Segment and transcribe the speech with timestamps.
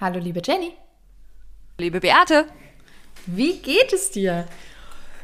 [0.00, 0.72] Hallo, liebe Jenny.
[1.76, 2.46] Liebe Beate.
[3.26, 4.48] Wie geht es dir?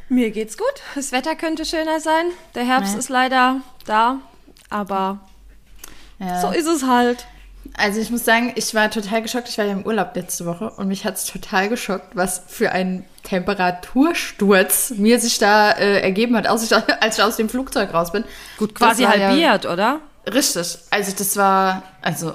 [0.07, 0.67] Mir geht's gut.
[0.93, 2.25] Das Wetter könnte schöner sein.
[2.53, 2.99] Der Herbst ja.
[2.99, 4.19] ist leider da,
[4.69, 5.17] aber
[6.19, 6.41] ja.
[6.41, 7.25] so ist es halt.
[7.75, 9.49] Also ich muss sagen, ich war total geschockt.
[9.49, 12.71] Ich war ja im Urlaub letzte Woche und mich hat es total geschockt, was für
[12.71, 17.95] ein Temperatursturz mir sich da äh, ergeben hat, als ich, als ich aus dem Flugzeug
[17.95, 18.25] raus bin.
[18.59, 20.01] Gut, quasi halbiert, ja, oder?
[20.31, 20.77] Richtig.
[20.91, 22.33] Also das war, also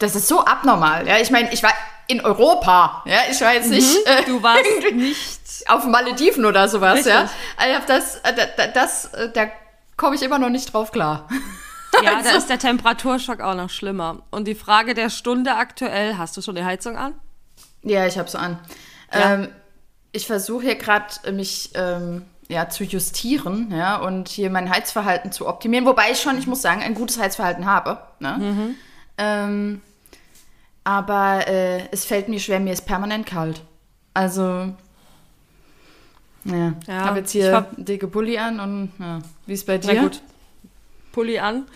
[0.00, 1.06] das ist so abnormal.
[1.06, 1.72] Ja, ich meine, ich war
[2.08, 3.02] in Europa.
[3.06, 3.74] Ja, ich war jetzt mhm.
[3.74, 4.06] nicht.
[4.06, 4.64] Äh, du warst
[4.94, 6.96] nicht auf Malediven oder sowas.
[6.96, 7.12] Richtig.
[7.12, 9.46] Ja, also das, äh, das, das, äh, da
[9.96, 11.28] komme ich immer noch nicht drauf klar.
[12.02, 12.30] Ja, also.
[12.30, 14.22] da ist der Temperaturschock auch noch schlimmer.
[14.30, 17.14] Und die Frage der Stunde aktuell: Hast du schon die Heizung an?
[17.82, 18.58] Ja, ich habe sie an.
[19.12, 19.34] Ja.
[19.34, 19.48] Ähm,
[20.12, 25.46] ich versuche hier gerade mich ähm, ja, zu justieren, ja, und hier mein Heizverhalten zu
[25.46, 25.86] optimieren.
[25.86, 27.98] Wobei ich schon, ich muss sagen, ein gutes Heizverhalten habe.
[28.18, 28.36] Ne?
[28.38, 28.74] Mhm.
[29.18, 29.82] Ähm,
[30.90, 33.62] aber äh, es fällt mir schwer, mir ist permanent kalt.
[34.12, 34.74] Also,
[36.44, 36.44] ja.
[36.44, 37.70] ja ich habe jetzt hier hab...
[37.76, 39.20] dicke Pulli an und ja.
[39.46, 39.94] wie ist bei dir?
[39.94, 40.20] Na gut.
[41.12, 41.66] Pulli an.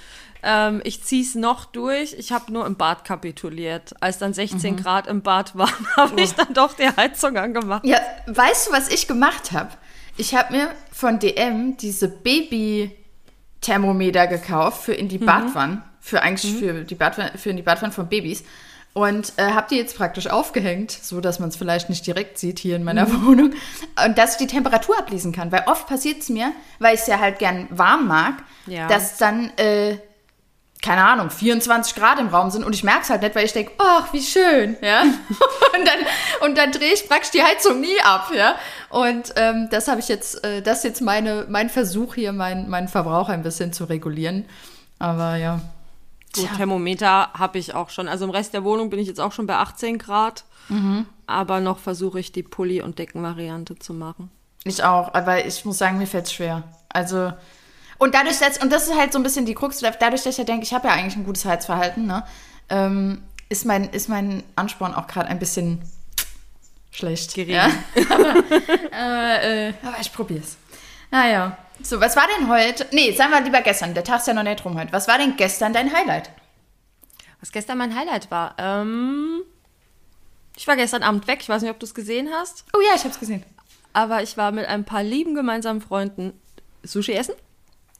[0.43, 2.15] Ähm, ich ziehe es noch durch.
[2.15, 3.95] Ich habe nur im Bad kapituliert.
[4.01, 4.79] Als dann 16 mhm.
[4.79, 6.21] Grad im Bad waren, habe oh.
[6.21, 7.87] ich dann doch die Heizung angemacht.
[7.87, 9.71] Ja, weißt du, was ich gemacht habe?
[10.17, 15.27] Ich habe mir von DM diese Baby-Thermometer gekauft für in die mhm.
[15.27, 15.83] Badwanne.
[16.01, 16.59] Für eigentlich mhm.
[16.59, 18.43] für, die Badwanne, für in die Badwanne von Babys.
[18.95, 22.61] Und äh, habe die jetzt praktisch aufgehängt, so dass man es vielleicht nicht direkt sieht
[22.61, 23.27] hier in meiner mhm.
[23.27, 23.53] Wohnung.
[24.07, 25.51] Und dass ich die Temperatur ablesen kann.
[25.51, 28.35] Weil oft passiert es mir, weil ich es ja halt gern warm mag,
[28.67, 28.87] ja.
[28.87, 29.99] dass dann, äh,
[30.81, 33.53] keine Ahnung, 24 Grad im Raum sind und ich merke es halt nicht, weil ich
[33.53, 35.03] denke, ach, wie schön, ja.
[35.03, 38.55] und dann, und dann drehe ich praktisch die Heizung nie ab, ja.
[38.91, 42.69] Und ähm, das habe ich jetzt, äh, das ist jetzt meine, mein Versuch hier, mein,
[42.69, 44.45] meinen Verbrauch ein bisschen zu regulieren.
[45.01, 45.59] Aber ja.
[46.35, 48.09] Gut, Thermometer habe ich auch schon.
[48.09, 50.45] Also im Rest der Wohnung bin ich jetzt auch schon bei 18 Grad.
[50.69, 51.07] Mhm.
[51.27, 54.31] Aber noch versuche ich die Pulli- und Deckenvariante zu machen.
[54.65, 56.65] Ich auch, aber ich muss sagen, mir fällt es schwer.
[56.89, 57.33] Also,
[57.99, 60.39] und dadurch, dass, und das ist halt so ein bisschen die Krux, dadurch, dass ich
[60.39, 62.25] ja denke, ich habe ja eigentlich ein gutes Heizverhalten, ne,
[62.71, 65.83] ähm, ist, mein, ist mein Ansporn auch gerade ein bisschen
[66.91, 67.35] schlecht.
[67.35, 67.55] Gering.
[67.55, 67.71] Ja?
[68.91, 70.57] aber, äh, aber ich probiere es.
[71.11, 71.57] Naja.
[71.83, 72.87] So, was war denn heute?
[72.93, 73.95] Nee, sagen wir lieber gestern.
[73.95, 74.93] Der Tag ist ja noch nicht rum heute.
[74.93, 76.31] Was war denn gestern dein Highlight?
[77.41, 78.55] Was gestern mein Highlight war?
[78.59, 79.43] Ähm,
[80.57, 81.41] ich war gestern Abend weg.
[81.43, 82.65] Ich weiß nicht, ob du es gesehen hast.
[82.75, 83.45] Oh ja, ich habe es gesehen.
[83.93, 86.33] Aber ich war mit ein paar lieben gemeinsamen Freunden
[86.83, 87.35] Sushi essen.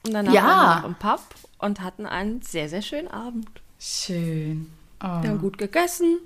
[0.05, 0.43] Und danach ja.
[0.43, 1.21] waren wir noch im Pub
[1.59, 3.49] und hatten einen sehr, sehr schönen Abend.
[3.79, 4.71] Schön.
[5.03, 5.21] Oh.
[5.21, 6.19] Wir haben gut gegessen,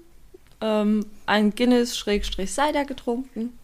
[0.61, 3.59] ähm, ein Guinness-Cider getrunken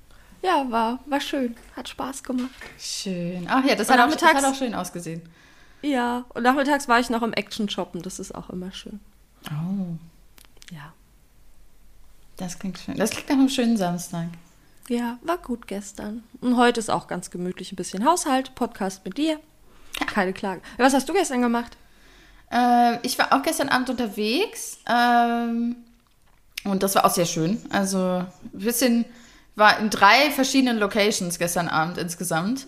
[0.46, 1.56] ja, war, war schön.
[1.76, 2.52] Hat Spaß gemacht.
[2.80, 3.48] Schön.
[3.50, 5.22] Ach ja, das, hat auch, das hat auch, schön ausgesehen.
[5.82, 8.02] Ja, und nachmittags war ich noch im Action shoppen.
[8.02, 9.00] Das ist auch immer schön.
[9.48, 9.98] Oh.
[10.74, 10.94] Ja.
[12.38, 12.98] Das klingt schön.
[12.98, 14.28] Das klingt nach einem schönen Samstag.
[14.88, 16.24] Ja, war gut gestern.
[16.42, 19.40] Und heute ist auch ganz gemütlich ein bisschen Haushalt, Podcast mit dir.
[20.08, 20.62] Keine Klage.
[20.78, 21.78] Was hast du gestern gemacht?
[22.52, 24.78] Äh, ich war auch gestern Abend unterwegs.
[24.88, 25.78] Ähm,
[26.66, 27.62] und das war auch sehr schön.
[27.70, 29.06] Also ein bisschen
[29.56, 32.68] war in drei verschiedenen Locations gestern Abend insgesamt.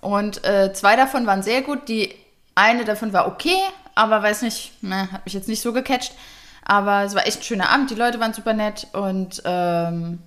[0.00, 1.88] Und äh, zwei davon waren sehr gut.
[1.88, 2.14] Die
[2.54, 3.56] eine davon war okay,
[3.94, 6.12] aber weiß nicht, ne, hat mich jetzt nicht so gecatcht.
[6.64, 7.90] Aber es war echt ein schöner Abend.
[7.90, 8.88] Die Leute waren super nett.
[8.92, 10.18] Und ähm,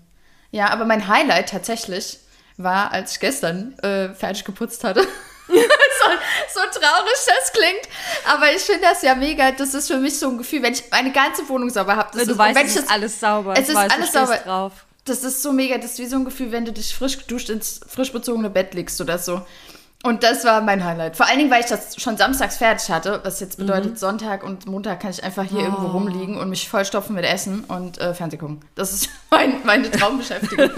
[0.51, 2.19] ja, aber mein Highlight tatsächlich
[2.57, 5.01] war, als ich gestern äh, fertig geputzt hatte.
[5.47, 5.56] so,
[6.53, 7.88] so, traurig das klingt.
[8.25, 9.51] Aber ich finde das ja mega.
[9.51, 12.17] Das ist für mich so ein Gefühl, wenn ich meine ganze Wohnung sauber habe.
[12.17, 13.53] Du ist, weißt, es ist alles sauber.
[13.57, 14.38] Es ist alles sauber.
[14.38, 17.18] Drauf das ist so mega, das ist wie so ein Gefühl, wenn du dich frisch
[17.18, 19.41] geduscht ins frisch bezogene Bett legst oder so.
[20.03, 21.18] Und das war mein Highlight.
[21.18, 23.96] Vor allen Dingen, weil ich das schon samstags fertig hatte, was jetzt bedeutet, mhm.
[23.96, 25.63] Sonntag und Montag kann ich einfach hier oh.
[25.63, 28.62] irgendwo rumliegen und mich vollstopfen mit Essen und äh, Fernseh gucken.
[28.75, 30.69] Das ist mein, meine Traumbeschäftigung.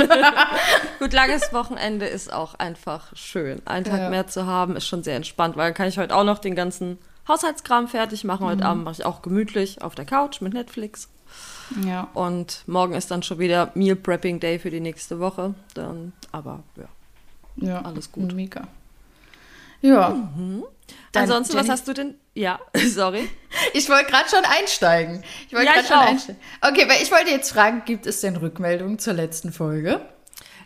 [1.00, 3.62] Gut, langes Wochenende ist auch einfach schön.
[3.66, 4.10] Einen Tag ja.
[4.10, 6.56] mehr zu haben, ist schon sehr entspannt, weil dann kann ich heute auch noch den
[6.56, 6.98] ganzen
[7.28, 8.46] Haushaltskram fertig machen.
[8.46, 8.68] Heute mhm.
[8.68, 11.10] Abend mache ich auch gemütlich auf der Couch mit Netflix.
[11.86, 12.10] Ja.
[12.14, 15.54] Und morgen ist dann schon wieder Meal Prepping Day für die nächste Woche.
[15.74, 16.86] Dann, aber ja.
[17.58, 18.34] Ja, alles gut.
[18.34, 18.68] Mika.
[19.82, 20.10] Ja.
[20.10, 20.64] Mhm.
[21.14, 22.16] Ansonsten, Jenny, was hast du denn?
[22.34, 23.30] Ja, sorry.
[23.74, 25.24] Ich wollte gerade schon einsteigen.
[25.48, 26.08] Ich wollte ja, gerade schon auch.
[26.08, 26.42] einsteigen.
[26.62, 30.02] Okay, weil ich wollte jetzt fragen, gibt es denn Rückmeldungen zur letzten Folge?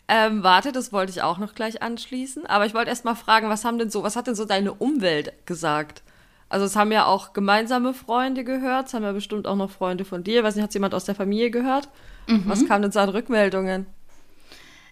[0.07, 2.45] Ähm, warte, das wollte ich auch noch gleich anschließen.
[2.45, 4.73] Aber ich wollte erst mal fragen, was haben denn so, was hat denn so deine
[4.73, 6.03] Umwelt gesagt?
[6.49, 10.05] Also es haben ja auch gemeinsame Freunde gehört, es haben ja bestimmt auch noch Freunde
[10.05, 10.43] von dir.
[10.43, 11.89] weiß nicht, hat jemand aus der Familie gehört?
[12.27, 12.43] Mhm.
[12.45, 13.85] Was kam denn so an Rückmeldungen?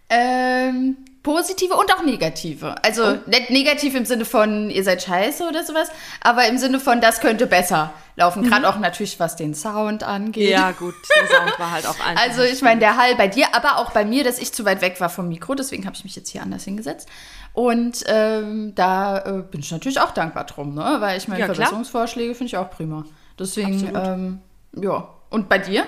[0.09, 2.75] Ähm, positive und auch negative.
[2.83, 3.17] Also Oh.
[3.27, 5.89] nicht negativ im Sinne von, ihr seid scheiße oder sowas,
[6.21, 8.43] aber im Sinne von, das könnte besser laufen.
[8.43, 10.45] Gerade auch natürlich, was den Sound angeht.
[10.47, 10.51] Mhm.
[10.51, 12.23] Ja, gut, der Sound war halt auch einfach.
[12.23, 14.81] Also ich meine, der Hall bei dir, aber auch bei mir, dass ich zu weit
[14.81, 17.07] weg war vom Mikro, deswegen habe ich mich jetzt hier anders hingesetzt.
[17.53, 20.97] Und ähm, da äh, bin ich natürlich auch dankbar drum, ne?
[20.99, 21.45] Weil ich meine, Ja.
[21.47, 23.03] Verbesserungsvorschläge finde ich auch prima.
[23.37, 24.39] Deswegen, ähm,
[24.81, 25.09] ja.
[25.29, 25.83] Und bei dir?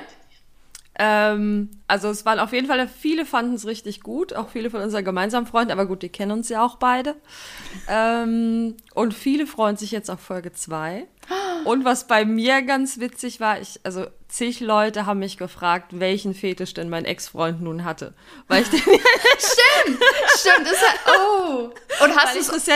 [1.00, 4.82] Ähm, also es waren auf jeden Fall, viele fanden es richtig gut, auch viele von
[4.82, 7.16] unseren gemeinsamen Freunden, aber gut, die kennen uns ja auch beide.
[7.88, 11.08] Ähm, und viele freuen sich jetzt auf Folge 2.
[11.66, 16.36] Und was bei mir ganz witzig war, ich, also zig Leute haben mich gefragt, welchen
[16.36, 18.14] Fetisch denn mein Ex-Freund nun hatte.
[18.48, 21.70] Weil ich den, Stimmt, das hat, oh.
[22.04, 22.76] Und hast du es ja,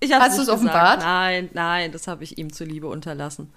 [0.00, 0.58] ich hab's Hast gesagt.
[0.58, 1.00] offenbart?
[1.00, 3.52] Nein, nein, das habe ich ihm zuliebe unterlassen.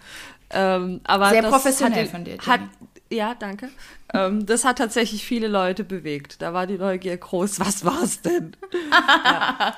[0.50, 2.72] Ähm, aber Sehr professionell hat, von dir, Hat, Jenny.
[3.10, 3.70] Ja, danke.
[4.14, 6.42] ähm, das hat tatsächlich viele Leute bewegt.
[6.42, 7.60] Da war die Neugier groß.
[7.60, 8.56] Was war's denn?
[9.26, 9.76] ja.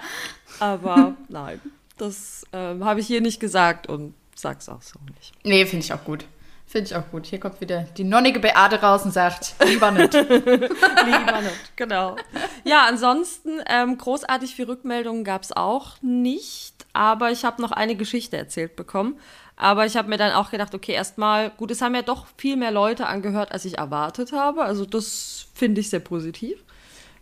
[0.60, 1.62] Aber nein,
[1.98, 5.34] das ähm, habe ich hier nicht gesagt und sag's auch so nicht.
[5.44, 6.26] Nee, finde ich auch gut.
[6.70, 7.26] Finde ich auch gut.
[7.26, 10.14] Hier kommt wieder die nonnige Beate raus und sagt, lieber nicht.
[10.14, 12.16] Lieber nicht, genau.
[12.64, 18.38] Ja, ansonsten ähm, großartig viel Rückmeldungen gab's auch nicht, aber ich habe noch eine Geschichte
[18.38, 19.20] erzählt bekommen.
[19.62, 22.56] Aber ich habe mir dann auch gedacht, okay, erstmal, gut, es haben ja doch viel
[22.56, 24.64] mehr Leute angehört, als ich erwartet habe.
[24.64, 26.64] Also das finde ich sehr positiv.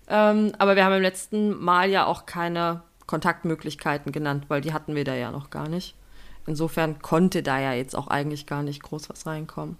[0.07, 4.95] Ähm, aber wir haben im letzten Mal ja auch keine Kontaktmöglichkeiten genannt, weil die hatten
[4.95, 5.95] wir da ja noch gar nicht.
[6.45, 9.77] Insofern konnte da ja jetzt auch eigentlich gar nicht groß was reinkommen.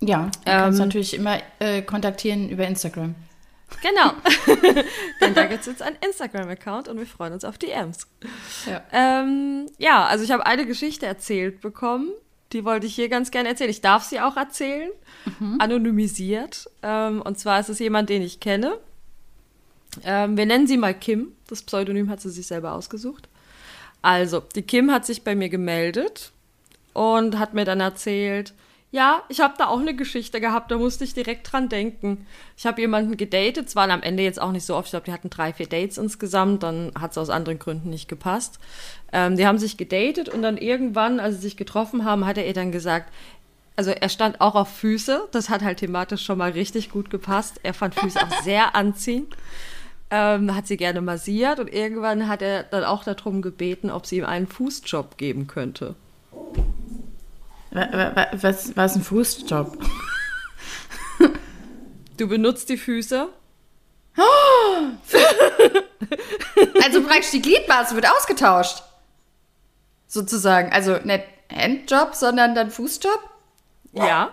[0.00, 3.16] Ja, du kannst Ähm, natürlich immer äh, kontaktieren über Instagram.
[3.82, 4.12] Genau.
[5.20, 8.06] Denn da gibt es jetzt einen Instagram-Account und wir freuen uns auf DMs.
[8.66, 8.82] Ja.
[8.92, 12.10] Ähm, ja, also ich habe eine Geschichte erzählt bekommen.
[12.52, 13.70] Die wollte ich hier ganz gerne erzählen.
[13.70, 14.90] Ich darf sie auch erzählen.
[15.58, 16.68] Anonymisiert.
[16.82, 18.78] Ähm, und zwar ist es jemand, den ich kenne.
[20.04, 21.32] Ähm, wir nennen sie mal Kim.
[21.48, 23.28] Das Pseudonym hat sie sich selber ausgesucht.
[24.02, 26.32] Also, die Kim hat sich bei mir gemeldet
[26.92, 28.54] und hat mir dann erzählt,
[28.90, 32.26] ja, ich habe da auch eine Geschichte gehabt, da musste ich direkt dran denken.
[32.56, 35.06] Ich habe jemanden gedatet, es waren am Ende jetzt auch nicht so oft, ich glaube,
[35.06, 38.58] die hatten drei, vier Dates insgesamt, dann hat es aus anderen Gründen nicht gepasst.
[39.12, 42.46] Ähm, die haben sich gedatet und dann irgendwann, als sie sich getroffen haben, hat er
[42.46, 43.12] ihr dann gesagt,
[43.76, 47.60] also er stand auch auf Füße, das hat halt thematisch schon mal richtig gut gepasst.
[47.62, 49.36] Er fand Füße auch sehr anziehend
[50.10, 54.18] ähm, hat sie gerne massiert und irgendwann hat er dann auch darum gebeten, ob sie
[54.18, 55.94] ihm einen Fußjob geben könnte.
[57.70, 59.78] Wa- wa- wa- Was, was ist ein Fußjob?
[62.16, 63.28] Du benutzt die Füße.
[66.82, 68.82] Also praktisch die Gliedmaße wird ausgetauscht.
[70.06, 70.72] Sozusagen.
[70.72, 73.20] Also nicht Handjob, sondern dann Fußjob?
[73.92, 74.32] Ja.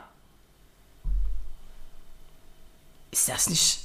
[3.12, 3.80] Ist das nicht.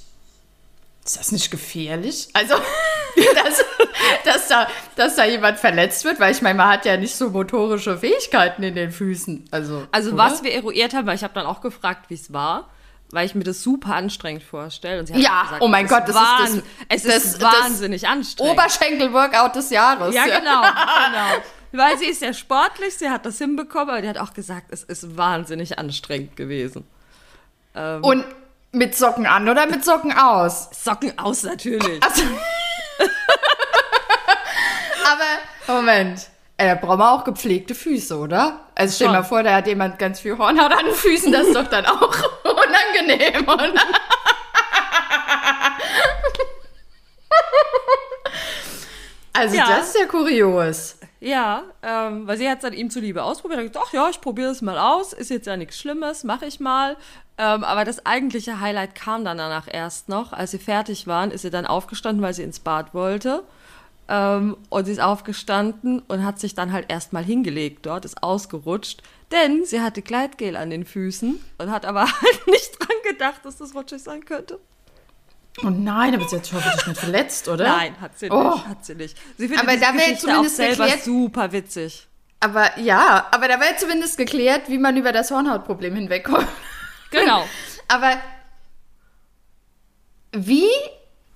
[1.05, 2.29] Ist das nicht gefährlich?
[2.33, 2.55] Also,
[3.35, 3.65] dass,
[4.25, 4.67] dass, da,
[4.97, 8.63] dass da jemand verletzt wird, weil ich meine, man hat ja nicht so motorische Fähigkeiten
[8.63, 9.45] in den Füßen.
[9.51, 10.19] Also, Also oder?
[10.19, 12.69] was wir eruiert haben, weil ich habe dann auch gefragt, wie es war,
[13.11, 15.01] weil ich mir das super anstrengend vorstelle.
[15.01, 16.17] Und sie hat Ja, gesagt, oh mein Gott, das ist
[16.57, 18.53] das- Es das- ist das wahnsinnig anstrengend.
[18.53, 20.15] Oberschenkel-Workout des Jahres.
[20.15, 20.63] ja, genau,
[21.11, 21.43] genau.
[21.75, 24.83] Weil sie ist sehr sportlich, sie hat das hinbekommen, aber die hat auch gesagt, es
[24.83, 26.87] ist wahnsinnig anstrengend gewesen.
[27.75, 28.25] Ähm, Und
[28.73, 30.69] mit Socken an oder mit Socken aus?
[30.73, 32.03] Socken aus natürlich.
[32.03, 32.23] Also,
[35.05, 35.25] aber,
[35.67, 36.29] Moment.
[36.57, 38.61] Äh, da braucht man auch gepflegte Füße, oder?
[38.75, 41.47] Also stell dir mal vor, da hat jemand ganz viel Hornhaut an den Füßen, das
[41.49, 42.15] ist doch dann auch
[42.45, 43.73] unangenehm, oder?
[49.33, 49.67] Also Ja.
[49.69, 50.97] das ist ja kurios.
[51.21, 53.61] Ja, ähm, weil sie hat es dann ihm zuliebe ausprobiert.
[53.61, 55.13] Hat gesagt, ach ja, ich probiere es mal aus.
[55.13, 56.97] Ist jetzt ja nichts Schlimmes, mache ich mal.
[57.39, 60.33] Ähm, aber das eigentliche Highlight kam dann danach erst noch.
[60.33, 63.45] Als sie fertig waren, ist sie dann aufgestanden, weil sie ins Bad wollte.
[64.15, 69.03] Ähm, und sie ist aufgestanden und hat sich dann halt erstmal hingelegt dort, ist ausgerutscht.
[69.31, 73.57] Denn sie hatte Gleitgel an den Füßen und hat aber halt nicht dran gedacht, dass
[73.57, 74.61] das rutschig sein könnte.
[75.65, 77.65] Oh nein, aber sie hat sich hoffentlich nicht verletzt, oder?
[77.69, 78.59] Nein, hat sie nicht, Oh.
[78.67, 79.17] hat sie nicht.
[79.39, 82.09] Sie findet Aber da Geschichte auch zumindest selber geklärt- super witzig.
[82.41, 86.49] Aber ja, aber da wäre zumindest geklärt, wie man über das Hornhautproblem hinwegkommt.
[87.11, 87.45] Genau.
[87.89, 88.13] Aber
[90.33, 90.69] wie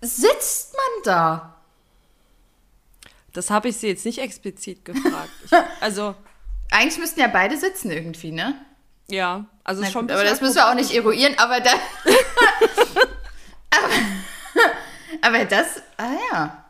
[0.00, 1.55] sitzt man da?
[3.36, 5.30] Das habe ich sie jetzt nicht explizit gefragt.
[5.44, 6.14] Ich, also,
[6.70, 8.54] Eigentlich müssten ja beide sitzen irgendwie, ne?
[9.08, 11.70] ja, also Na schon gut, aber das müssen wir auch nicht eruieren, aber da.
[13.70, 13.92] aber,
[15.22, 15.82] aber das.
[15.96, 16.64] Ah ja.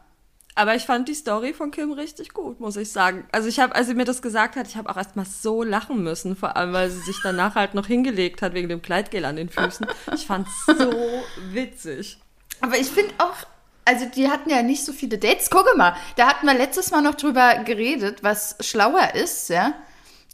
[0.54, 3.28] Aber ich fand die Story von Kim richtig gut, muss ich sagen.
[3.30, 6.02] Also ich habe, als sie mir das gesagt hat, ich habe auch erstmal so lachen
[6.02, 9.36] müssen, vor allem, weil sie sich danach halt noch hingelegt hat wegen dem Kleidgel an
[9.36, 9.86] den Füßen.
[10.14, 10.72] Ich fand's so
[11.52, 12.18] witzig.
[12.62, 13.46] Aber ich finde auch,
[13.86, 15.48] also die hatten ja nicht so viele Dates.
[15.48, 19.72] Gucke mal, da hatten wir letztes Mal noch drüber geredet, was schlauer ist, ja.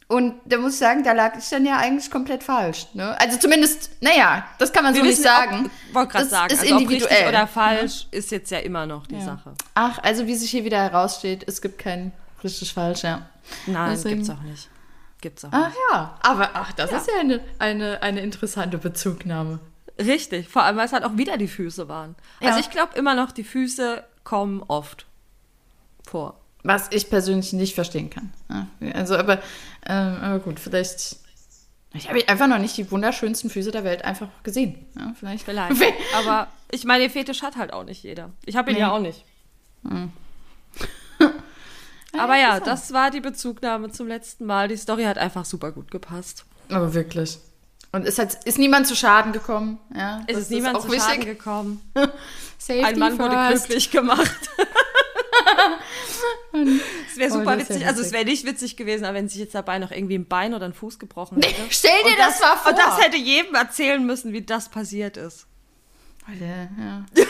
[0.09, 2.87] Und da muss ich sagen, da lag ich dann ja eigentlich komplett falsch.
[2.93, 3.19] Ne?
[3.19, 5.71] Also zumindest, naja, das kann man Wir so nicht sagen.
[5.89, 7.09] Ob, wollte gerade Das sagen, ist also individuell.
[7.13, 9.55] richtig oder falsch ist jetzt ja immer noch die Sache.
[9.75, 12.13] Ach, also wie sich hier wieder heraussteht, es gibt kein
[12.45, 13.23] richtig falsch, ja.
[13.67, 14.69] Nein, Deswegen- gibt's auch nicht.
[15.23, 15.79] Gibt's auch Ach nicht.
[15.93, 19.61] ja, aber ach, das ist ja eine, eine, eine interessante Bezugnahme.
[20.07, 22.15] Richtig, vor allem, weil es halt auch wieder die Füße waren.
[22.41, 22.49] Ja.
[22.49, 25.07] Also ich glaube immer noch, die Füße kommen oft
[26.07, 26.39] vor.
[26.65, 28.33] Was ich persönlich nicht verstehen kann.
[28.95, 29.43] Also, aber,
[29.87, 31.17] ähm, aber gut, vielleicht.
[31.95, 34.87] Ich habe einfach noch nicht die wunderschönsten Füße der Welt einfach gesehen.
[34.99, 35.45] Ja, vielleicht.
[35.45, 35.83] Vielleicht.
[36.17, 38.31] Aber ich meine, den Fetisch hat halt auch nicht jeder.
[38.47, 38.81] Ich habe ihn Nee.
[38.81, 39.25] ja auch nicht.
[42.19, 44.69] Aber ja, das war die Bezugnahme zum letzten Mal.
[44.69, 46.45] Die Story hat einfach super gut gepasst.
[46.71, 47.39] Aber wirklich.
[47.95, 49.79] Und ist, halt, ist niemand zu Schaden gekommen?
[49.95, 51.03] Ja, Es das ist niemand zu wichtig.
[51.05, 51.91] Schaden gekommen.
[52.59, 53.67] Safety Ein Mann wurde first.
[53.67, 54.41] glücklich gemacht.
[56.55, 58.13] Es wäre Oh, super das ist ja witzig, also es witzig.
[58.13, 60.75] wäre nicht witzig gewesen, aber wenn sich jetzt dabei noch irgendwie ein Bein oder ein
[60.75, 61.63] Fuß gebrochen hätte.
[61.71, 62.73] Stell dir Und das, mal vor.
[62.73, 65.47] Und das hätte jedem erzählen müssen, wie das passiert ist.
[66.29, 67.05] Alter, ja.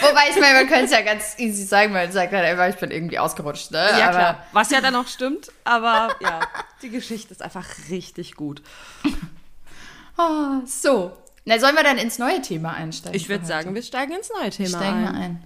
[0.00, 2.68] Wobei, ich meine, man könnte es ja ganz easy sagen, weil man sagt halt einfach,
[2.68, 3.70] ich bin irgendwie ausgerutscht.
[3.70, 3.78] Ne?
[3.98, 4.46] Ja, Aber- klar.
[4.52, 6.40] Was ja dann auch stimmt, aber ja,
[6.82, 8.62] die Geschichte ist einfach richtig gut.
[10.16, 11.16] Ah, so.
[11.44, 13.14] Na, sollen wir dann ins neue Thema einsteigen?
[13.16, 15.16] Ich würde sagen, wir steigen ins neue Thema steigen wir ein.
[15.16, 15.42] ein.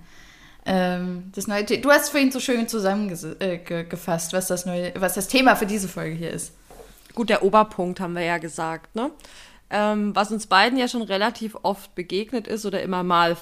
[0.67, 5.15] Ähm, das neue The du hast vorhin so schön zusammengefasst, äh, was das neue, was
[5.15, 6.53] das Thema für diese Folge hier ist.
[7.15, 9.11] Gut, der Oberpunkt haben wir ja gesagt, ne?
[9.71, 13.37] Ähm, was uns beiden ja schon relativ oft begegnet ist oder immer mal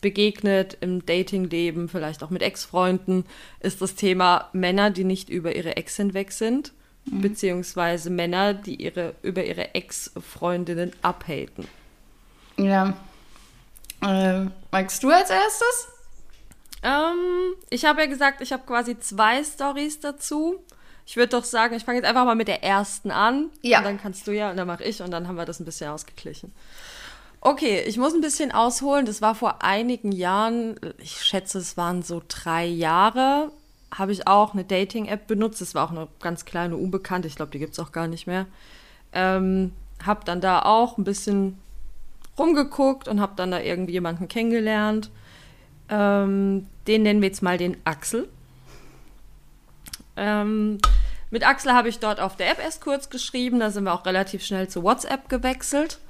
[0.00, 3.24] begegnet im Datingleben, vielleicht auch mit Ex-Freunden,
[3.60, 6.72] ist das Thema Männer, die nicht über ihre Ex hinweg sind,
[7.04, 11.66] beziehungsweise Männer, die ihre, über ihre Ex-Freundinnen abhaten.
[12.56, 12.94] Ja.
[14.02, 15.88] Ähm, magst du als erstes?
[16.82, 20.62] Ähm, ich habe ja gesagt, ich habe quasi zwei Stories dazu.
[21.06, 23.50] Ich würde doch sagen, ich fange jetzt einfach mal mit der ersten an.
[23.62, 23.78] Ja.
[23.78, 25.64] Und dann kannst du ja und dann mache ich und dann haben wir das ein
[25.64, 26.52] bisschen ausgeglichen.
[27.42, 29.06] Okay, ich muss ein bisschen ausholen.
[29.06, 33.50] Das war vor einigen Jahren, ich schätze, es waren so drei Jahre,
[33.90, 35.60] habe ich auch eine Dating-App benutzt.
[35.60, 37.28] Das war auch eine ganz kleine, unbekannte.
[37.28, 38.46] Ich glaube, die gibt es auch gar nicht mehr.
[39.12, 39.72] Ähm,
[40.04, 41.58] habe dann da auch ein bisschen
[42.38, 45.10] rumgeguckt und habe dann da irgendwie jemanden kennengelernt.
[45.88, 48.28] Ähm, den nennen wir jetzt mal den Axel.
[50.16, 50.78] Ähm,
[51.30, 53.60] mit Axel habe ich dort auf der App erst kurz geschrieben.
[53.60, 56.00] Da sind wir auch relativ schnell zu WhatsApp gewechselt.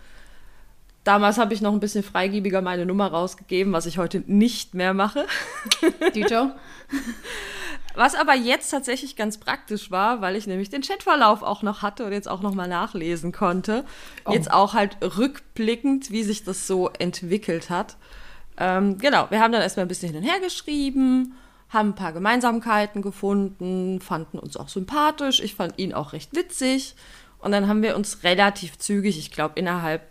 [1.10, 4.94] Damals habe ich noch ein bisschen freigebiger meine Nummer rausgegeben, was ich heute nicht mehr
[4.94, 5.26] mache.
[6.14, 6.52] Dito?
[7.96, 12.04] Was aber jetzt tatsächlich ganz praktisch war, weil ich nämlich den Chatverlauf auch noch hatte
[12.04, 13.84] und jetzt auch noch mal nachlesen konnte.
[14.24, 14.30] Oh.
[14.30, 17.96] Jetzt auch halt rückblickend, wie sich das so entwickelt hat.
[18.56, 21.34] Ähm, genau, wir haben dann erstmal ein bisschen hin und her geschrieben,
[21.70, 25.40] haben ein paar Gemeinsamkeiten gefunden, fanden uns auch sympathisch.
[25.40, 26.94] Ich fand ihn auch recht witzig.
[27.40, 30.09] Und dann haben wir uns relativ zügig, ich glaube innerhalb ne-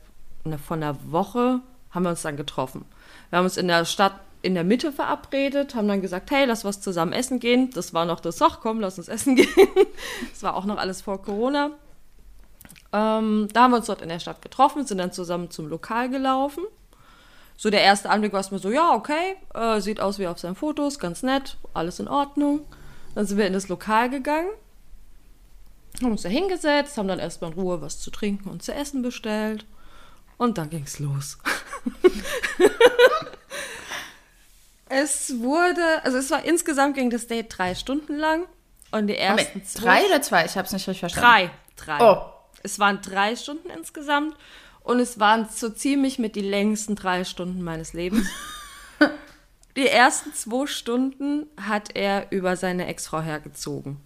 [0.58, 2.86] von einer Woche, haben wir uns dann getroffen.
[3.30, 6.64] Wir haben uns in der Stadt in der Mitte verabredet, haben dann gesagt, hey, lass
[6.64, 7.72] was zusammen essen gehen.
[7.72, 9.48] Das war noch das, ach komm, lass uns essen gehen.
[10.32, 11.72] Das war auch noch alles vor Corona.
[12.92, 16.10] Ähm, da haben wir uns dort in der Stadt getroffen, sind dann zusammen zum Lokal
[16.10, 16.64] gelaufen.
[17.58, 20.40] So der erste Anblick war es mir so, ja, okay, äh, sieht aus wie auf
[20.40, 22.62] seinen Fotos, ganz nett, alles in Ordnung.
[23.16, 24.50] Dann sind wir in das Lokal gegangen,
[26.02, 29.02] haben uns da hingesetzt, haben dann erstmal in Ruhe was zu trinken und zu essen
[29.02, 29.66] bestellt.
[30.40, 31.38] Und dann ging's los.
[34.90, 38.46] es wurde, also es war insgesamt ging das Date drei Stunden lang.
[38.90, 40.46] Und die ersten Moment, zwei drei oder zwei?
[40.46, 41.52] Ich hab's nicht richtig verstanden.
[41.76, 41.98] Drei.
[41.98, 42.00] Drei.
[42.02, 42.22] Oh.
[42.64, 44.36] Es waren drei Stunden insgesamt
[44.82, 48.28] und es waren so ziemlich mit die längsten drei Stunden meines Lebens.
[49.76, 53.98] die ersten zwei Stunden hat er über seine Ex-Frau hergezogen.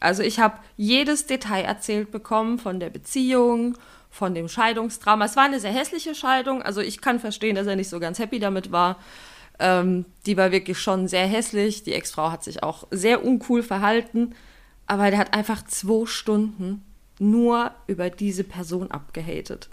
[0.00, 3.78] Also ich habe jedes Detail erzählt bekommen von der Beziehung,
[4.10, 5.24] von dem Scheidungsdrama.
[5.24, 8.18] Es war eine sehr hässliche Scheidung, also ich kann verstehen, dass er nicht so ganz
[8.18, 8.96] happy damit war.
[9.60, 11.82] Ähm, die war wirklich schon sehr hässlich.
[11.82, 14.34] Die Ex-Frau hat sich auch sehr uncool verhalten.
[14.86, 16.82] Aber der hat einfach zwei Stunden
[17.20, 19.68] nur über diese Person abgehatet.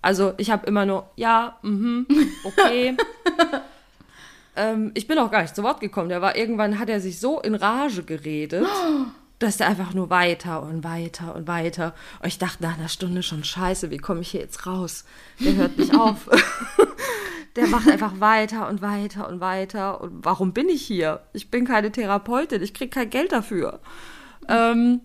[0.00, 2.06] Also ich habe immer nur, ja, mhm,
[2.44, 2.96] okay.
[4.56, 6.08] ähm, ich bin auch gar nicht zu Wort gekommen.
[6.08, 8.66] Der war irgendwann, hat er sich so in Rage geredet,
[9.38, 11.94] dass der einfach nur weiter und weiter und weiter.
[12.20, 15.04] Und ich dachte nach einer Stunde schon, scheiße, wie komme ich hier jetzt raus?
[15.38, 16.28] Der hört nicht auf.
[17.56, 20.00] der macht einfach weiter und weiter und weiter.
[20.00, 21.20] Und warum bin ich hier?
[21.32, 23.80] Ich bin keine Therapeutin, ich kriege kein Geld dafür.
[24.48, 25.00] Ähm,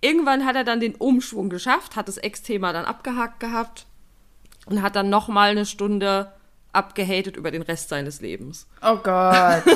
[0.00, 3.86] irgendwann hat er dann den Umschwung geschafft, hat das Ex-Thema dann abgehakt gehabt
[4.66, 6.32] und hat dann noch mal eine Stunde
[6.76, 8.66] abgehatet über den Rest seines Lebens.
[8.82, 9.62] Oh Gott.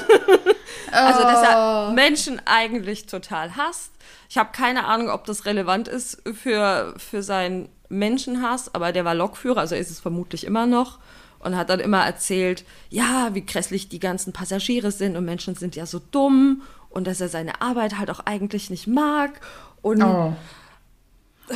[0.92, 1.44] Also, dass Oh.
[1.44, 3.92] er Menschen eigentlich total hasst.
[4.28, 9.14] Ich habe keine Ahnung, ob das relevant ist für, für seinen Menschenhass, aber der war
[9.14, 10.98] Lokführer, also ist es vermutlich immer noch.
[11.38, 15.76] Und hat dann immer erzählt, ja, wie grässlich die ganzen Passagiere sind und Menschen sind
[15.76, 19.40] ja so dumm und dass er seine Arbeit halt auch eigentlich nicht mag.
[19.82, 20.34] Und Oh.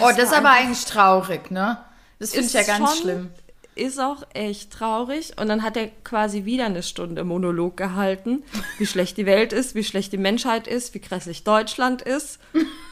[0.01, 1.79] Oh, das ist aber eigentlich traurig, ne?
[2.19, 3.31] Das finde ich ja ganz schlimm.
[3.77, 5.33] Ist auch echt traurig.
[5.41, 8.45] Und dann hat er quasi wieder eine Stunde Monolog gehalten,
[8.79, 12.39] wie schlecht die Welt ist, wie schlecht die Menschheit ist, wie grässlich Deutschland ist.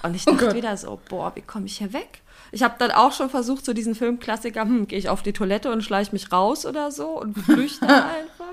[0.03, 0.55] Und ich dachte Gott.
[0.55, 2.21] wieder so, boah, wie komme ich hier weg?
[2.51, 5.71] Ich habe dann auch schon versucht, so diesen Filmklassiker, hm, gehe ich auf die Toilette
[5.71, 8.53] und schleiche mich raus oder so und flüchte einfach.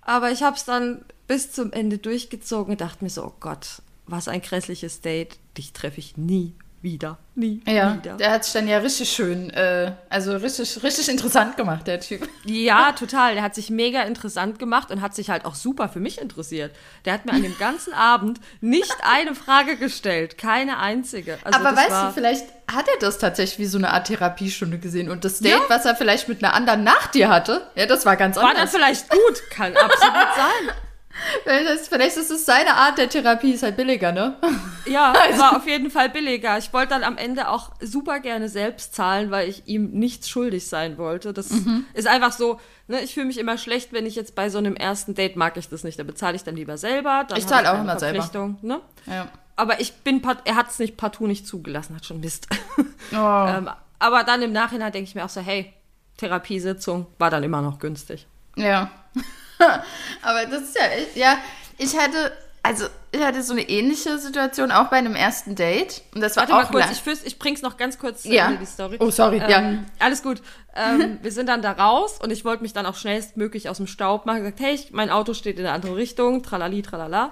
[0.00, 3.82] Aber ich habe es dann bis zum Ende durchgezogen und dachte mir so, oh Gott,
[4.06, 5.38] was ein grässliches Date.
[5.56, 6.54] Dich treffe ich nie
[6.86, 7.18] wieder.
[7.34, 8.14] Nie Ja, wieder.
[8.16, 12.26] der hat sich dann ja richtig schön, äh, also richtig, richtig interessant gemacht, der Typ.
[12.44, 13.34] Ja, total.
[13.34, 16.74] Der hat sich mega interessant gemacht und hat sich halt auch super für mich interessiert.
[17.04, 21.38] Der hat mir an dem ganzen Abend nicht eine Frage gestellt, keine einzige.
[21.42, 24.78] Also Aber weißt war, du, vielleicht hat er das tatsächlich wie so eine Art Therapiestunde
[24.78, 25.60] gesehen und das Date, Ja.
[25.68, 28.52] was er vielleicht mit einer anderen nach dir hatte, ja, das war ganz war dann
[28.56, 28.70] anders.
[28.70, 30.74] vielleicht gut, kann absolut sein.
[31.44, 34.36] Vielleicht ist, es seine Art der Therapie, ist halt billiger, ne?
[34.86, 36.58] Ja, war auf jeden Fall billiger.
[36.58, 40.66] Ich wollte dann am Ende auch super gerne selbst zahlen, weil ich ihm nichts schuldig
[40.68, 41.32] sein wollte.
[41.32, 41.84] Das Mhm.
[41.94, 44.76] ist einfach so, ne, ich fühle mich immer schlecht, wenn ich jetzt bei so einem
[44.76, 45.98] ersten Date mag ich das nicht.
[45.98, 47.24] Da bezahle ich dann lieber selber.
[47.28, 48.28] Dann Ich zahle auch immer selber.
[48.62, 48.80] Ne?
[49.06, 49.28] Ja.
[49.56, 52.46] Aber ich bin, er hat es nicht partout nicht zugelassen, hat schon Mist.
[53.12, 53.14] Oh.
[53.48, 53.70] ähm,
[54.00, 55.72] aber dann im Nachhinein denke ich mir auch so, hey,
[56.16, 58.26] Therapiesitzung war dann immer noch günstig.
[58.56, 58.90] Ja.
[60.22, 61.38] Aber das ist ja, echt- ja,
[61.78, 62.32] ich hatte,
[62.62, 66.02] also ich hatte so eine ähnliche Situation auch bei einem ersten Date.
[66.14, 68.22] Und das war Warte mal auch kurz, lang- ich, führ's, ich bring's noch ganz kurz
[68.22, 68.46] zu Ja.
[68.46, 68.96] Ende, die Story.
[69.00, 69.60] Oh, sorry, ja.
[69.60, 70.42] Ähm, alles gut.
[70.74, 73.86] Ähm, wir sind dann da raus und ich wollte mich dann auch schnellstmöglich aus dem
[73.86, 74.38] Staub machen.
[74.40, 77.30] Gesagt, hey, ich, mein Auto steht in der anderen Richtung, tralali, tralala.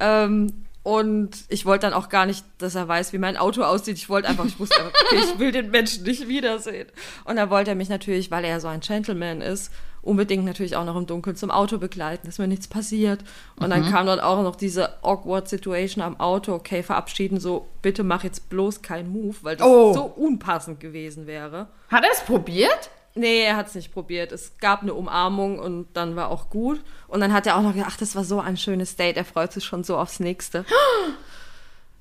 [0.00, 3.96] Ähm, und ich wollte dann auch gar nicht, dass er weiß, wie mein Auto aussieht.
[3.96, 6.88] Ich wollte einfach, ich wusste einfach, okay, ich will den Menschen nicht wiedersehen.
[7.24, 9.72] Und da wollte er mich natürlich, weil er so ein Gentleman ist,
[10.04, 13.20] unbedingt natürlich auch noch im Dunkeln zum Auto begleiten, dass mir nichts passiert.
[13.56, 16.52] Und dann kam dann auch noch diese awkward Situation am Auto.
[16.54, 19.92] Okay, verabschieden, so, bitte mach jetzt bloß keinen Move, weil das Oh.
[19.94, 21.68] so unpassend gewesen wäre.
[21.90, 22.90] Hat er es probiert?
[23.16, 24.32] Nee, er hat es nicht probiert.
[24.32, 26.82] Es gab eine Umarmung und dann war auch gut.
[27.06, 29.16] Und dann hat er auch noch gedacht, ach, das war so ein schönes Date.
[29.16, 30.64] Er freut sich schon so aufs nächste.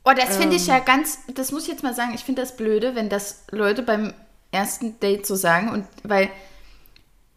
[0.06, 0.86] Oh, das finde ich ja Ähm.
[0.86, 4.13] ganz, das muss ich jetzt mal sagen, ich finde das blöde, wenn das Leute beim
[4.52, 5.70] ersten Date so sagen.
[5.70, 6.30] Und weil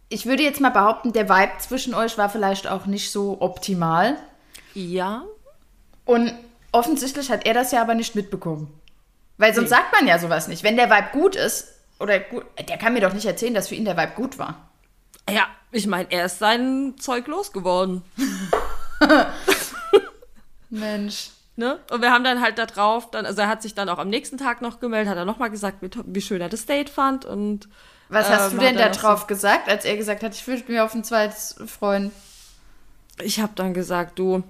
[0.09, 4.17] ich würde jetzt mal behaupten, der Vibe zwischen euch war vielleicht auch nicht so optimal.
[4.75, 5.25] Ja.
[6.05, 6.33] Und
[6.73, 8.73] offensichtlich hat er das ja aber nicht mitbekommen.
[9.39, 9.77] Weil sonst Nee.
[9.77, 10.63] sagt man ja sowas nicht.
[10.63, 13.75] Wenn der Vibe gut ist, oder gut, der kann mir doch nicht erzählen, dass für
[13.75, 14.69] ihn der Vibe gut war.
[15.29, 18.03] Ja, ich meine, er ist sein Zeug losgeworden.
[20.71, 21.31] Mensch.
[21.57, 21.79] Ne?
[21.91, 24.11] Und wir haben dann halt da drauf, dann, also er hat sich dann auch am
[24.11, 27.25] nächsten Tag noch gemeldet, hat er nochmal gesagt, wie, wie schön er das Date fand.
[27.25, 27.69] Und
[28.09, 30.81] Was hast ähm, du denn da drauf gesagt, als er gesagt hat, ich würde mich
[30.81, 32.13] auf ein zweites freuen?
[33.19, 34.45] So, ich habe dann gesagt, du,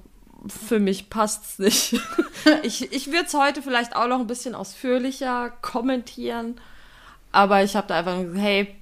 [0.48, 1.94] für mich passt's nicht.
[2.62, 6.60] ich ich würde es heute vielleicht auch noch ein bisschen ausführlicher kommentieren,
[7.32, 8.76] aber ich habe da einfach gesagt, hey,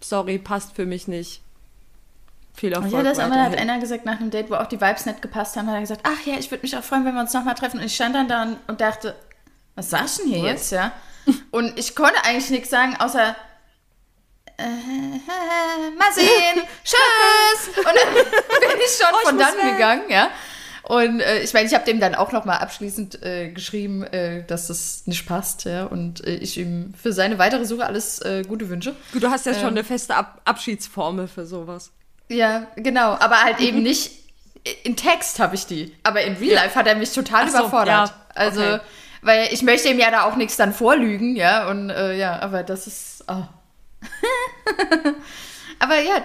[0.00, 1.42] sorry, passt für mich nicht.
[2.54, 5.06] Viel Erfolg Ja, das einmal hat einer gesagt, nach einem Date, wo auch die Vibes
[5.06, 7.20] nicht gepasst haben, hat er gesagt, ach ja, ich würde mich auch freuen, wenn wir
[7.20, 7.78] uns nochmal treffen.
[7.78, 9.14] Und ich stand dann da und, und dachte,
[9.76, 10.50] was sagst du denn hier Was?
[10.50, 10.92] jetzt, ja?
[11.52, 13.36] Und ich konnte eigentlich nichts sagen, außer
[14.58, 17.68] äh, mal sehen, tschüss.
[17.78, 19.72] Und dann bin ich schon Oh, von dann weg.
[19.72, 20.28] gegangen, ja.
[20.84, 24.68] Und äh, ich meine, ich habe dem dann auch nochmal abschließend äh, geschrieben, äh, dass
[24.68, 25.84] das nicht passt, ja.
[25.84, 28.94] Und äh, ich ihm für seine weitere Suche alles äh, Gute wünsche.
[29.12, 29.58] Gut, du hast ja Ähm.
[29.58, 31.90] schon eine feste Ab Abschiedsformel für sowas.
[32.28, 33.16] Ja, genau.
[33.20, 34.12] Aber halt eben nicht
[34.84, 35.94] in Text habe ich die.
[36.02, 37.88] Aber in Real Life hat er mich total so, überfordert.
[38.08, 38.80] ja, Also, okay.
[39.22, 41.68] weil ich möchte ihm ja da auch nichts dann vorlügen, ja.
[41.68, 43.24] Und äh, ja, aber das ist.
[43.28, 43.42] Oh.
[45.78, 46.22] aber ja,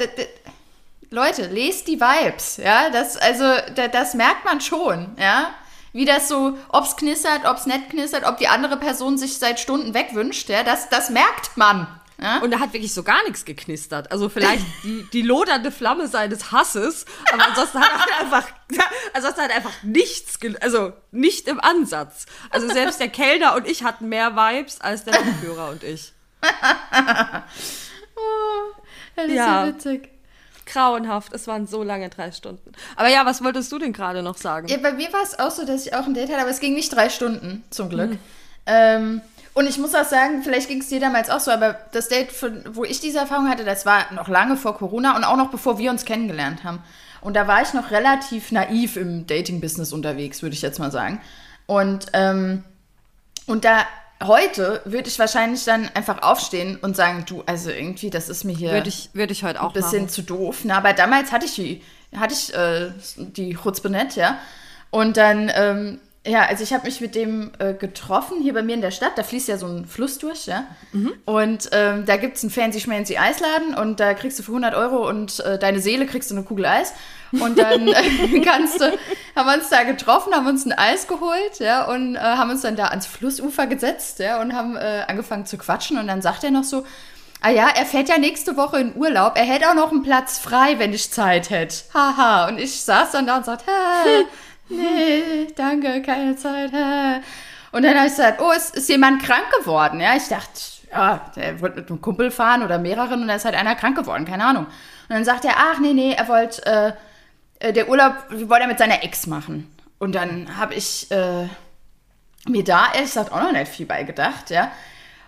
[1.10, 2.90] Leute, lest die Vibes, ja.
[2.90, 3.44] Das, also,
[3.76, 5.54] da, das merkt man schon, ja.
[5.92, 9.94] Wie das so, ob's knistert, ob's nicht knistert, ob die andere Person sich seit Stunden
[9.94, 11.88] wegwünscht, ja, das, das merkt man.
[12.20, 12.40] Ja?
[12.40, 14.12] Und da hat wirklich so gar nichts geknistert.
[14.12, 18.48] Also vielleicht die, die lodernde Flamme seines Hasses, aber ansonsten hat er einfach,
[19.14, 22.26] ansonsten hat er einfach nichts, also nicht im Ansatz.
[22.50, 26.13] Also selbst der Kellner und ich hatten mehr Vibes als der Lokführer und ich.
[29.16, 29.66] das ist Ja.
[29.66, 30.10] ja witzig.
[30.66, 32.72] Grauenhaft, es waren so lange drei Stunden.
[32.96, 34.68] Aber ja, was wolltest du denn gerade noch sagen?
[34.70, 36.62] Ja, bei mir war es auch so, dass ich auch ein Date hatte, aber es
[36.62, 38.12] ging nicht drei Stunden, zum Glück.
[38.12, 38.20] Mhm.
[38.66, 39.22] Ähm,
[39.56, 42.30] Und ich muss auch sagen, vielleicht ging es dir damals auch so, aber das Date,
[42.74, 45.78] wo ich diese Erfahrung hatte, das war noch lange vor Corona und auch noch bevor
[45.78, 46.82] wir uns kennengelernt haben.
[47.22, 51.22] Und da war ich noch relativ naiv im Dating-Business unterwegs, würde ich jetzt mal sagen.
[51.68, 52.64] Und, ähm,
[53.46, 53.86] und da
[54.22, 58.56] heute würde ich wahrscheinlich dann einfach aufstehen und sagen, du, also irgendwie, das ist mir
[58.56, 60.10] hier würde ich, würde ich heute auch ein bisschen machen.
[60.10, 60.62] zu doof.
[60.64, 61.82] Na, aber damals hatte ich die,
[62.16, 64.38] hatte ich äh, die Chutzpe ja.
[64.92, 68.76] Und dann, ähm, ja, also ich habe mich mit dem äh, getroffen hier bei mir
[68.76, 69.18] in der Stadt.
[69.18, 70.66] Da fließt ja so ein Fluss durch, ja.
[70.94, 71.14] Mhm.
[71.26, 74.74] Und ähm, da gibt es einen fancy schmancy Eisladen und da kriegst du für 100
[74.74, 76.94] Euro und äh, deine Seele kriegst du eine Kugel Eis.
[77.34, 78.86] Und dann äh, kannst du,
[79.36, 82.62] haben wir uns da getroffen, haben uns ein Eis geholt, ja, und äh, haben uns
[82.62, 85.98] dann da ans Flussufer gesetzt, ja, und haben äh, angefangen zu quatschen.
[85.98, 86.86] Und dann sagt er noch so,
[87.42, 90.40] ah ja, er fährt ja nächste Woche in Urlaub, er hätte auch noch einen Platz
[90.40, 91.76] frei, wenn ich Zeit hätte.
[91.94, 92.48] Haha.
[92.48, 93.66] Und ich saß dann da und sagte,
[94.06, 94.26] hä,
[94.70, 96.72] nee, danke, keine Zeit.
[97.72, 100.00] Und dann habe ich gesagt, oh, ist, ist jemand krank geworden?
[100.00, 100.60] Ja, ich dachte,
[100.92, 103.98] ja, der wollte mit einem Kumpel fahren oder mehreren und da ist halt einer krank
[103.98, 104.66] geworden, keine Ahnung.
[104.66, 106.92] Und dann sagt er, ach nee, nee, er wollte äh,
[107.64, 109.74] äh, der Urlaub wollte er mit seiner Ex machen.
[109.98, 111.48] Und dann habe ich äh,
[112.48, 114.72] mir da ehrlich gesagt auch noch nicht viel bei gedacht, ja.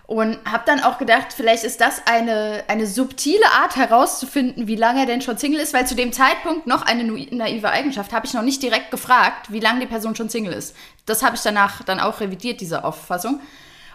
[0.06, 5.00] Und habe dann auch gedacht, vielleicht ist das eine, eine subtile Art herauszufinden, wie lange
[5.00, 8.32] er denn schon Single ist, weil zu dem Zeitpunkt noch eine naive Eigenschaft habe ich
[8.32, 10.76] noch nicht direkt gefragt, wie lange die Person schon Single ist.
[11.06, 13.40] Das habe ich danach dann auch revidiert, diese Auffassung.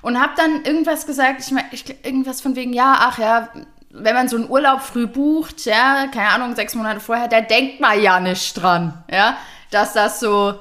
[0.02, 1.70] Und habe dann irgendwas gesagt, ich meine,
[2.04, 3.48] irgendwas von wegen, ja, ach ja,
[3.92, 7.80] wenn man so einen Urlaub früh bucht, ja, keine Ahnung, sechs Monate vorher, da denkt
[7.80, 9.38] man ja nicht dran, ja,
[9.70, 10.56] dass das so,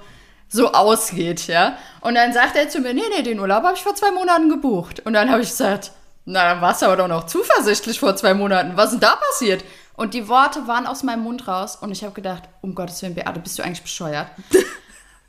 [0.51, 1.77] so ausgeht, ja.
[2.01, 4.49] Und dann sagt er zu mir, nee, nee, den Urlaub habe ich vor zwei Monaten
[4.49, 5.01] gebucht.
[5.07, 5.93] Und dann habe ich gesagt,
[6.25, 8.77] na, dann warst du aber doch noch zuversichtlich vor zwei Monaten.
[8.77, 9.65] Was ist denn da passiert?
[9.95, 13.15] Und die Worte waren aus meinem Mund raus und ich habe gedacht, um Gottes Willen,
[13.15, 14.29] Beate, bist du eigentlich bescheuert?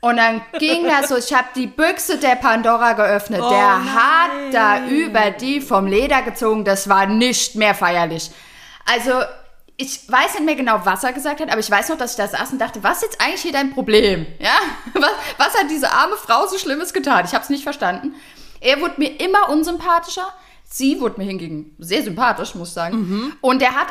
[0.04, 3.40] Und dann ging das so, ich habe die Büchse der Pandora geöffnet.
[3.40, 3.94] Oh der nein.
[3.94, 6.64] hat da über die vom Leder gezogen.
[6.64, 8.32] Das war nicht mehr feierlich.
[8.84, 9.12] Also,
[9.76, 12.16] ich weiß nicht mehr genau, was er gesagt hat, aber ich weiß noch, dass ich
[12.16, 14.26] da saß und dachte, was ist jetzt eigentlich hier dein Problem?
[14.38, 14.54] Ja?
[14.94, 17.24] Was, was hat diese arme Frau so Schlimmes getan?
[17.24, 18.14] Ich habe es nicht verstanden.
[18.60, 20.28] Er wurde mir immer unsympathischer.
[20.64, 22.96] Sie wurde mir hingegen sehr sympathisch, muss ich sagen.
[22.96, 23.36] Mhm.
[23.40, 23.88] Und er hat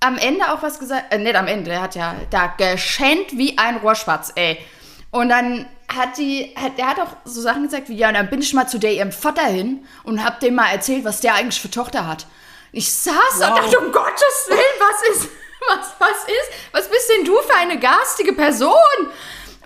[0.00, 3.58] am Ende auch was gesagt, äh, nicht am Ende, er hat ja da geschenkt wie
[3.58, 4.58] ein Rohrschwatz, ey.
[5.10, 8.28] Und dann hat die, hat, der hat auch so Sachen gesagt wie, ja, und dann
[8.28, 11.34] bin ich mal zu der ihrem Vater hin und hab dem mal erzählt, was der
[11.34, 12.26] eigentlich für Tochter hat.
[12.74, 13.48] Ich saß wow.
[13.48, 15.28] und dachte, um Gottes Willen, was ist,
[15.68, 18.72] was, was ist, was bist denn du für eine garstige Person?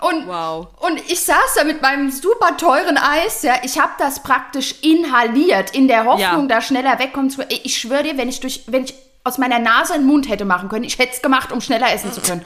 [0.01, 0.69] Und, wow.
[0.81, 5.75] und ich saß da mit meinem super teuren Eis, ja, ich habe das praktisch inhaliert,
[5.75, 6.57] in der Hoffnung, ja.
[6.57, 7.51] da schneller wegkommen zu können.
[7.65, 8.95] Ich schwöre dir, wenn ich durch, wenn ich
[9.25, 12.13] aus meiner Nase einen Mund hätte machen können, ich hätte es gemacht, um schneller essen
[12.13, 12.45] zu können.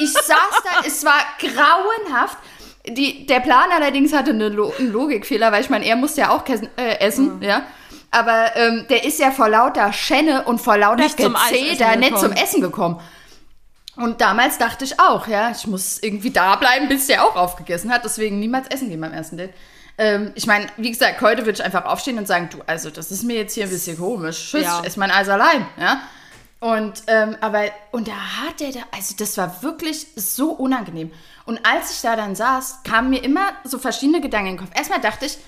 [0.00, 2.38] Ich saß da, es war grauenhaft.
[2.86, 6.30] Die, der Plan allerdings hatte eine Lo einen Logikfehler, weil ich meine, er musste ja
[6.30, 7.42] auch äh, essen, mhm.
[7.42, 7.62] ja.
[8.10, 12.32] Aber ähm, der ist ja vor lauter Schenne und vor lauter nicht Gezähler nicht zum
[12.32, 13.00] Essen gekommen.
[13.96, 17.92] Und damals dachte ich auch, ja, ich muss irgendwie da bleiben, bis der auch aufgegessen
[17.92, 18.04] hat.
[18.04, 19.52] Deswegen niemals essen gehen beim ersten Date.
[19.98, 23.10] Ähm, ich meine, wie gesagt, heute würde ich einfach aufstehen und sagen, du, also das
[23.10, 24.50] ist mir jetzt hier ein bisschen komisch.
[24.50, 24.78] Tschüss, ja.
[24.80, 26.00] ich esse mein Eis allein, ja.
[26.60, 31.12] Und, ähm, aber, und da hat der da, also das war wirklich so unangenehm.
[31.44, 34.76] Und als ich da dann saß, kamen mir immer so verschiedene Gedanken in den Kopf.
[34.76, 35.38] Erstmal dachte ich,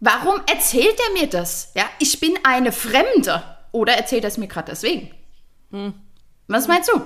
[0.00, 1.72] warum erzählt er mir das?
[1.74, 3.42] Ja, ich bin eine Fremde.
[3.72, 5.10] Oder erzählt er es mir gerade deswegen?
[5.70, 5.94] Hm.
[6.46, 7.02] Was meinst du?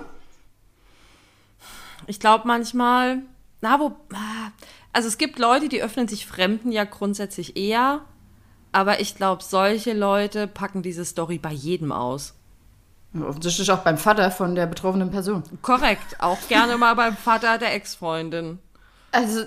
[2.06, 3.22] Ich glaube manchmal,
[3.60, 3.96] na, wo,
[4.92, 8.02] also es gibt Leute, die öffnen sich Fremden ja grundsätzlich eher.
[8.72, 12.34] Aber ich glaube, solche Leute packen diese Story bei jedem aus.
[13.14, 15.42] Offensichtlich auch beim Vater von der betroffenen Person.
[15.60, 18.58] Korrekt, auch gerne mal beim Vater der Ex-Freundin.
[19.10, 19.44] Also,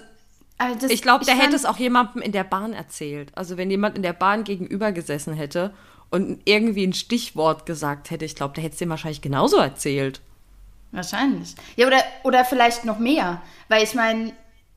[0.57, 3.31] also ich glaube, der hätte es auch jemandem in der Bahn erzählt.
[3.35, 5.73] Also wenn jemand in der Bahn gegenüber gesessen hätte
[6.09, 10.21] und irgendwie ein Stichwort gesagt hätte, ich glaube, der hätte es dem wahrscheinlich genauso erzählt.
[10.91, 11.55] Wahrscheinlich.
[11.75, 13.41] Ja, oder, oder vielleicht noch mehr.
[13.67, 14.31] Weil ich meine,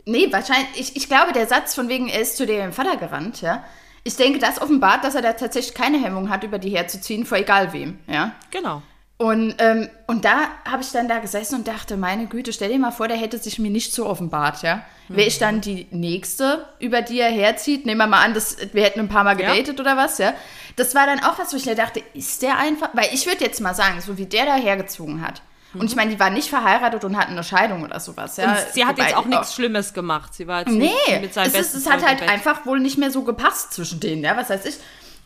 [0.05, 3.41] nee, wahrscheinlich, ich, ich glaube, der Satz von wegen, er ist zu dem Vater gerannt,
[3.41, 3.63] ja,
[4.05, 7.39] ich denke, das offenbart, dass er da tatsächlich keine Hemmung hat, über die herzuziehen, vor
[7.39, 7.99] egal wem.
[8.07, 8.33] Ja?
[8.51, 8.83] Genau.
[9.19, 12.79] Und, ähm, und da habe ich dann da gesessen und dachte, meine Güte, stell dir
[12.79, 14.83] mal vor, der hätte sich mir nicht so offenbart, ja.
[15.09, 15.17] Mhm.
[15.17, 17.85] Wäre ich dann die Nächste, über die er herzieht?
[17.85, 19.81] Nehmen wir mal an, das, wir hätten ein paar Mal gedatet ja.
[19.81, 20.35] oder was, ja.
[20.77, 23.45] Das war dann auch was, wo ich mir dachte, ist der einfach, weil ich würde
[23.45, 25.43] jetzt mal sagen, so wie der da hergezogen hat,
[25.75, 28.39] und ich meine, die war nicht verheiratet und hatten eine Scheidung oder sowas.
[28.39, 28.53] Ja.
[28.53, 30.35] Und sie hat Wobei jetzt auch nichts Schlimmes gemacht.
[30.35, 30.89] Sie war jetzt nee,
[31.21, 34.25] mit seinem es, ist, es hat halt einfach wohl nicht mehr so gepasst zwischen denen,
[34.25, 34.77] ja, was weiß ich.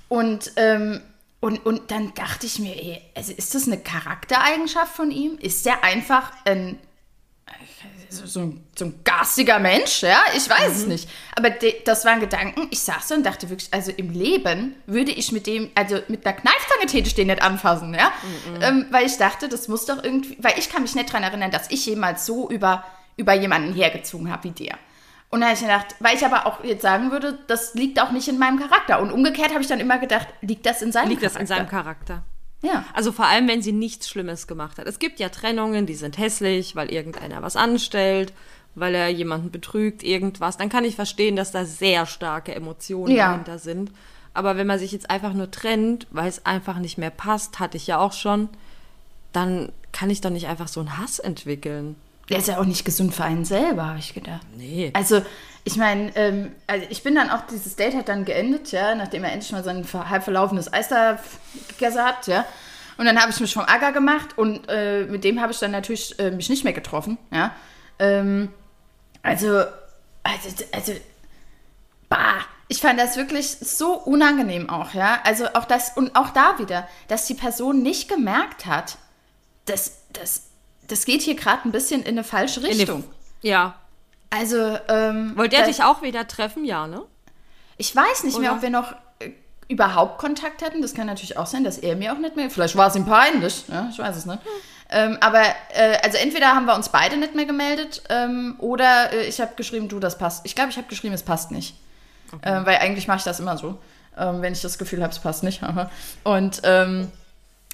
[0.08, 1.00] Und, ähm,
[1.42, 5.36] und, und dann dachte ich mir, ey, also ist das eine Charaktereigenschaft von ihm?
[5.38, 6.78] Ist der einfach ein,
[8.08, 10.74] so, so, ein, so ein garstiger Mensch, ja, ich weiß Mhm.
[10.76, 11.08] es nicht.
[11.34, 15.10] Aber de, das waren Gedanken, ich saß so und dachte wirklich, also im Leben würde
[15.10, 18.12] ich mit dem, also mit einer Kneifzange täte ich den nicht anfassen, ja.
[18.54, 18.62] Mhm.
[18.62, 21.50] Ähm, weil ich dachte, das muss doch irgendwie, weil ich kann mich nicht daran erinnern,
[21.50, 22.84] dass ich jemals so über,
[23.16, 24.78] über jemanden hergezogen habe wie der.
[25.32, 28.12] Und da habe ich gedacht, weil ich aber auch jetzt sagen würde, das liegt auch
[28.12, 29.00] nicht in meinem Charakter.
[29.00, 31.54] Und umgekehrt habe ich dann immer gedacht, liegt das in seinem Liegt das Charakter?
[31.54, 32.22] in seinem Charakter?
[32.62, 32.84] Ja.
[32.92, 34.86] Also vor allem, wenn sie nichts Schlimmes gemacht hat.
[34.86, 38.34] Es gibt ja Trennungen, die sind hässlich, weil irgendeiner was anstellt,
[38.74, 40.58] weil er jemanden betrügt, irgendwas.
[40.58, 43.28] Dann kann ich verstehen, dass da sehr starke Emotionen Ja.
[43.30, 43.90] dahinter sind.
[44.34, 47.78] Aber wenn man sich jetzt einfach nur trennt, weil es einfach nicht mehr passt, hatte
[47.78, 48.50] ich ja auch schon,
[49.32, 51.96] dann kann ich doch nicht einfach so einen Hass entwickeln.
[52.32, 54.46] Der ist ja auch nicht gesund für einen selber, habe ich gedacht.
[54.56, 54.90] Nee.
[54.94, 55.22] Also,
[55.64, 59.22] ich meine, ähm, also ich bin dann auch, dieses Date hat dann geendet, ja, nachdem
[59.24, 61.18] er endlich mal sein ver- halb verlaufenes Eis da
[61.68, 62.44] gegessen hat, ja.
[62.98, 65.70] Und dann habe ich mich vom Acker gemacht und äh, mit dem habe ich dann
[65.70, 67.52] natürlich äh, mich nicht mehr getroffen, ja.
[67.98, 68.50] Ähm,
[69.22, 69.48] also,
[70.24, 70.92] also, also,
[72.08, 72.34] bah,
[72.68, 75.20] ich fand das wirklich so unangenehm auch, ja.
[75.24, 78.98] Also auch das, und auch da wieder, dass die Person nicht gemerkt hat,
[79.66, 80.48] dass, das,
[80.88, 83.04] das geht hier gerade ein bisschen in eine falsche Richtung.
[83.42, 83.74] Ja.
[84.30, 86.64] Also, ähm, Wollt ihr da- dich auch wieder treffen?
[86.64, 87.02] Ja, ne?
[87.76, 88.56] Ich weiß nicht mehr, Oder?
[88.58, 89.30] ob wir noch äh,
[89.68, 90.80] überhaupt Kontakt hatten.
[90.82, 92.48] Das kann natürlich auch sein, dass er mir auch nicht mehr.
[92.50, 93.64] Vielleicht war es ihm peinlich.
[93.68, 94.38] Ja, ich weiß es nicht.
[94.90, 95.42] Ähm, aber
[95.74, 99.54] äh, also entweder haben wir uns beide nicht mehr gemeldet ähm, oder äh, ich habe
[99.56, 100.44] geschrieben, du, das passt.
[100.44, 101.74] Ich glaube, ich habe geschrieben, es passt nicht.
[102.42, 103.78] Ähm, weil eigentlich mache ich das immer so,
[104.18, 105.60] ähm, wenn ich das Gefühl habe, es passt nicht.
[106.24, 106.60] Und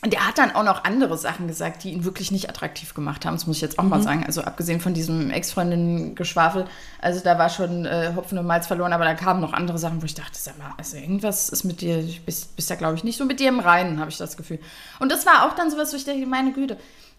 [0.02, 3.24] ähm, der hat dann auch noch andere Sachen gesagt, die ihn wirklich nicht attraktiv gemacht
[3.24, 3.34] haben.
[3.34, 4.24] Das muss ich jetzt auch mal sagen.
[4.24, 6.66] Also abgesehen von diesem Ex-Freundin-Geschwafel.
[7.00, 10.00] Also da war schon äh, Hopfen und Malz verloren, aber da kamen noch andere Sachen,
[10.00, 12.94] wo ich dachte, sag mal, also irgendwas ist mit dir, du bist, bist da glaube
[12.96, 14.60] ich nicht so mit dir im Reinen, habe ich das Gefühl.
[15.00, 16.76] Und das war auch dann sowas, wo ich denke, meine Güte.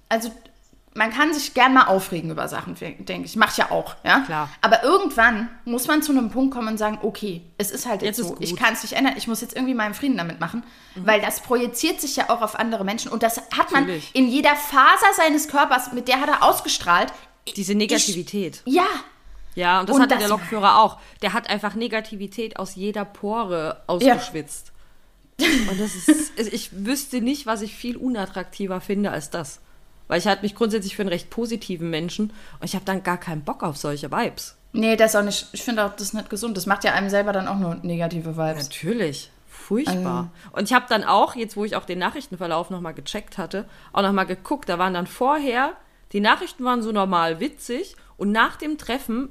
[0.08, 0.32] Also
[1.00, 3.36] man kann sich gern mal aufregen über Sachen, denke ich.
[3.36, 4.20] Mach ich ja auch, ja.
[4.20, 4.50] Klar.
[4.62, 8.18] Aber irgendwann muss man zu einem Punkt kommen und sagen, okay, es ist halt jetzt,
[8.20, 8.36] Jetzt so.
[8.40, 9.14] Ich kann es nicht ändern.
[9.18, 10.64] Ich muss jetzt irgendwie meinen Frieden damit machen,
[10.96, 14.12] weil das projiziert sich ja auch auf andere Menschen und das hat man Natürlich.
[14.14, 17.12] in jeder Faser seines Körpers, mit der hat er ausgestrahlt.
[17.56, 18.62] Diese Negativität.
[18.66, 18.86] Ja,
[19.56, 21.00] Ja, und das Und hatte das- der Lokführer auch.
[21.24, 24.72] Der hat einfach Negativität aus jeder Pore ausgeschwitzt.
[25.40, 29.60] Und das ist, ich wüsste nicht, was ich viel unattraktiver finde als das.
[30.10, 33.18] Weil ich halte mich grundsätzlich für einen recht positiven Menschen und ich habe dann gar
[33.18, 34.58] keinen Bock auf solche Vibes.
[34.74, 35.48] nee, das ist auch nicht.
[35.54, 36.58] Ich finde auch, das ist nicht gesund.
[36.58, 38.66] Das macht ja einem selber dann auch nur negative Vibes.
[38.66, 39.32] Natürlich.
[39.48, 40.32] Furchtbar.
[40.52, 44.02] und ich habe dann auch, jetzt wo ich auch den Nachrichtenverlauf nochmal gecheckt hatte, auch
[44.02, 44.68] nochmal geguckt.
[44.68, 45.74] Da waren dann vorher,
[46.12, 49.30] die Nachrichten waren so normal witzig und nach dem Treffen,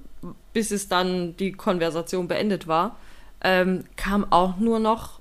[0.52, 2.94] bis es dann die Konversation beendet war,
[3.42, 5.18] ähm, kam auch nur noch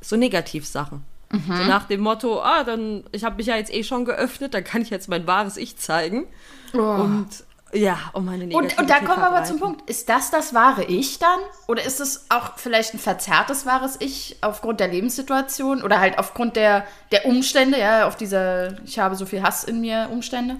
[0.00, 1.04] so Negativsachen.
[1.32, 4.64] So nach dem Motto, ah, dann, ich habe mich ja jetzt eh schon geöffnet, dann
[4.64, 6.26] kann ich jetzt mein wahres Ich zeigen.
[6.72, 7.28] Und
[7.74, 9.58] ja, um meine Negativität Und, und da kommen wir aber zum.
[9.58, 9.88] Punkt.
[9.88, 11.38] Ist das das wahre Ich dann?
[11.68, 16.56] Oder ist es auch vielleicht ein verzerrtes wahres Ich aufgrund der Lebenssituation oder halt aufgrund
[16.56, 20.56] der, der Umstände, ja, auf dieser Ich habe so viel Hass in mir Umstände?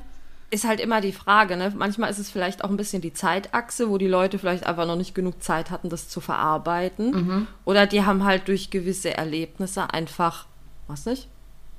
[0.50, 1.72] ist halt immer die Frage, ne?
[1.74, 4.96] Manchmal ist es vielleicht auch ein bisschen die Zeitachse, wo die Leute vielleicht einfach noch
[4.96, 7.48] nicht genug Zeit hatten, das zu verarbeiten.
[7.64, 10.44] Oder die haben halt durch gewisse Erlebnisse einfach,
[10.92, 11.28] was nicht,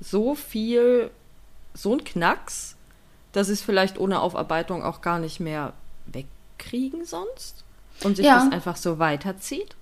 [0.00, 1.10] so viel,
[1.74, 2.76] so ein Knacks,
[3.32, 5.72] dass sie es vielleicht ohne Aufarbeitung auch gar nicht mehr
[6.06, 7.64] wegkriegen sonst.
[8.02, 8.36] Und sich Ja.
[8.36, 9.76] das einfach so weiterzieht.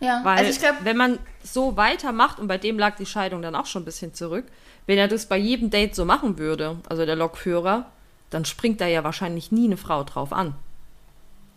[0.00, 3.40] Ja, Weil also ich glaube, wenn man so weitermacht, und bei dem lag die Scheidung
[3.42, 4.44] dann auch schon ein bisschen zurück,
[4.86, 7.86] wenn er das bei jedem Date so machen würde, also der Lokführer,
[8.30, 10.54] dann springt da ja wahrscheinlich nie eine Frau drauf an.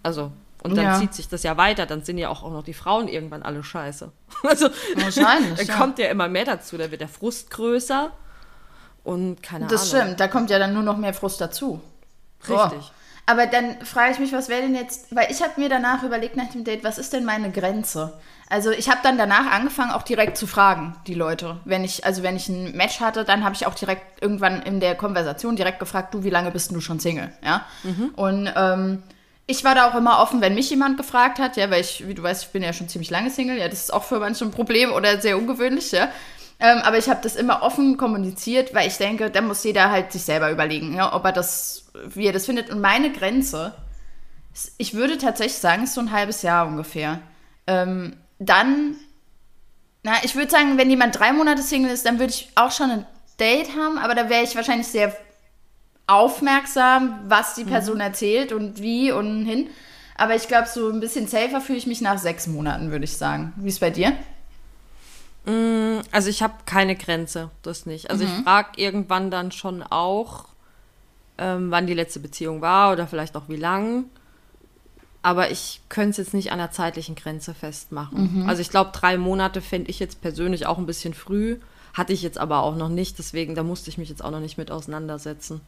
[0.03, 0.31] Also,
[0.63, 0.99] und dann Ja.
[0.99, 3.63] zieht sich das ja weiter, dann sind ja auch, auch noch die Frauen irgendwann alle
[3.63, 4.11] scheiße.
[4.43, 5.77] Also, Wahrscheinlich, da ja.
[5.77, 8.11] kommt ja immer mehr dazu, da wird der Frust größer
[9.03, 10.03] und keine das Ahnung.
[10.05, 10.19] stimmt.
[10.19, 11.81] Da kommt ja dann nur noch mehr Frust dazu.
[12.47, 12.79] Richtig.
[12.79, 12.91] Oh.
[13.25, 16.35] Aber dann frage ich mich, was wäre denn jetzt, weil ich habe mir danach überlegt
[16.35, 18.19] nach dem Date, was ist denn meine Grenze?
[18.49, 21.57] Also ich habe dann danach angefangen, auch direkt zu fragen, die Leute.
[21.65, 24.79] Wenn ich, also wenn ich ein Match hatte, dann habe ich auch direkt irgendwann in
[24.79, 27.31] der Konversation direkt gefragt, du, wie lange bist denn du schon Single?
[27.45, 27.65] Ja.
[28.15, 29.03] Und ähm,
[29.49, 32.13] ich war da auch immer offen, wenn mich jemand gefragt hat, ja, weil ich, wie
[32.13, 34.45] du weißt, ich bin ja schon ziemlich lange Single, ja, das ist auch für manche
[34.45, 36.09] ein Problem oder sehr ungewöhnlich, ja.
[36.59, 40.11] Ähm, aber ich habe das immer offen kommuniziert, weil ich denke, da muss jeder halt
[40.11, 42.69] sich selber überlegen, ja, ob er das, wie er das findet.
[42.69, 43.73] Und meine Grenze,
[44.77, 47.19] ich würde tatsächlich sagen, ist so ein halbes Jahr ungefähr.
[47.65, 48.97] Ähm, dann,
[50.03, 52.91] na, ich würde sagen, wenn jemand drei Monate Single ist, dann würde ich auch schon
[52.91, 53.05] ein
[53.39, 55.15] Date haben, aber da wäre ich wahrscheinlich sehr
[56.09, 59.67] aufmerksam, was die Person erzählt und wie und hin.
[60.15, 63.15] Aber ich glaube, so ein bisschen safer fühle ich mich nach sechs Monaten, würde ich
[63.17, 63.53] sagen.
[63.57, 64.13] Wie ist bei dir?
[66.11, 68.11] Also ich habe keine Grenze, das nicht.
[68.11, 68.29] Also Mhm.
[68.37, 70.45] ich frage irgendwann dann schon auch,
[71.37, 74.05] ähm, wann die letzte Beziehung war oder vielleicht auch wie lang.
[75.21, 78.45] Aber ich könnte es jetzt nicht an der zeitlichen Grenze festmachen.
[78.47, 81.57] Also ich glaube, drei Monate fände ich jetzt persönlich auch ein bisschen früh.
[81.93, 84.39] Hatte ich jetzt aber auch noch nicht, deswegen da musste ich mich jetzt auch noch
[84.39, 85.61] nicht mit auseinandersetzen.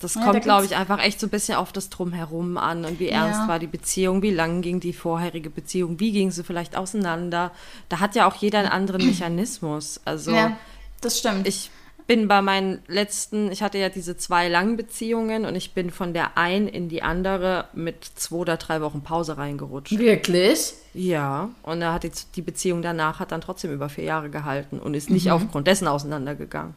[0.00, 2.56] Das Ja, da kommt, glaube gibt's- ich, einfach echt so ein bisschen auf das Drumherum
[2.56, 3.48] an und wie ernst Ja.
[3.48, 7.50] war die Beziehung, wie lang ging die vorherige Beziehung, wie ging sie vielleicht auseinander.
[7.88, 10.00] Da hat ja auch jeder einen anderen Mechanismus.
[10.04, 10.56] Also Ja,
[11.00, 11.48] das stimmt.
[11.48, 11.70] ich
[12.06, 16.14] bin bei meinen letzten, ich hatte ja diese zwei langen Beziehungen und ich bin von
[16.14, 19.98] der einen in die andere mit zwei oder drei Wochen Pause reingerutscht.
[19.98, 20.74] Wirklich?
[20.94, 24.78] Ja, und da hat die, die Beziehung danach hat dann trotzdem über vier Jahre gehalten
[24.78, 26.74] und ist nicht aufgrund dessen auseinandergegangen.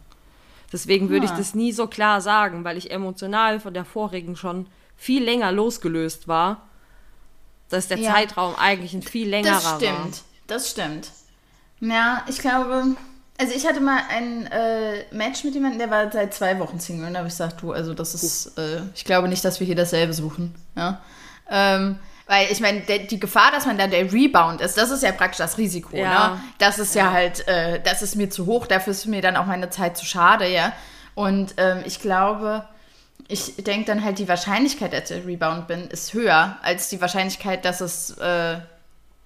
[0.71, 1.37] Deswegen würde ich Ah.
[1.37, 6.27] das nie so klar sagen, weil ich emotional von der vorigen schon viel länger losgelöst
[6.27, 6.67] war,
[7.69, 8.13] dass der Ja.
[8.13, 10.21] Zeitraum eigentlich ein viel längerer Das stimmt.
[10.47, 11.09] Das stimmt.
[11.79, 12.95] Ja, ich glaube,
[13.39, 17.07] also ich hatte mal ein äh, Match mit jemandem, der war seit zwei Wochen Single.
[17.07, 19.65] Und da habe ich gesagt, du, also das ist, äh, ich glaube nicht, dass wir
[19.67, 20.53] hier dasselbe suchen.
[20.75, 21.01] Ja?
[21.49, 21.97] Ähm,
[22.31, 25.39] weil ich meine, die Gefahr, dass man dann der Rebound ist, das ist ja praktisch
[25.39, 25.97] das Risiko.
[25.97, 26.29] Ja.
[26.29, 26.41] Ne?
[26.59, 29.47] Das ist ja, halt, äh, das ist mir zu hoch, dafür ist mir dann auch
[29.47, 30.71] meine Zeit zu schade, ja.
[31.13, 32.63] Und ähm, ich glaube,
[33.27, 37.65] ich denke dann halt, die Wahrscheinlichkeit, dass ich Rebound bin, ist höher als die Wahrscheinlichkeit,
[37.65, 38.11] dass es.
[38.11, 38.59] Äh,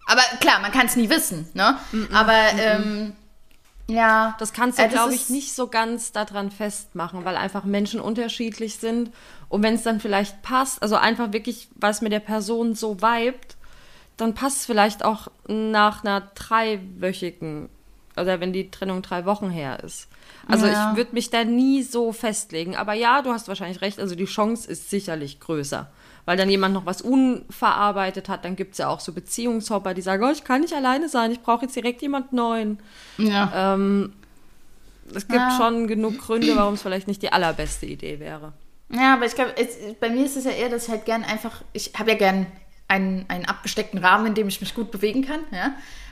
[0.07, 1.77] aber klar, man kann es nie wissen, ne?
[2.11, 3.13] aber ähm,
[3.87, 4.35] ja.
[4.39, 8.77] Das kannst du, äh, glaube ich, nicht so ganz daran festmachen, weil einfach Menschen unterschiedlich
[8.77, 9.11] sind.
[9.49, 13.55] Und wenn es dann vielleicht passt, also einfach wirklich, was mit der Person so vibet,
[14.17, 17.69] dann passt es vielleicht auch nach einer dreiwöchigen,
[18.17, 20.07] oder wenn die Trennung drei Wochen her ist.
[20.47, 20.91] Also Ja.
[20.91, 22.75] ich würde mich da nie so festlegen.
[22.75, 25.89] Aber ja, du hast wahrscheinlich recht, also die Chance ist sicherlich größer.
[26.25, 30.01] Weil dann jemand noch was unverarbeitet hat, dann gibt es ja auch so Beziehungshopper, die
[30.01, 32.79] sagen, oh, ich kann nicht alleine sein, ich brauche jetzt direkt jemand Neuen.
[33.17, 33.73] ja.
[33.73, 34.13] Ähm,
[35.13, 35.51] es gibt Ja.
[35.55, 38.53] schon genug Gründe, warum es vielleicht nicht die allerbeste Idee wäre.
[38.89, 39.53] Ja, aber ich glaube,
[39.99, 42.47] bei mir ist es ja eher, dass ich halt gern einfach, ich habe ja gern
[42.87, 45.65] einen, einen abgesteckten Rahmen, in dem ich mich gut bewegen kann, ja.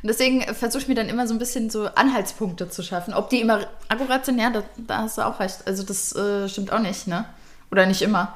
[0.04, 3.14] Und deswegen versuche ich mir dann immer so ein bisschen so Anhaltspunkte zu schaffen.
[3.16, 5.66] Ob die immer akkurat sind, ja, da, da hast du auch recht.
[5.66, 7.26] Also das äh, stimmt auch nicht, ne?
[7.72, 8.36] Oder nicht immer.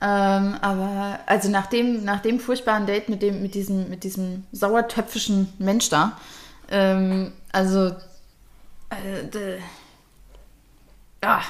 [0.00, 4.44] Ähm, aber also nach dem, nach dem furchtbaren Date mit dem, mit diesem, mit diesem
[4.52, 6.16] sauertöpfischen Mensch da,
[6.70, 7.86] ähm, also
[8.90, 9.58] äh, d-
[11.22, 11.42] ja,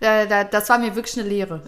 [0.00, 1.62] da, da, das war mir wirklich eine Lehre.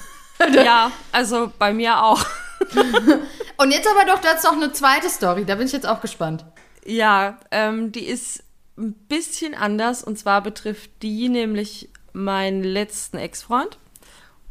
[0.54, 2.24] ja, also bei mir auch.
[3.58, 6.00] Und jetzt aber doch, du hast noch eine zweite Story, da bin ich jetzt auch
[6.00, 6.44] gespannt.
[6.86, 8.42] Ja, ähm, die ist
[8.78, 13.76] ein bisschen anders und zwar betrifft die nämlich meinen letzten Ex-Freund.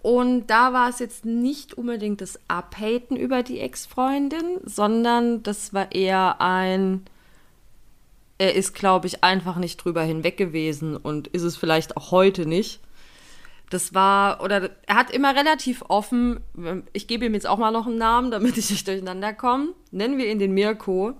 [0.01, 5.91] Und da war es jetzt nicht unbedingt das Abhaten über die Ex-Freundin, sondern das war
[5.91, 7.03] eher ein,
[8.39, 12.47] er ist, glaube ich, einfach nicht drüber hinweg gewesen und ist es vielleicht auch heute
[12.47, 12.79] nicht.
[13.69, 16.39] Das war, oder er hat immer relativ offen,
[16.93, 19.69] ich gebe ihm jetzt auch mal noch einen Namen, damit ich nicht durcheinander komme.
[19.91, 21.13] Nennen wir ihn den Mirko.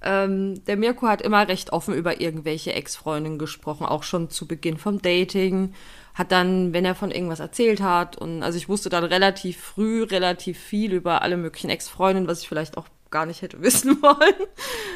[0.00, 4.78] Ähm, der Mirko hat immer recht offen über irgendwelche Ex-Freundinnen gesprochen, auch schon zu Beginn
[4.78, 5.74] vom Dating.
[6.18, 10.02] Hat dann, wenn er von irgendwas erzählt hat, und also ich wusste dann relativ früh
[10.02, 14.34] relativ viel über alle möglichen Ex-Freundinnen, was ich vielleicht auch gar nicht hätte wissen wollen.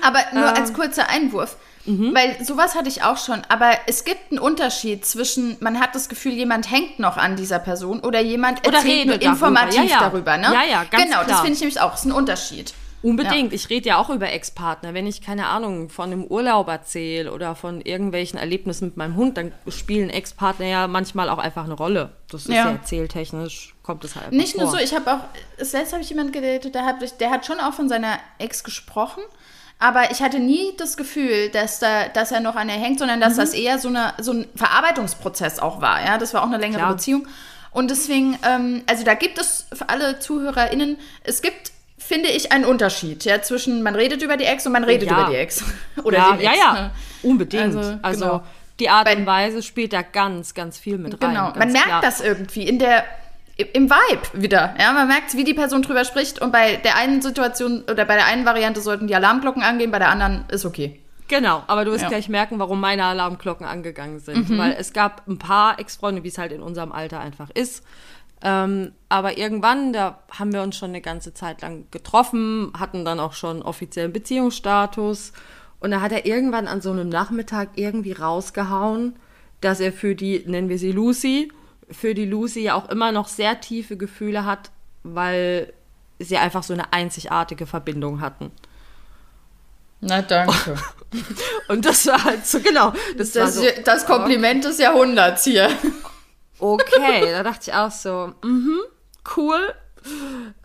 [0.03, 0.55] Aber nur Ähm.
[0.57, 2.15] als kurzer Einwurf, Mhm.
[2.15, 6.09] weil sowas hatte ich auch schon, aber es gibt einen Unterschied zwischen, man hat das
[6.09, 9.47] Gefühl, jemand hängt noch an dieser Person oder jemand Oder erzählt nur redet darüber.
[9.49, 9.99] informativ Ja, ja.
[10.01, 10.45] darüber, ne?
[10.53, 11.39] Ja, ja, ganz Genau, das klar.
[11.41, 12.75] finde ich nämlich auch, ist ein Unterschied.
[13.03, 13.53] Unbedingt.
[13.53, 14.95] Ich rede ja auch über Ex-Partner.
[14.95, 19.37] Wenn ich, keine Ahnung, von einem Urlaub erzähle oder von irgendwelchen Erlebnissen mit meinem Hund,
[19.37, 22.11] dann spielen Ex-Partner ja manchmal auch einfach eine Rolle.
[22.31, 22.71] Das ist ja, Ja.
[22.73, 24.79] erzähltechnisch, kommt es halt Nicht nur vor.
[24.79, 25.19] so, ich habe auch,
[25.59, 29.23] letzte habe ich jemanden gedatet, der hat, der hat schon auch von seiner Ex gesprochen,
[29.79, 33.19] aber ich hatte nie das Gefühl, dass, da, dass er noch an ihr hängt, sondern
[33.19, 33.23] Mhm.
[33.25, 36.05] dass das eher so, eine, so ein Verarbeitungsprozess auch war.
[36.05, 36.93] Ja, das war auch eine längere Klar.
[36.95, 37.27] Beziehung.
[37.73, 41.72] Und deswegen, ähm, also da gibt es für alle ZuhörerInnen, es gibt,
[42.13, 45.23] finde ich, einen Unterschied ja, zwischen man redet über die Ex und man redet Ja.
[45.23, 45.65] über die Ex.
[46.05, 46.59] Oder ja, den ja, Ex.
[46.61, 46.91] ja, ne?
[47.23, 47.77] unbedingt.
[47.77, 48.43] Also, Also, genau.
[48.81, 51.31] die Art und Weise spielt da ganz, ganz viel mit rein.
[51.31, 52.01] Genau, man merkt klar.
[52.03, 53.05] das irgendwie in der
[53.75, 54.75] im Vibe wieder.
[54.81, 58.15] Ja, man merkt, wie die Person drüber spricht und bei der einen Situation oder bei
[58.17, 60.99] der einen Variante sollten die Alarmglocken angehen, bei der anderen ist okay.
[61.29, 62.09] Genau, aber du wirst Ja.
[62.09, 62.13] Mhm.
[62.13, 64.59] gleich merken, warum meine Alarmglocken angegangen sind.
[64.59, 67.85] Weil es gab ein paar Ex-Freunde, wie es halt in unserem Alter einfach ist.
[68.43, 73.21] Ähm, aber irgendwann, da haben wir uns schon eine ganze Zeit lang getroffen, hatten dann
[73.21, 75.33] auch schon offiziellen Beziehungsstatus.
[75.79, 79.17] Und da hat er irgendwann an so einem Nachmittag irgendwie rausgehauen,
[79.61, 81.53] dass er für die, nennen wir sie Lucy,
[81.91, 84.71] für die Lucy ja auch immer noch sehr tiefe Gefühle hat,
[85.05, 85.73] weil
[86.19, 88.51] sie einfach so eine einzigartige Verbindung hatten.
[90.01, 90.75] Na, danke.
[91.69, 92.93] Und das war halt so, genau.
[93.17, 95.71] Das, Das, so, das Kompliment des Jahrhunderts hier.
[96.63, 97.31] okay.
[97.31, 98.81] da dachte ich auch so, mhm,
[99.37, 99.75] cool.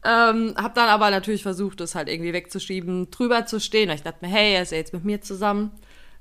[0.03, 3.89] Ähm, hab dann aber natürlich versucht, das halt irgendwie wegzuschieben, drüber zu stehen.
[3.89, 5.71] Ich dachte mir, hey, er ist ja jetzt mit mir zusammen.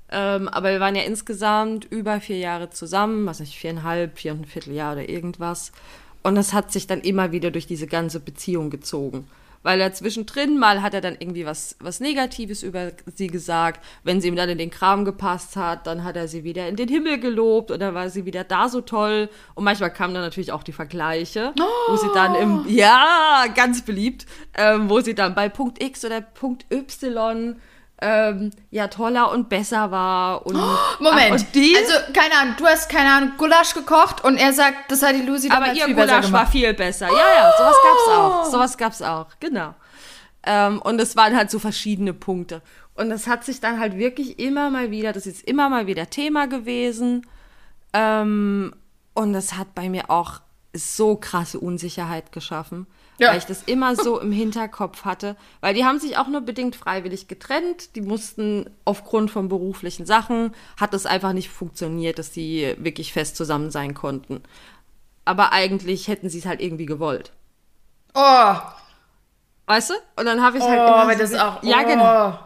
[0.09, 4.41] Ähm, aber wir waren ja insgesamt über vier Jahre zusammen, was nicht, viereinhalb, vier und
[4.41, 5.71] ein Vierteljahr oder irgendwas.
[6.23, 9.27] Und das hat sich dann immer wieder durch diese ganze Beziehung gezogen
[9.67, 13.83] weil er zwischendrin mal hat er dann irgendwie was, was Negatives über sie gesagt.
[14.05, 16.77] Wenn sie ihm dann in den Kram gepasst hat, dann hat er sie wieder in
[16.77, 19.27] den Himmel gelobt oder war sie wieder da so toll.
[19.55, 21.91] Und manchmal kamen dann natürlich auch die Vergleiche, oh.
[21.91, 26.21] wo sie dann im, ja, ganz beliebt, ähm, wo sie dann bei Punkt X oder
[26.21, 27.57] Punkt Y
[28.01, 30.45] ähm, ja toller und besser war.
[30.45, 34.37] Und, oh, Moment, und die, also keine Ahnung, du hast keine Ahnung Gulasch gekocht und
[34.37, 37.07] er sagt, das hat die Lucy Aber ihr viel Gulasch war viel besser.
[37.07, 38.45] Ja, ja, sowas gab's auch.
[38.45, 38.51] Oh.
[38.51, 39.73] Sowas gab's auch, genau.
[40.43, 42.61] Ähm, und es waren halt so verschiedene Punkte.
[42.93, 46.09] Und das hat sich dann halt wirklich immer mal wieder, das ist immer mal wieder
[46.09, 47.25] Thema gewesen.
[47.93, 48.73] Ähm,
[49.13, 50.41] und das hat bei mir auch
[50.73, 52.85] so krasse Unsicherheit geschaffen.
[53.19, 53.29] Ja.
[53.29, 55.35] Weil ich das immer so im Hinterkopf hatte.
[55.59, 57.95] Weil die haben sich auch nur bedingt freiwillig getrennt.
[57.95, 63.35] Die mussten aufgrund von beruflichen Sachen, hat es einfach nicht funktioniert, dass die wirklich fest
[63.35, 64.43] zusammen sein konnten.
[65.25, 67.31] Aber eigentlich hätten sie es halt irgendwie gewollt.
[68.13, 68.55] Oh.
[69.65, 69.93] Weißt du?
[70.15, 71.13] Und dann habe ich halt oh, immer.
[71.13, 71.67] So das auch, oh.
[71.67, 72.39] Ja, genau.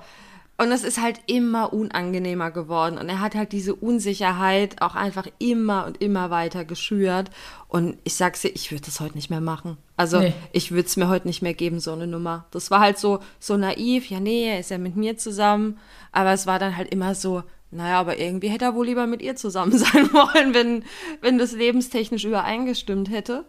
[0.62, 2.99] Und es ist halt immer unangenehmer geworden.
[2.99, 7.32] Und er hat halt diese Unsicherheit auch einfach immer und immer weiter geschürt.
[7.68, 9.78] Und ich sag's dir, ich würde das heute nicht mehr machen.
[9.97, 10.36] Also nee.
[10.51, 12.45] ich würde es mir heute nicht mehr geben, so eine Nummer.
[12.51, 15.80] Das war halt so, so naiv, ja, nee, er ist ja mit mir zusammen.
[16.12, 17.41] Aber es war dann halt immer so,
[17.72, 20.84] naja, aber irgendwie hätte er wohl lieber mit ihr zusammen sein wollen, wenn,
[21.22, 23.45] wenn das lebenstechnisch übereingestimmt hätte.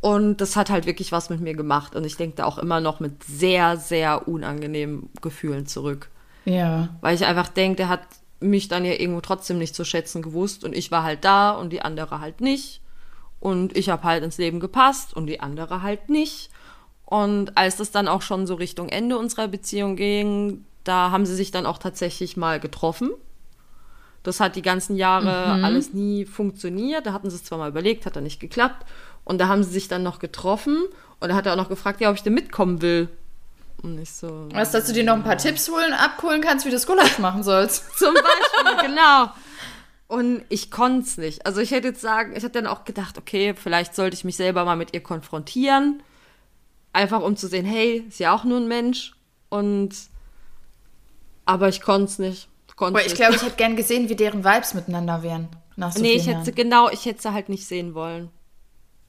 [0.00, 1.94] Und das hat halt wirklich was mit mir gemacht.
[1.94, 6.08] Und ich denke da auch immer noch mit sehr, sehr unangenehmen Gefühlen zurück.
[6.44, 6.88] Ja.
[7.00, 8.02] Weil ich einfach denke, der hat
[8.40, 11.70] mich dann ja irgendwo trotzdem nicht zu schätzen gewusst und ich war halt da und
[11.70, 12.80] die andere halt nicht.
[13.38, 16.50] Und ich habe halt ins Leben gepasst und die andere halt nicht.
[17.04, 21.34] Und als das dann auch schon so Richtung Ende unserer Beziehung ging, da haben sie
[21.34, 23.10] sich dann auch tatsächlich mal getroffen.
[24.22, 25.64] Das hat die ganzen Jahre mhm.
[25.64, 27.06] alles nie funktioniert.
[27.06, 28.86] Da hatten sie es zwar mal überlegt, hat dann nicht geklappt.
[29.24, 30.76] Und da haben sie sich dann noch getroffen
[31.20, 33.08] und da hat er auch noch gefragt, ja, ob ich denn mitkommen will.
[33.82, 34.48] Und nicht so.
[34.52, 37.18] Was, dass du dir noch ein paar Tipps holen, abholen kannst, wie du das Gulasch
[37.18, 37.84] machen sollst.
[37.98, 39.30] Zum Beispiel, genau.
[40.08, 41.46] Und ich konnte es nicht.
[41.46, 44.36] Also ich hätte jetzt sagen, ich hätte dann auch gedacht, okay, vielleicht sollte ich mich
[44.36, 46.02] selber mal mit ihr konfrontieren.
[46.92, 49.14] Einfach um zu sehen, hey, ist ja auch nur ein Mensch.
[49.48, 49.94] Und
[51.46, 52.48] aber ich konnte es nicht.
[52.76, 55.48] Konnt's ich glaube, ich hätte gern gesehen, wie deren Vibes miteinander wären.
[55.76, 56.54] Nach so nee, ich hätte Jahren.
[56.54, 58.30] genau, ich hätte sie halt nicht sehen wollen.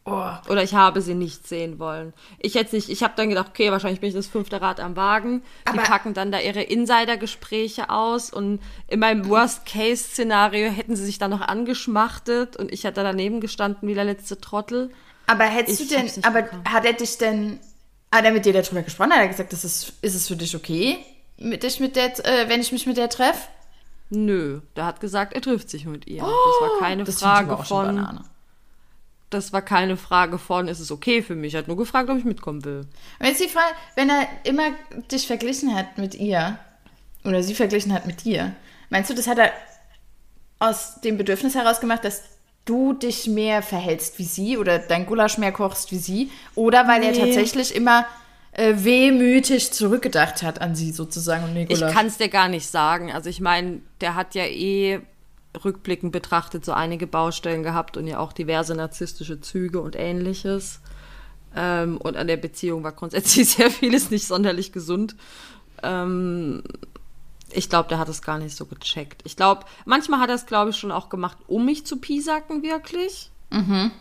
[0.03, 0.31] Oh.
[0.49, 2.13] Oder ich habe sie nicht sehen wollen.
[2.39, 4.95] Ich jetzt nicht, ich habe dann gedacht, okay, wahrscheinlich bin ich das fünfte Rad am
[4.95, 5.43] Wagen.
[5.67, 11.19] Die Aber packen dann da ihre Insider-Gespräche aus und in meinem Worst-Case-Szenario hätten sie sich
[11.19, 14.89] dann noch angeschmachtet und ich hätte daneben gestanden wie der letzte Trottel.
[15.27, 16.63] Aber hättest ich du denn, aber bekommen.
[16.67, 17.59] hat er dich denn,
[18.11, 19.11] hat er mit dir darüber gesprochen?
[19.11, 20.97] Hat er gesagt, das ist, ist es für dich okay,
[21.37, 23.47] mit dich mit der, äh, wenn ich mich mit der treffe?
[24.09, 26.23] Nö, der hat gesagt, er trifft sich mit ihr.
[26.23, 28.23] Oh, das war keine Frage von
[29.31, 31.55] das war keine Frage von, ist es okay für mich?
[31.55, 32.85] Er hat nur gefragt, ob ich mitkommen will.
[33.19, 34.71] Und jetzt die Frage, wenn er immer
[35.11, 36.59] dich verglichen hat mit ihr,
[37.23, 38.53] oder sie verglichen hat mit dir,
[38.89, 39.51] meinst du, das hat er
[40.59, 42.23] aus dem Bedürfnis heraus gemacht, dass
[42.65, 46.29] du dich mehr verhältst wie sie oder dein Gulasch mehr kochst wie sie?
[46.53, 47.07] Oder weil nee.
[47.07, 48.05] er tatsächlich immer
[48.51, 53.11] äh, wehmütig zurückgedacht hat an sie sozusagen und Ich kann es dir gar nicht sagen.
[53.11, 54.99] Also ich meine, der hat ja eh
[55.63, 60.81] rückblickend betrachtet so einige Baustellen gehabt und ja auch diverse narzisstische Züge und ähnliches.
[61.55, 65.15] Ähm, und an der Beziehung war grundsätzlich sehr vieles nicht sonderlich gesund.
[65.83, 66.63] Ähm,
[67.53, 69.21] ich glaube, der hat es gar nicht so gecheckt.
[69.25, 72.63] Ich glaube, manchmal hat er es, glaube ich, schon auch gemacht, um mich zu piesacken,
[72.63, 73.29] wirklich.
[73.49, 73.91] Mhm.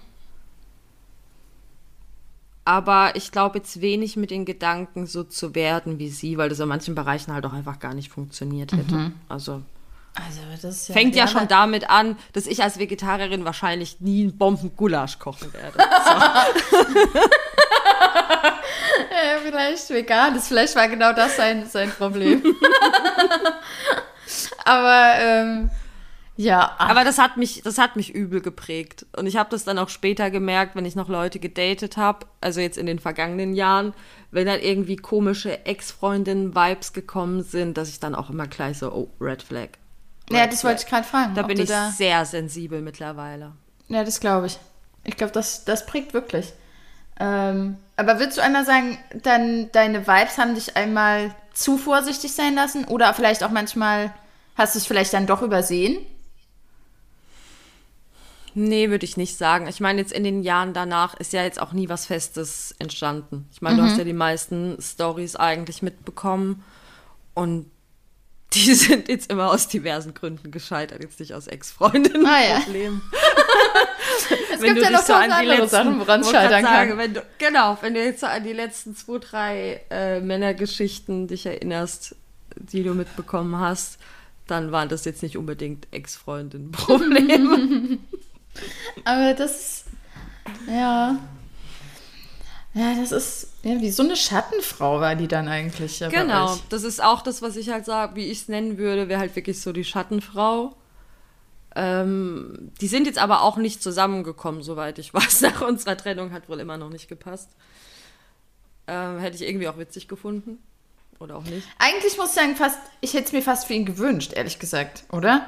[2.64, 6.61] Aber ich glaube jetzt wenig mit den Gedanken, so zu werden wie sie, weil das
[6.61, 8.94] in manchen Bereichen halt auch einfach gar nicht funktioniert hätte.
[8.94, 9.14] Mhm.
[9.28, 9.62] Also
[10.15, 14.37] also das ja Fängt ja, schon damit an, dass ich als Vegetarierin wahrscheinlich nie einen
[14.37, 15.79] Bombengulasch kochen werde.
[16.71, 16.79] So.
[19.11, 20.49] ja, vielleicht vegan ist.
[20.49, 22.43] Vielleicht war genau das sein, sein Problem.
[24.65, 25.71] Aber ähm,
[26.37, 26.75] ja.
[26.79, 29.05] Aber das hat mich, das hat mich übel geprägt.
[29.17, 32.61] Und ich habe das dann auch später gemerkt, wenn ich noch Leute gedatet habe, also
[32.61, 33.93] jetzt in den vergangenen Jahren,
[34.31, 39.11] wenn dann irgendwie komische Ex-Freundinnen-Vibes gekommen sind, dass ich dann auch immer gleich so, oh,
[39.21, 39.80] Red Flag.
[40.31, 41.35] Ja, das wollte ich gerade fragen.
[41.35, 41.91] Da bin ich da...
[41.91, 43.53] sehr sensibel mittlerweile.
[43.89, 44.59] Ja, das glaube ich.
[45.05, 46.53] Ich glaube, das, das prägt wirklich.
[47.18, 52.55] Ähm, aber würdest du einmal sagen, dann deine Vibes haben dich einmal zu vorsichtig sein
[52.55, 52.85] lassen?
[52.87, 54.12] Oder vielleicht auch manchmal
[54.57, 55.99] hast du es vielleicht dann doch übersehen?
[58.55, 59.68] Nee, würde ich nicht sagen.
[59.68, 63.49] Ich meine, jetzt in den Jahren danach ist ja jetzt auch nie was Festes entstanden.
[63.53, 66.64] Ich meine, du hast ja die meisten Stories eigentlich mitbekommen
[67.35, 67.70] und
[68.53, 72.26] die sind jetzt immer aus diversen Gründen gescheitert, jetzt nicht aus Ex-Freundinnen.
[72.26, 72.62] Ah, ja.
[74.53, 76.88] Es gibt ja noch so andere Sachen, woran es scheitern kann.
[76.88, 81.28] sagen, wenn du, genau, wenn du jetzt so an die letzten zwei, drei äh, Männergeschichten
[81.28, 82.14] dich erinnerst,
[82.57, 83.98] die du mitbekommen hast,
[84.46, 87.98] dann waren das jetzt nicht unbedingt Ex-Freundinnen-Probleme.
[89.05, 89.84] Aber das
[90.68, 91.18] ja.
[92.75, 95.99] Ja, das ist, ja, wie so eine Schattenfrau war die dann eigentlich.
[96.01, 99.09] Ja, genau, das ist auch das, was ich halt sage, wie ich es nennen würde,
[99.09, 100.77] wäre halt wirklich so die Schattenfrau.
[101.77, 105.41] Ähm, die sind jetzt aber auch nicht zusammengekommen, soweit ich weiß.
[105.43, 107.49] Nach unserer Trennung hat wohl immer noch nicht gepasst.
[108.87, 110.59] Ähm, hätte ich irgendwie auch witzig gefunden.
[111.21, 111.66] Oder auch nicht.
[111.79, 115.05] Eigentlich muss ich sagen, fast, ich hätte es mir fast für ihn gewünscht, ehrlich gesagt,
[115.12, 115.47] oder?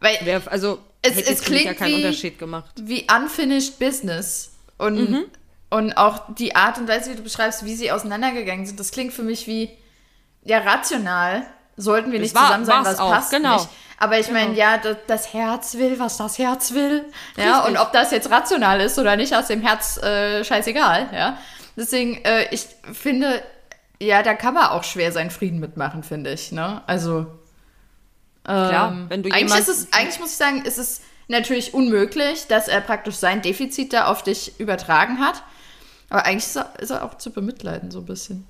[0.00, 2.72] Weil Wär, also, Es- hätte es mich ja klingt keinen wie- Unterschied gemacht.
[2.80, 5.24] wie unfinished business und, Mhm.
[5.76, 9.12] Und auch die Art und Weise, wie du beschreibst, wie sie auseinandergegangen sind, das klingt
[9.12, 9.70] für mich wie,
[10.44, 11.42] ja, rational
[11.76, 13.56] sollten wir nicht war- zusammen sein, was auch, passt genau.
[13.56, 13.68] nicht.
[13.98, 14.58] Aber ich meine, Genau.
[14.58, 17.04] ja, das, das Herz will, was das Herz will.
[17.36, 17.70] Ja, Richtig.
[17.70, 21.38] und ob das jetzt rational ist oder nicht, aus dem Herz äh, scheißegal, ja.
[21.76, 23.42] Deswegen, äh, ich finde,
[24.00, 26.82] ja, da kann man auch schwer seinen Frieden mitmachen, finde ich, ne?
[26.86, 27.26] Also,
[28.44, 32.46] Klar, ähm, wenn du eigentlich, ist es, eigentlich muss ich sagen, ist es natürlich unmöglich,
[32.46, 35.42] dass er praktisch sein Defizit da auf dich übertragen hat.
[36.14, 38.46] Aber eigentlich ist er, ist er auch zu bemitleiden, so ein bisschen.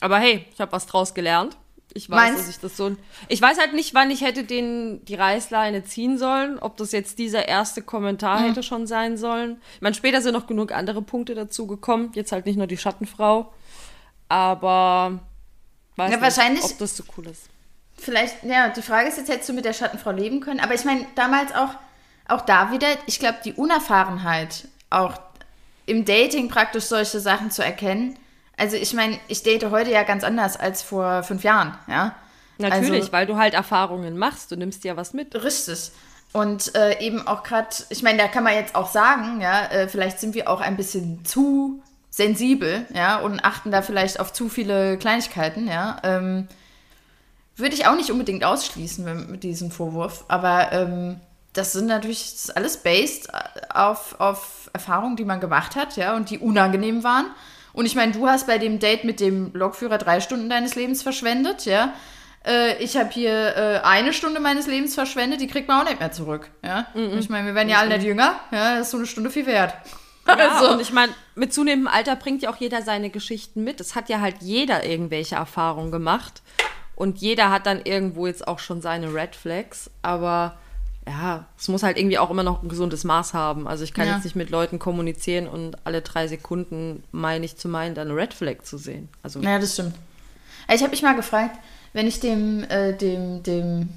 [0.00, 1.56] Aber hey, ich habe was draus gelernt.
[1.92, 2.96] Ich weiß, Meinst- dass ich das so.
[3.28, 6.58] Ich weiß halt nicht, wann ich hätte den die Reißleine ziehen sollen.
[6.58, 8.44] Ob das jetzt dieser erste Kommentar Mhm.
[8.46, 9.60] hätte schon sein sollen.
[9.76, 12.10] Ich meine, später sind noch genug andere Punkte dazu gekommen.
[12.14, 13.52] Jetzt halt nicht nur die Schattenfrau.
[14.28, 15.20] Aber
[15.94, 17.44] weiß Ja, nicht, wahrscheinlich- ob das so cool ist.
[17.96, 20.58] Vielleicht, ja, die Frage ist jetzt, hättest du mit der Schattenfrau leben können?
[20.58, 21.70] Aber ich meine, damals auch,
[22.26, 25.12] auch da wieder, ich glaube, die Unerfahrenheit, auch
[25.86, 28.18] im Dating praktisch solche Sachen zu erkennen.
[28.56, 32.14] Also ich meine, ich date heute ja ganz anders als vor fünf Jahren, ja.
[32.58, 34.52] Natürlich, Also, weil du halt Erfahrungen machst.
[34.52, 35.34] Du nimmst dir was mit.
[35.34, 35.90] Richtig.
[36.32, 39.88] Und äh, eben auch gerade, ich meine, da kann man jetzt auch sagen, ja, äh,
[39.88, 44.48] vielleicht sind wir auch ein bisschen zu sensibel, ja, und achten da vielleicht auf zu
[44.48, 45.96] viele Kleinigkeiten, ja.
[46.04, 46.48] Ähm,
[47.56, 51.20] würde ich auch nicht unbedingt ausschließen mit, mit diesem Vorwurf, aber ähm,
[51.54, 53.28] das sind natürlich das ist alles based
[53.72, 57.26] auf, auf Erfahrungen, die man gemacht hat, ja, und die unangenehm waren.
[57.72, 61.02] Und ich meine, du hast bei dem Date mit dem Lokführer drei Stunden deines Lebens
[61.02, 61.94] verschwendet, ja.
[62.46, 66.00] Äh, ich habe hier äh, eine Stunde meines Lebens verschwendet, die kriegt man auch nicht
[66.00, 66.86] mehr zurück, ja.
[66.94, 69.30] Und ich meine, wir werden ja alle nicht jünger, ja, das ist so eine Stunde
[69.30, 69.74] viel wert.
[70.26, 73.80] Ja, Also- und ich meine, mit zunehmendem Alter bringt ja auch jeder seine Geschichten mit.
[73.80, 76.42] Es hat ja halt jeder irgendwelche Erfahrungen gemacht.
[76.96, 79.90] Und jeder hat dann irgendwo jetzt auch schon seine Red Flags.
[80.02, 80.56] Aber
[81.06, 83.68] ja, es muss halt irgendwie auch immer noch ein gesundes Maß haben.
[83.68, 84.14] Also ich kann Ja.
[84.14, 88.16] jetzt nicht mit Leuten kommunizieren und alle drei Sekunden meine ich zu meinen, dann eine
[88.16, 89.08] Red Flag zu sehen.
[89.22, 89.94] Also Ja, das stimmt.
[90.72, 91.58] Ich habe mich mal gefragt,
[91.92, 93.90] wenn ich dem, äh, dem, dem,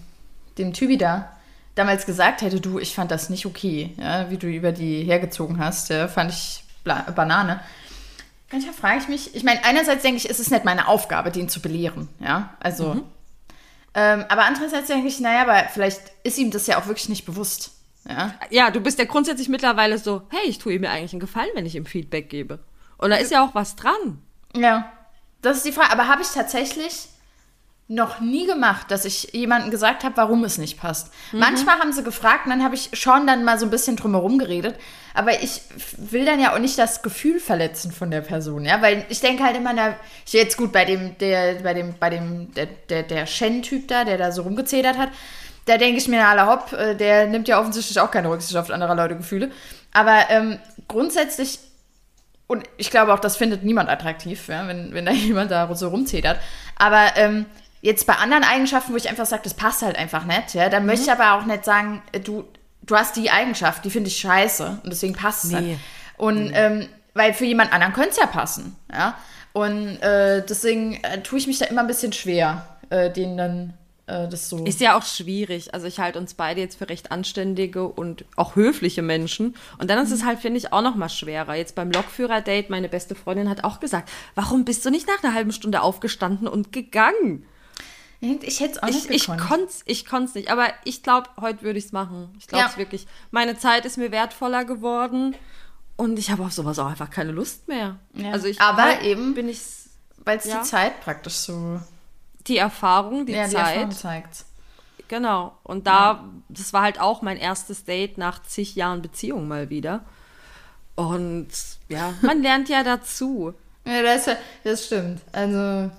[0.58, 1.32] dem Typi da
[1.76, 5.60] damals gesagt hätte, du, ich fand das nicht okay, ja, wie du über die hergezogen
[5.60, 7.60] hast, ja, fand ich Banane.
[8.52, 11.50] Manchmal frage ich mich, ich meine, einerseits denke ich, es ist nicht meine Aufgabe, den
[11.50, 13.04] zu belehren, ja, also.
[13.98, 17.26] Ähm, aber andererseits denke ich, naja, aber vielleicht ist ihm das ja auch wirklich nicht
[17.26, 17.72] bewusst,
[18.08, 18.34] ja.
[18.52, 21.50] ja, du bist ja grundsätzlich mittlerweile so, hey, ich tue ihm mir eigentlich einen Gefallen,
[21.56, 22.60] wenn ich ihm Feedback gebe.
[22.98, 24.22] Und da ist ja auch was dran.
[24.56, 24.92] Ja,
[25.42, 25.92] das ist die Frage.
[25.92, 27.10] Aber habe ich tatsächlich
[27.90, 31.14] noch nie gemacht, dass ich jemandem gesagt habe, warum es nicht passt.
[31.32, 34.40] Manchmal haben sie gefragt und dann habe ich schon dann mal so ein bisschen drumherum
[34.40, 34.76] geredet.
[35.14, 35.62] Aber ich
[35.98, 39.44] will dann ja auch nicht das Gefühl verletzen von der Person, ja, weil ich denke
[39.44, 43.04] halt immer, na, ich jetzt gut bei dem, der, bei dem, bei dem, der, der,
[43.04, 45.10] der Shen-Typ da, der da so rumgezedert hat,
[45.66, 48.58] da denke ich mir, na, aller hopp, äh, der nimmt ja offensichtlich auch keine Rücksicht
[48.58, 49.50] auf anderer Leute Gefühle.
[49.94, 50.60] Aber ähm,
[50.90, 51.60] grundsätzlich
[52.48, 55.90] und ich glaube auch, das findet niemand attraktiv, ja, wenn, wenn da jemand da so
[55.90, 56.40] rumzetert.
[56.78, 57.46] Aber ähm,
[57.82, 60.86] jetzt bei anderen Eigenschaften, wo ich einfach sage, das passt halt einfach nicht, ja, dann
[60.86, 62.46] möchte ich aber auch nicht sagen, äh, du,
[62.84, 65.56] du hast die Eigenschaft, die finde ich scheiße und deswegen passt es Nee.
[65.56, 65.78] halt.
[66.18, 69.16] Und ähm, weil für jemand anderen könnte es ja passen, ja.
[69.54, 73.74] Und äh, deswegen äh, tue ich mich da immer ein bisschen schwer, äh, denen dann
[74.06, 74.64] äh, das so.
[74.66, 75.74] Ist ja auch schwierig.
[75.74, 79.56] Also ich halte uns beide jetzt für recht anständige und auch höfliche Menschen.
[79.80, 81.56] Und dann ist es halt, finde ich, auch noch mal schwerer.
[81.56, 85.34] Jetzt beim Lokführer-Date, meine beste Freundin hat auch gesagt, warum bist du nicht nach einer
[85.34, 87.44] halben Stunde aufgestanden und gegangen?
[88.20, 89.42] Ich hätte es auch Ich, nicht ich gekonnt.
[89.50, 90.50] konnte ich konnt's nicht.
[90.52, 92.34] Aber ich glaube, heute würde ich es machen.
[92.40, 92.78] Ich glaube es Ja.
[92.78, 93.08] wirklich.
[93.32, 95.36] Meine Zeit ist mir wertvoller geworden.
[95.98, 97.98] Und ich habe auf sowas auch einfach keine Lust mehr.
[98.14, 98.32] Ja.
[98.32, 99.62] Also ich Aber heute eben- bin ich
[100.26, 100.60] Weil es Ja.
[100.62, 101.80] die Zeit praktisch so
[102.48, 104.00] die Erfahrung, die ja, die Erfahrung Zeit
[104.36, 104.46] zeigt.
[105.08, 105.58] Genau.
[105.64, 106.24] Und da, ja.
[106.50, 110.04] das war halt auch mein erstes Date nach zig Jahren Beziehung mal wieder.
[110.96, 111.48] Und
[111.90, 113.54] ja, man lernt ja dazu.
[113.86, 114.30] Ja, das,
[114.64, 115.22] das stimmt.
[115.32, 115.92] Also,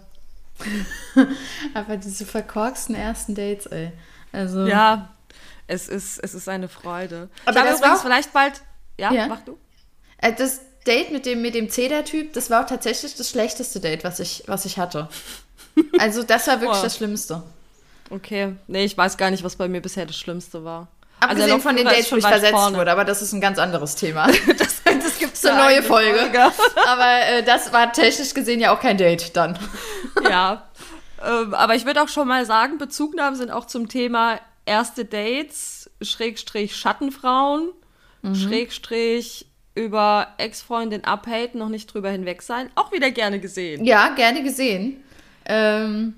[1.75, 3.93] aber diese verkorksten ersten Dates, ey.
[4.33, 4.67] Also.
[4.67, 5.15] Ja,
[5.67, 7.29] es ist, es ist eine Freude.
[7.45, 8.63] Aber ich das übrigens vielleicht bald.
[8.99, 9.59] Ja, ja, mach du.
[10.19, 14.05] Äh, das Date mit dem, mit dem Zeder-Typ, das war auch tatsächlich das schlechteste Date,
[14.05, 15.09] was ich, was ich hatte.
[16.01, 16.83] Also, das war wirklich oh.
[16.83, 17.45] das Schlimmste.
[18.11, 18.57] Okay.
[18.67, 20.89] Nee, ich weiß gar nicht, was bei mir bisher das Schlimmste war.
[21.21, 22.77] Abgesehen also von den Dates, wo ich versetzt vorne.
[22.77, 24.27] wurde, aber das ist ein ganz anderes Thema.
[24.59, 26.19] das, das gibt eine neue Folge.
[26.19, 26.39] Folge.
[26.87, 29.59] aber äh, das war technisch gesehen ja auch kein Date dann.
[30.23, 30.69] ja.
[31.27, 35.91] Ähm, aber ich würde auch schon mal sagen, Bezugnahmen sind auch zum Thema erste Dates,
[36.01, 37.71] Schrägstrich Schattenfrauen,
[38.23, 38.35] mhm.
[38.35, 42.71] Schrägstrich über Ex-Freundin abhaten, noch nicht drüber hinweg sein.
[42.75, 43.85] Auch wieder gerne gesehen.
[43.85, 45.03] Ja, gerne gesehen.
[45.47, 46.15] Ähm,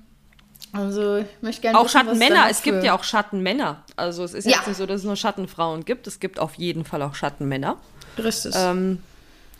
[0.73, 1.77] also ich möchte gerne.
[1.77, 2.47] Auch wissen, Schattenmänner.
[2.49, 3.83] Es gibt ja auch Schattenmänner.
[3.95, 4.57] Also es ist ja.
[4.57, 6.07] jetzt nicht so, dass es nur Schattenfrauen gibt.
[6.07, 7.77] Es gibt auf jeden Fall auch Schattenmänner.
[8.17, 8.53] Richtig.
[8.55, 9.01] Ähm,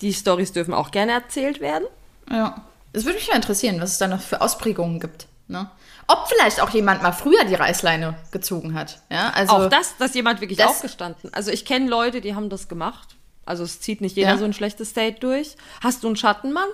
[0.02, 1.86] die Stories dürfen auch gerne erzählt werden.
[2.30, 2.64] Ja.
[2.94, 5.28] Es würde mich mal interessieren, was es da noch für Ausprägungen gibt.
[5.48, 5.70] Ne?
[6.08, 9.02] Ob vielleicht auch jemand mal früher die Reißleine gezogen hat.
[9.10, 11.34] Ja, also auch das, dass jemand wirklich das, aufgestanden.
[11.34, 13.16] Also ich kenne Leute, die haben das gemacht.
[13.46, 14.38] Also es zieht nicht jeder ja.
[14.38, 15.56] so ein schlechtes Date durch.
[15.82, 16.68] Hast du einen Schattenmann?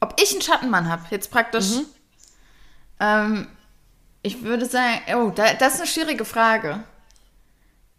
[0.00, 1.02] Ob ich einen Schattenmann habe?
[1.10, 1.70] Jetzt praktisch.
[1.70, 1.86] Mhm.
[3.02, 3.48] Ähm,
[4.22, 6.84] ich würde sagen, oh, da, das ist eine schwierige Frage.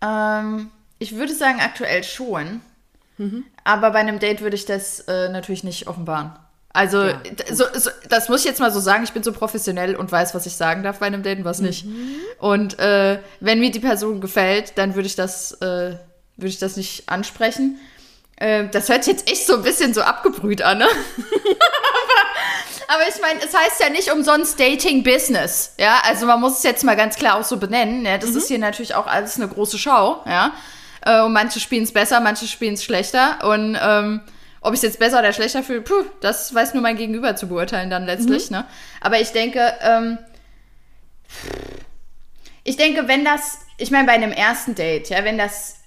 [0.02, 2.62] Ähm, ich würde sagen, aktuell schon.
[3.18, 3.44] Mhm.
[3.66, 6.32] Aber bei einem Date würde ich das äh, natürlich nicht offenbaren.
[6.76, 9.04] Also, ja, so, so, das muss ich jetzt mal so sagen.
[9.04, 11.60] Ich bin so professionell und weiß, was ich sagen darf bei einem Date und was
[11.60, 11.68] mhm.
[11.68, 11.86] nicht.
[12.40, 15.98] Und äh, wenn mir die Person gefällt, dann würde ich das, äh,
[16.38, 17.80] würde ich das nicht ansprechen.
[18.38, 20.88] Äh, das hört sich jetzt echt so ein bisschen so abgebrüht an, ne?
[22.88, 25.74] aber, ich meine, es heißt ja nicht umsonst Dating Business.
[25.78, 28.06] Ja, also man muss es jetzt mal ganz klar auch so benennen.
[28.06, 28.18] Ja?
[28.18, 28.38] Das mhm.
[28.38, 30.18] ist hier natürlich auch alles eine große Show.
[30.26, 30.54] Ja,
[31.06, 33.40] äh, und manche spielen es besser, manche spielen es schlechter.
[33.44, 34.22] Und ähm,
[34.62, 37.48] ob ich es jetzt besser oder schlechter fühle, puh, das weiß nur mein Gegenüber zu
[37.48, 38.50] beurteilen dann letztlich.
[38.50, 38.58] Mhm.
[38.58, 38.66] Ne?
[39.02, 40.18] Aber ich denke, ähm,
[42.64, 45.78] ich denke, wenn das, ich meine, bei einem ersten Date, ja, wenn das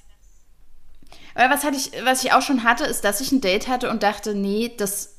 [1.37, 3.91] aber was hatte ich, was ich auch schon hatte, ist, dass ich ein Date hatte
[3.91, 5.16] und dachte, nee, das,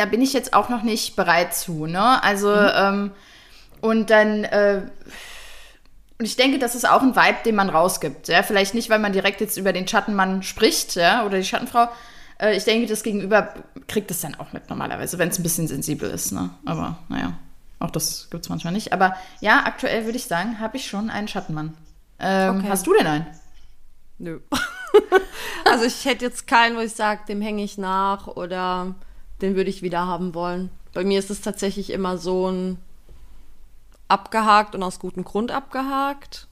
[0.00, 2.22] da bin ich jetzt auch noch nicht bereit zu, ne?
[2.22, 2.70] Also, mhm.
[2.74, 3.10] ähm,
[3.82, 4.82] und dann, äh,
[6.18, 8.28] und ich denke, das ist auch ein Vibe, den man rausgibt.
[8.28, 8.42] Ja?
[8.42, 11.88] Vielleicht nicht, weil man direkt jetzt über den Schattenmann spricht, ja, oder die Schattenfrau,
[12.38, 13.54] äh, ich denke, das Gegenüber
[13.88, 16.32] kriegt es dann auch mit normalerweise, wenn es ein bisschen sensibel ist.
[16.32, 16.50] Ne?
[16.64, 17.34] Aber naja,
[17.78, 18.92] auch das gibt es manchmal nicht.
[18.92, 21.74] Aber ja, aktuell würde ich sagen, habe ich schon einen Schattenmann.
[22.18, 22.68] Ähm, okay.
[22.68, 23.26] Hast du denn einen?
[24.18, 24.40] Nö.
[25.64, 28.94] also ich hätte jetzt keinen, wo ich sage, dem hänge ich nach oder
[29.42, 30.70] den würde ich wieder haben wollen.
[30.92, 32.78] Bei mir ist es tatsächlich immer so ein
[34.08, 36.48] abgehakt und aus gutem Grund abgehakt.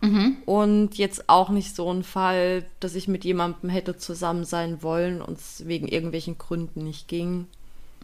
[0.00, 0.36] Mhm.
[0.44, 5.20] Und jetzt auch nicht so ein Fall, dass ich mit jemandem hätte zusammen sein wollen
[5.20, 7.46] und es wegen irgendwelchen Gründen nicht ging.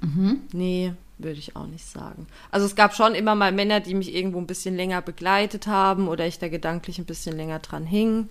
[0.01, 0.41] Mhm.
[0.53, 2.27] Nee, würde ich auch nicht sagen.
[2.51, 6.09] Also es gab schon immer mal Männer, die mich irgendwo ein bisschen länger begleitet haben
[6.09, 8.29] oder ich da gedanklich ein bisschen länger dran hing.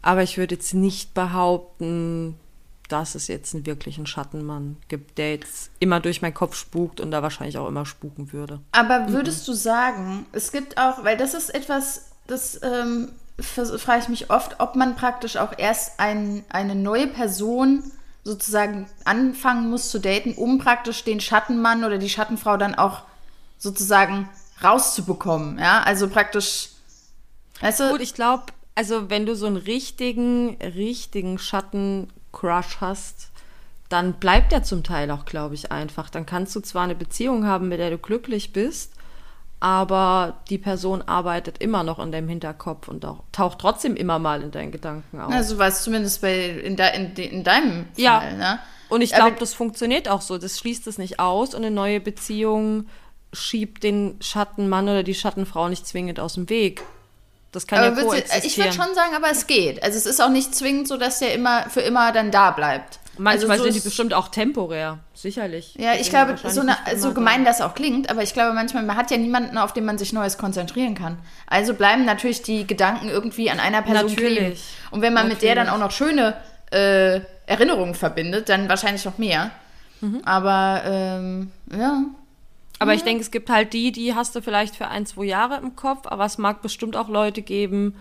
[0.00, 2.36] Aber ich würde jetzt nicht behaupten,
[2.88, 7.10] dass es jetzt einen wirklichen Schattenmann gibt, der jetzt immer durch meinen Kopf spukt und
[7.10, 8.60] da wahrscheinlich auch immer spuken würde.
[8.72, 9.52] Aber würdest mhm.
[9.52, 14.58] du sagen, es gibt auch, weil das ist etwas, das ähm, frage ich mich oft,
[14.58, 17.84] ob man praktisch auch erst ein, eine neue Person
[18.24, 23.02] sozusagen anfangen muss zu daten, um praktisch den Schattenmann oder die Schattenfrau dann auch
[23.58, 24.28] sozusagen
[24.62, 25.58] rauszubekommen.
[25.58, 26.70] Ja, also praktisch.
[27.60, 27.90] Weißt du?
[27.90, 31.38] Gut, ich glaube, also wenn du so einen richtigen, richtigen
[32.38, 33.30] Schatten-Crush hast,
[33.88, 36.10] dann bleibt der zum Teil auch, glaube ich, einfach.
[36.10, 38.92] Dann kannst du zwar eine Beziehung haben, mit der du glücklich bist,
[39.60, 44.42] aber die Person arbeitet immer noch in deinem Hinterkopf und auch, taucht trotzdem immer mal
[44.42, 45.32] in deinen Gedanken auf.
[45.32, 48.30] Also was zumindest bei in, de, in, in deinem Fall, ja.
[48.32, 48.58] ne?
[48.90, 50.38] Und ich glaube, das funktioniert auch so.
[50.38, 52.86] Das schließt es nicht aus und eine neue Beziehung
[53.34, 56.82] schiebt den Schattenmann oder die Schattenfrau nicht zwingend aus dem Weg.
[57.52, 58.46] Das kann aber ja koexistieren.
[58.46, 59.82] Ich würde schon sagen, aber es geht.
[59.82, 62.98] Also es ist auch nicht zwingend so, dass der immer für immer dann da bleibt.
[63.18, 65.74] Manchmal also so sind die bestimmt auch temporär, sicherlich.
[65.76, 68.96] Ja, ich glaube, so, eine, so gemein das auch klingt, aber ich glaube manchmal, man
[68.96, 71.18] hat ja niemanden, auf den man sich Neues konzentrieren kann.
[71.48, 74.38] Also bleiben natürlich die Gedanken irgendwie an einer Person natürlich.
[74.38, 74.56] kleben.
[74.92, 75.42] Und wenn man natürlich.
[75.42, 76.36] mit der dann auch noch schöne
[76.70, 79.50] äh, Erinnerungen verbindet, dann wahrscheinlich noch mehr.
[80.00, 80.20] Mhm.
[80.24, 82.02] Aber ähm, ja.
[82.78, 82.98] Aber mhm.
[82.98, 85.76] ich denke, es gibt halt die, die hast du vielleicht für ein, zwei Jahre im
[85.76, 87.94] Kopf, aber es mag bestimmt auch Leute geben,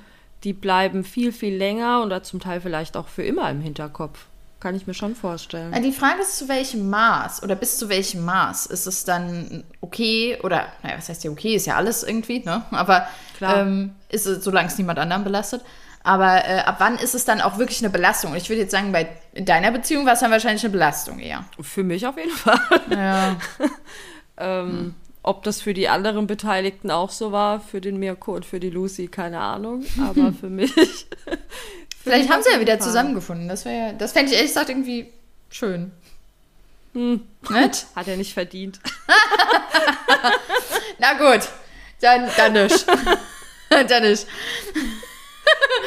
[0.43, 4.25] die bleiben viel, viel länger oder zum Teil vielleicht auch für immer im Hinterkopf.
[4.59, 5.73] kann ich mir schon vorstellen.
[5.82, 10.38] Die Frage ist, zu welchem Maß oder bis zu welchem Maß ist es dann okay
[10.43, 12.63] oder, naja, was heißt ja okay, ist ja alles irgendwie, ne?
[12.71, 13.07] Aber
[13.38, 13.61] Klar.
[13.61, 15.61] ähm, ist es, solange es niemand anderen belastet.
[16.03, 18.34] Aber äh, ab wann ist es dann auch wirklich eine Belastung?
[18.36, 21.43] Ich würde jetzt sagen, bei in deiner Beziehung war es dann wahrscheinlich eine Belastung eher.
[21.59, 22.59] Für mich auf jeden Fall.
[22.89, 23.36] Ja.
[24.38, 28.59] Ähm, Ob das für die anderen Beteiligten auch so war, für den Mirko und für
[28.59, 29.85] die Lucy, keine Ahnung.
[30.01, 30.73] Aber für mich.
[30.75, 31.07] für
[32.03, 32.81] Vielleicht mich haben sie ja wieder Fall.
[32.81, 33.47] zusammengefunden.
[33.47, 35.11] Das wäre ja, das fände ich ehrlich gesagt irgendwie
[35.49, 35.91] schön.
[36.93, 37.21] Hm.
[37.49, 37.85] Nicht?
[37.95, 38.79] Hat er nicht verdient.
[40.99, 41.47] Na gut,
[42.01, 42.88] dann, dann nicht.
[43.69, 44.27] dann nicht.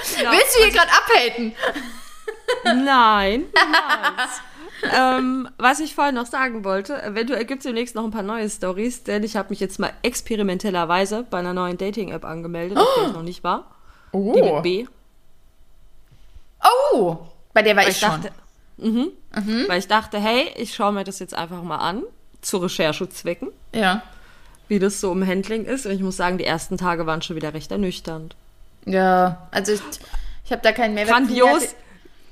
[0.01, 1.55] Willst du hier gerade abhaten?
[2.65, 4.41] Nein, niemals.
[4.97, 8.49] Ähm, was ich vorhin noch sagen wollte, eventuell gibt es demnächst noch ein paar neue
[8.49, 13.07] Stories, denn ich habe mich jetzt mal experimentellerweise bei einer neuen Dating-App angemeldet, auf der
[13.09, 13.71] ich noch nicht war.
[14.13, 14.61] Die mit Oh.
[14.63, 14.87] B.
[16.93, 17.19] Oh,
[17.53, 18.23] bei der war Weil ich, ich schon.
[18.23, 18.33] dachte,
[18.79, 19.09] mhm,
[19.69, 22.03] weil ich dachte, hey, ich schaue mir das jetzt einfach mal an,
[22.43, 24.03] zu Recherchezwecken, Ja.
[24.69, 25.87] wie das so im Handling ist.
[25.87, 28.35] Und ich muss sagen, die ersten Tage waren schon wieder recht ernüchternd.
[28.87, 29.81] Ja, also ich,
[30.45, 31.15] ich habe da keinen Mehrwert.
[31.17, 31.75] Grandios,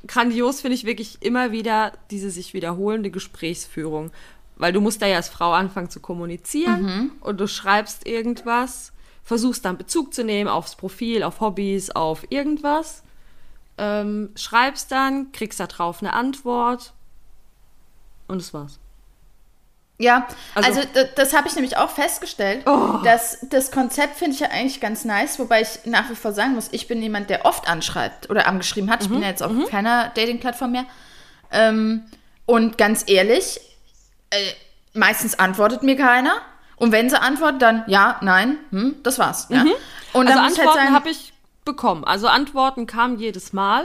[0.06, 4.10] grandios finde ich wirklich immer wieder diese sich wiederholende Gesprächsführung.
[4.56, 8.92] Weil du musst da ja als Frau anfangen zu kommunizieren und du schreibst irgendwas,
[9.22, 13.04] versuchst dann Bezug zu nehmen aufs Profil, auf Hobbys, auf irgendwas,
[13.76, 16.92] ähm, schreibst dann, kriegst da drauf eine Antwort
[18.26, 18.80] und das war's.
[20.00, 22.62] Ja, also, Also- das habe ich nämlich auch festgestellt.
[22.66, 22.98] Oh.
[23.02, 26.54] dass das Konzept finde ich ja eigentlich ganz nice, wobei ich nach wie vor sagen
[26.54, 29.02] muss, ich bin jemand, der oft anschreibt oder angeschrieben hat.
[29.02, 30.84] Ich Mhm, bin ja jetzt auf keiner Dating-Plattform mehr.
[31.50, 32.04] Ähm,
[32.46, 33.60] und ganz ehrlich,
[34.30, 34.36] äh,
[34.94, 36.32] meistens antwortet mir keiner.
[36.76, 39.46] Und wenn sie antwortet, dann ja, nein, hm, das war's.
[39.50, 39.64] Ja.
[40.12, 41.32] Und also ich halt Antworten sagen, habe ich
[41.64, 42.04] bekommen.
[42.04, 43.84] Also Antworten kamen jedes Mal,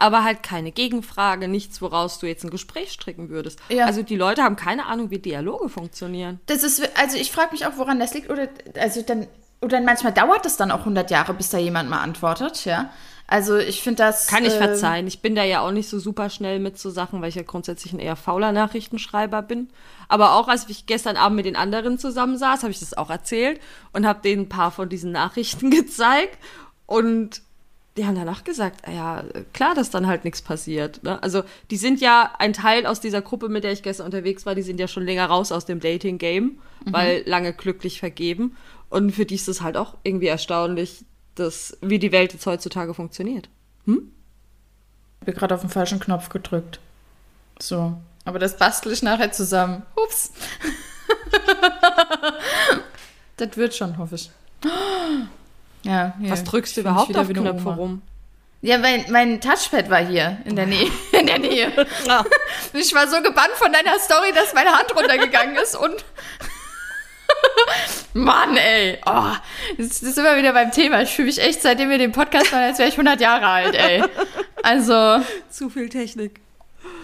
[0.00, 3.60] aber halt keine Gegenfrage, nichts, woraus du jetzt ein Gespräch stricken würdest.
[3.68, 3.84] Ja.
[3.84, 6.40] Also die Leute haben keine Ahnung, wie Dialoge funktionieren.
[6.46, 8.30] Das ist, also ich frage mich auch, woran das liegt.
[8.30, 8.48] Oder,
[8.78, 9.26] also dann,
[9.60, 12.90] oder manchmal dauert es dann auch 100 Jahre, bis da jemand mal antwortet, ja.
[13.26, 14.26] Also ich finde das.
[14.26, 15.06] Kann ich äh, verzeihen.
[15.06, 17.42] Ich bin da ja auch nicht so super schnell mit so Sachen, weil ich ja
[17.42, 19.68] grundsätzlich ein eher fauler Nachrichtenschreiber bin.
[20.08, 23.60] Aber auch als ich gestern Abend mit den anderen zusammensaß, habe ich das auch erzählt
[23.92, 26.38] und habe denen ein paar von diesen Nachrichten gezeigt.
[26.86, 27.42] Und
[28.00, 31.02] die haben danach gesagt, ah ja, klar, dass dann halt nichts passiert.
[31.02, 31.22] Ne?
[31.22, 34.54] Also die sind ja ein Teil aus dieser Gruppe, mit der ich gestern unterwegs war,
[34.54, 38.56] die sind ja schon länger raus aus dem Dating-Game, weil lange glücklich vergeben.
[38.88, 42.94] Und für die ist es halt auch irgendwie erstaunlich, dass, wie die Welt jetzt heutzutage
[42.94, 43.50] funktioniert.
[45.20, 46.80] Ich bin gerade auf den falschen Knopf gedrückt.
[47.58, 47.98] So.
[48.24, 49.82] Aber das bastel ich nachher zusammen.
[49.94, 50.32] Ups.
[53.36, 54.30] das wird schon, hoffe ich.
[55.82, 56.30] Ja, hier.
[56.30, 57.74] Was drückst du überhaupt wieder auf Knöpfe Oma.
[57.74, 58.02] rum?
[58.62, 60.90] Ja, mein, mein Touchpad war hier in der Nähe.
[61.12, 61.72] In der Nähe.
[62.08, 62.24] Ah.
[62.74, 66.04] Ich war so gebannt von deiner Story, dass meine Hand runtergegangen ist und.
[68.14, 68.98] Mann, ey.
[69.06, 69.32] Oh,
[69.78, 71.02] jetzt sind wir wieder beim Thema.
[71.02, 73.74] Ich fühle mich echt, seitdem wir den Podcast machen, als wäre ich 100 Jahre alt,
[73.74, 74.02] ey.
[74.62, 75.20] Also,
[75.50, 76.40] Zu viel Technik.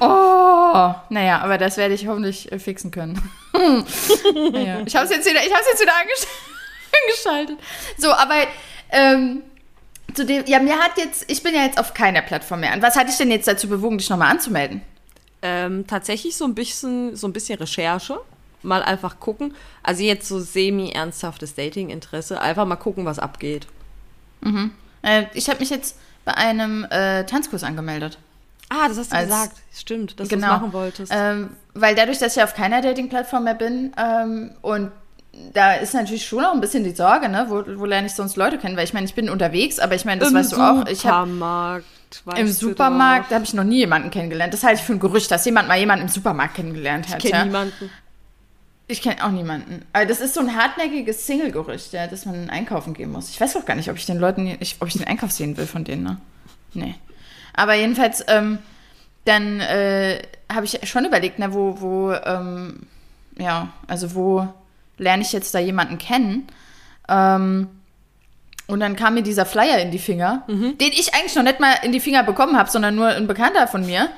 [0.00, 0.94] oh.
[1.08, 3.30] Naja, aber das werde ich hoffentlich fixen können.
[3.54, 4.82] naja.
[4.84, 6.26] Ich habe es jetzt wieder, ich hab's jetzt wieder angesch
[7.04, 7.58] angeschaltet.
[7.98, 8.34] So, aber
[8.90, 9.42] ähm,
[10.14, 12.82] zu dem, ja, mir hat jetzt, ich bin ja jetzt auf keiner Plattform mehr an.
[12.82, 14.82] Was hat dich denn jetzt dazu bewogen, dich nochmal anzumelden?
[15.42, 18.18] Ähm, tatsächlich so ein bisschen, so ein bisschen Recherche.
[18.62, 19.54] Mal einfach gucken.
[19.82, 22.40] Also jetzt so semi-ernsthaftes Dating-Interesse.
[22.40, 23.66] Einfach mal gucken, was abgeht.
[25.02, 28.18] Äh, ich habe mich jetzt bei einem äh, Tanzkurs angemeldet.
[28.68, 29.56] Ah, das hast du Als- gesagt.
[29.74, 30.46] Stimmt, dass Genau.
[30.48, 31.12] du es machen wolltest.
[31.14, 34.90] Ähm, weil dadurch, dass ich auf keiner Dating-Plattform mehr bin ähm, und
[35.52, 37.46] da ist natürlich schon auch ein bisschen die Sorge, ne?
[37.48, 38.76] Wo, wo lerne ich sonst Leute kennen?
[38.76, 40.86] Weil ich meine, ich bin unterwegs, aber ich meine, das weißt du auch.
[40.86, 41.86] Ich habe Supermarkt.
[42.24, 44.52] weißt im Supermarkt, habe ich noch nie jemanden kennengelernt.
[44.52, 47.24] Das halte ich für ein Gerücht, dass jemand mal jemanden im Supermarkt kennengelernt hat.
[47.24, 47.44] Ich kenne ja?
[47.44, 47.90] niemanden.
[48.88, 49.84] Ich kenne auch niemanden.
[49.92, 53.30] Aber das ist so ein hartnäckiges Single-Gerücht, ja, dass man einkaufen gehen muss.
[53.30, 55.56] Ich weiß auch gar nicht, ob ich den Leuten, ich, ob ich den Einkauf sehen
[55.56, 56.18] will von denen, ne?
[56.72, 56.94] Nee.
[57.52, 58.58] Aber jedenfalls, ähm,
[59.24, 60.22] dann äh,
[60.52, 62.86] habe ich schon überlegt, ne, wo, wo, ähm,
[63.38, 64.48] ja, also wo
[64.98, 66.46] lerne ich jetzt da jemanden kennen?
[67.08, 67.68] Ähm,
[68.66, 71.74] und dann kam mir dieser Flyer in die Finger, den ich eigentlich noch nicht mal
[71.82, 74.08] in die Finger bekommen habe, sondern nur ein Bekannter von mir.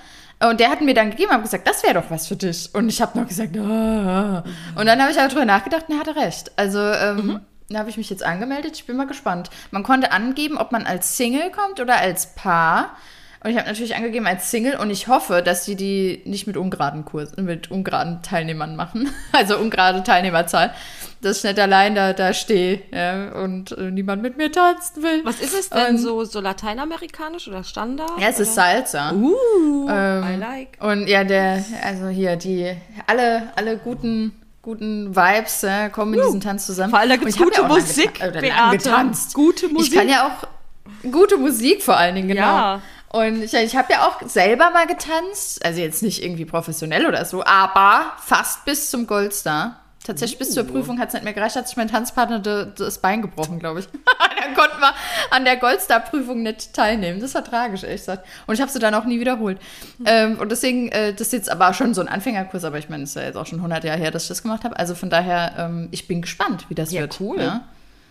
[0.40, 2.70] Und der hat mir dann gegeben und gesagt, das wäre doch was für dich.
[2.72, 4.44] Und ich habe noch gesagt, ah.
[4.76, 6.52] und dann habe ich aber drüber nachgedacht und er hatte recht.
[6.56, 8.76] Also ähm, da habe ich mich jetzt angemeldet.
[8.76, 9.50] Ich bin mal gespannt.
[9.72, 12.96] Man konnte angeben, ob man als Single kommt oder als Paar.
[13.44, 16.56] Und ich habe natürlich angegeben als Single und ich hoffe, dass sie die nicht mit
[16.56, 19.08] ungeraden Kurs, mit ungeraden Teilnehmern machen.
[19.32, 20.72] Also ungerade Teilnehmerzahl.
[21.20, 25.20] Dass ich nicht allein da, da stehe ja, und äh, niemand mit mir tanzen will.
[25.24, 28.10] Was ist es denn Und- so, so lateinamerikanisch oder Standard?
[28.20, 28.62] Ja, es ist oder?
[28.84, 29.12] Salsa.
[29.12, 30.68] Uh, Ähm, I like.
[30.80, 32.72] Und ja, der, also hier, die,
[33.06, 34.32] alle, alle guten,
[34.62, 36.90] guten Vibes äh, kommen in diesen Tanz zusammen.
[36.90, 38.76] Vor allem, da ich hab gute ja Musik, geta- lang Beate.
[38.78, 39.34] getanzt.
[39.34, 39.92] Gute Musik.
[39.92, 42.40] Ich kann ja auch gute Musik vor allen Dingen, genau.
[42.42, 42.82] Ja.
[43.10, 47.24] Und ich, ich habe ja auch selber mal getanzt, also jetzt nicht irgendwie professionell oder
[47.24, 49.80] so, aber fast bis zum Goldstar.
[50.04, 50.68] Tatsächlich bis zur Uh.
[50.68, 53.86] Prüfung hat es nicht mehr gereicht, hat sich mein Tanzpartner das Bein gebrochen, glaube ich.
[54.42, 54.94] dann konnten wir
[55.30, 57.20] an der Goldstar-Prüfung nicht teilnehmen.
[57.20, 58.26] Das war tragisch, ehrlich gesagt.
[58.46, 59.58] Und ich habe sie dann auch nie wiederholt.
[60.06, 63.02] Ähm, und deswegen, äh, das ist jetzt aber schon so ein Anfängerkurs, aber ich meine,
[63.02, 64.78] es ist ja jetzt auch schon 100 Jahre her, dass ich das gemacht habe.
[64.78, 67.20] Also von daher, ähm, ich bin gespannt, wie das Ja, wird.
[67.20, 67.40] cool.
[67.40, 67.62] Ja?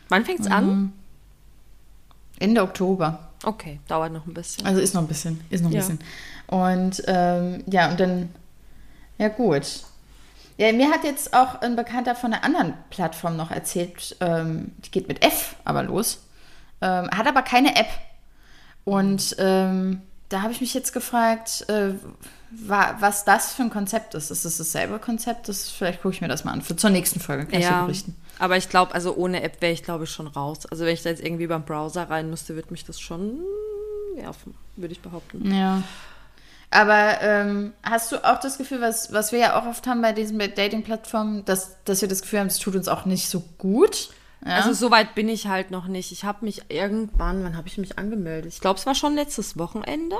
[0.09, 0.93] Wann fängt's an?
[2.39, 3.26] Ende Oktober.
[3.43, 4.65] Okay, dauert noch ein bisschen.
[4.65, 5.79] Also ist noch ein bisschen, ist noch ein Ja.
[5.79, 5.99] bisschen.
[6.47, 8.29] Und ähm, ja, und dann,
[9.17, 9.83] ja gut.
[10.57, 14.89] Ja, mir hat jetzt auch ein Bekannter von einer anderen Plattform noch erzählt, ähm, die
[14.91, 16.19] geht mit F aber los,
[16.81, 17.89] ähm, hat aber keine App.
[18.83, 21.93] Und ähm, da habe ich mich jetzt gefragt, äh,
[22.49, 24.31] wa was das für ein Konzept ist.
[24.31, 25.47] Ist es dasselbe Konzept?
[25.47, 26.61] Das, vielleicht gucke ich mir das mal an.
[26.61, 28.15] Für, zur nächsten Folge kann ich ja, berichten.
[28.39, 30.65] Aber ich glaube, also ohne App wäre ich, glaube ich, schon raus.
[30.67, 33.39] Also wenn ich da jetzt irgendwie beim Browser rein müsste, würde mich das schon
[34.15, 35.53] nerven, würde ich behaupten.
[35.53, 35.83] Ja.
[36.69, 40.11] Aber ähm, hast du auch das Gefühl, was, was wir ja auch oft haben bei
[40.11, 44.09] diesen Dating-Plattformen, dass, dass wir das Gefühl haben, es tut uns auch nicht so gut?
[44.45, 44.57] Ja?
[44.57, 46.11] Also so weit bin ich halt noch nicht.
[46.11, 48.51] Ich habe mich irgendwann, wann habe ich mich angemeldet?
[48.53, 50.17] Ich glaube, es war schon letztes Wochenende.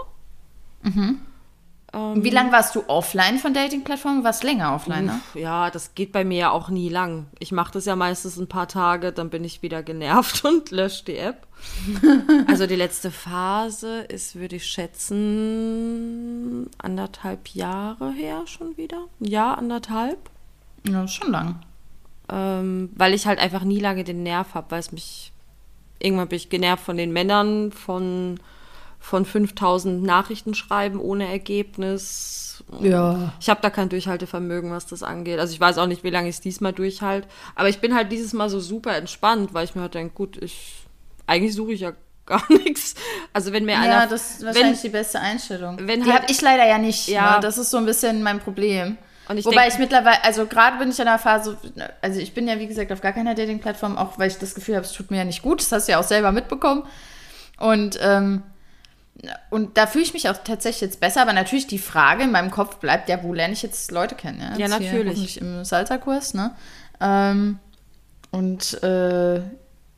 [1.94, 4.24] Wie lange warst du offline von Dating-Plattformen?
[4.24, 5.14] Warst länger offline, ne?
[5.14, 7.28] Uff, Ja, das geht bei mir ja auch nie lang.
[7.40, 11.06] Ich mache das ja meistens ein paar Tage, dann bin ich wieder genervt und lösche
[11.06, 11.48] die App.
[12.48, 14.66] also die letzte Phase ist, würde ich
[15.48, 19.06] schätzen, anderthalb Jahre her schon wieder.
[19.20, 20.20] Jahr, anderthalb.
[20.88, 21.60] Ja, schon lang.
[22.30, 25.32] Ähm, weil ich halt einfach nie lange den Nerv habe, weil es mich.
[26.00, 28.40] Irgendwann bin ich genervt von den Männern, von,
[29.00, 32.64] von 5000 Nachrichten schreiben ohne Ergebnis.
[32.82, 33.34] Ja.
[33.40, 35.40] Ich habe da kein Durchhaltevermögen, was das angeht.
[35.40, 37.28] Also ich weiß auch nicht, wie lange ich es diesmal durchhalte.
[37.56, 40.38] Aber ich bin halt dieses Mal so super entspannt, weil ich mir halt denke, gut,
[40.42, 40.74] ich
[41.28, 41.94] eigentlich suche ich ja
[42.26, 42.96] gar nichts.
[43.32, 45.78] Also wenn mir einer, Ja, das ist wahrscheinlich wenn, die beste Einstellung.
[45.80, 47.08] wenn die halt- habe ich leider ja nicht.
[47.08, 47.36] Ja.
[47.36, 47.40] Ne?
[47.42, 48.98] Das ist so ein bisschen mein Problem.
[49.30, 51.58] Und ich Wobei denk- ich mittlerweile, also gerade bin ich in der Phase,
[52.02, 54.76] also ich bin ja wie gesagt auf gar keiner Dating-Plattform, auch weil ich das Gefühl
[54.76, 55.60] habe, es tut mir ja nicht gut.
[55.62, 56.84] Das hast du ja auch selber mitbekommen.
[57.60, 58.44] Und, ähm,
[59.50, 62.52] und da fühle ich mich auch tatsächlich jetzt besser, aber natürlich die Frage in meinem
[62.52, 64.40] Kopf bleibt ja, wo lerne ich jetzt Leute kennen?
[64.40, 65.42] Ja, Ja, natürlich.
[65.42, 66.52] Im Salsa-Kurs, ne?
[67.02, 67.60] Ähm,
[68.32, 69.38] und äh,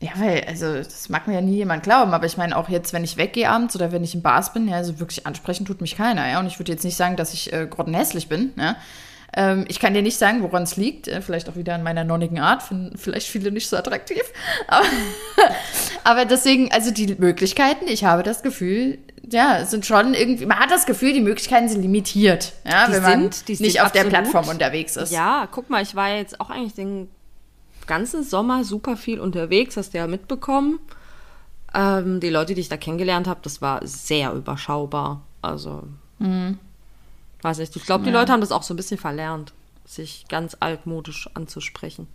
[0.02, 2.92] ja, weil, also das mag mir ja nie jemand glauben, aber ich meine auch jetzt,
[2.94, 5.82] wenn ich weggehe abends oder wenn ich in Bars bin, ja, also wirklich ansprechen tut
[5.82, 6.40] mich keiner, ja.
[6.40, 8.76] Und ich würde jetzt nicht sagen, dass ich äh, grottenhässlich bin, ja.
[9.36, 11.08] Ähm, ich kann dir nicht sagen, woran es liegt.
[11.08, 12.62] Äh, vielleicht auch wieder an meiner nonnigen Art.
[12.62, 14.22] Finden vielleicht viele nicht so attraktiv.
[14.66, 14.86] Aber,
[16.04, 18.98] aber deswegen, also die Möglichkeiten, ich habe das Gefühl,
[19.30, 23.02] ja, sind schon irgendwie, man hat das Gefühl, die Möglichkeiten sind limitiert, ja, Die wenn
[23.02, 24.10] man sind- nicht sind auf der absolut.
[24.10, 25.12] Plattform unterwegs ist.
[25.12, 27.08] Ja, guck mal, ich war jetzt auch eigentlich den
[27.86, 30.78] ganzen Sommer super viel unterwegs, hast du ja mitbekommen.
[31.74, 35.22] Ähm, die Leute, die ich da kennengelernt habe, das war sehr überschaubar.
[35.42, 35.84] Also,
[37.42, 37.76] weiß nicht.
[37.76, 39.52] Ich glaube, die Leute haben das auch so ein bisschen verlernt,
[39.86, 42.06] sich ganz altmodisch anzusprechen.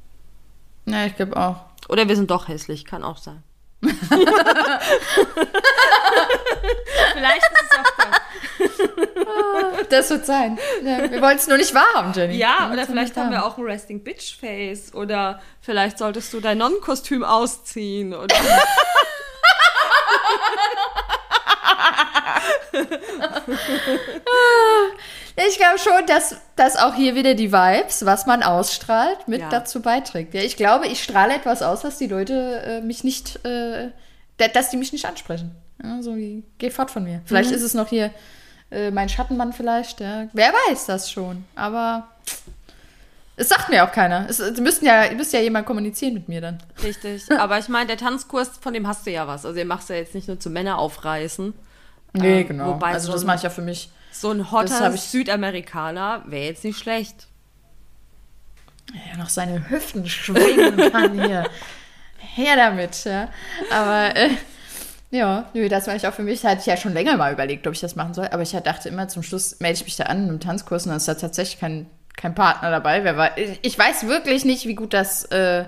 [0.86, 1.62] Ja, ich glaube auch.
[1.90, 3.42] Oder wir sind doch hässlich, kann auch sein.
[7.14, 8.16] Vielleicht ist es auch das.
[9.90, 10.58] Das wird sein.
[10.84, 12.38] Ja, wir wollen es nur nicht wahrhaben, Jenny.
[12.38, 14.94] Ja, oder vielleicht haben wir auch ein Resting Bitch Face.
[14.94, 18.14] Oder vielleicht solltest du dein Nonnenkostüm ausziehen.
[18.14, 18.36] Oder
[25.36, 29.50] Ich glaube schon, dass, dass auch hier wieder die Vibes, was man ausstrahlt, mit Ja.
[29.50, 30.34] dazu beiträgt.
[30.34, 33.90] Ja, ich glaube, ich strahle etwas aus, was die Leute äh, mich nicht, äh,
[34.38, 35.52] da- dass die mich nicht ansprechen.
[35.84, 37.22] Ja, so wie, geh fort von mir.
[37.26, 38.12] Vielleicht ist es noch hier
[38.72, 40.00] äh, mein Schattenmann vielleicht.
[40.00, 40.28] Ja.
[40.32, 41.44] Wer weiß das schon.
[41.56, 42.08] Aber
[43.36, 44.26] es sagt mir auch keiner.
[44.30, 46.60] Es, es müssten ja, müsste ja jemand kommunizieren mit mir dann.
[46.82, 47.30] Richtig.
[47.38, 49.46] Aber ich meine, der Tanzkurs, von dem hast du ja was.
[49.46, 51.54] Also, ihr machst ja jetzt nicht nur zu Männer aufreißen.
[52.14, 52.68] Nee, Ähm, genau.
[52.76, 53.90] wobei also so das mache ich ja für mich.
[54.18, 57.28] So ein hotter Südamerikaner wäre jetzt nicht schlecht.
[58.94, 61.50] Ja, noch seine Hüften schwingen kann hier.
[62.18, 63.28] Her damit, ja.
[63.72, 64.30] Aber äh,
[65.12, 66.46] ja, nö, das mache ich auch für mich.
[66.46, 68.28] Hatte ich ja schon länger mal überlegt, ob ich das machen soll.
[68.28, 70.92] Aber ich dachte immer, zum Schluss melde ich mich da an in einem Tanzkurs und
[70.92, 73.04] dann ist da tatsächlich kein, kein Partner dabei.
[73.04, 75.66] Wer war, ich, ich weiß wirklich nicht, wie gut das, äh,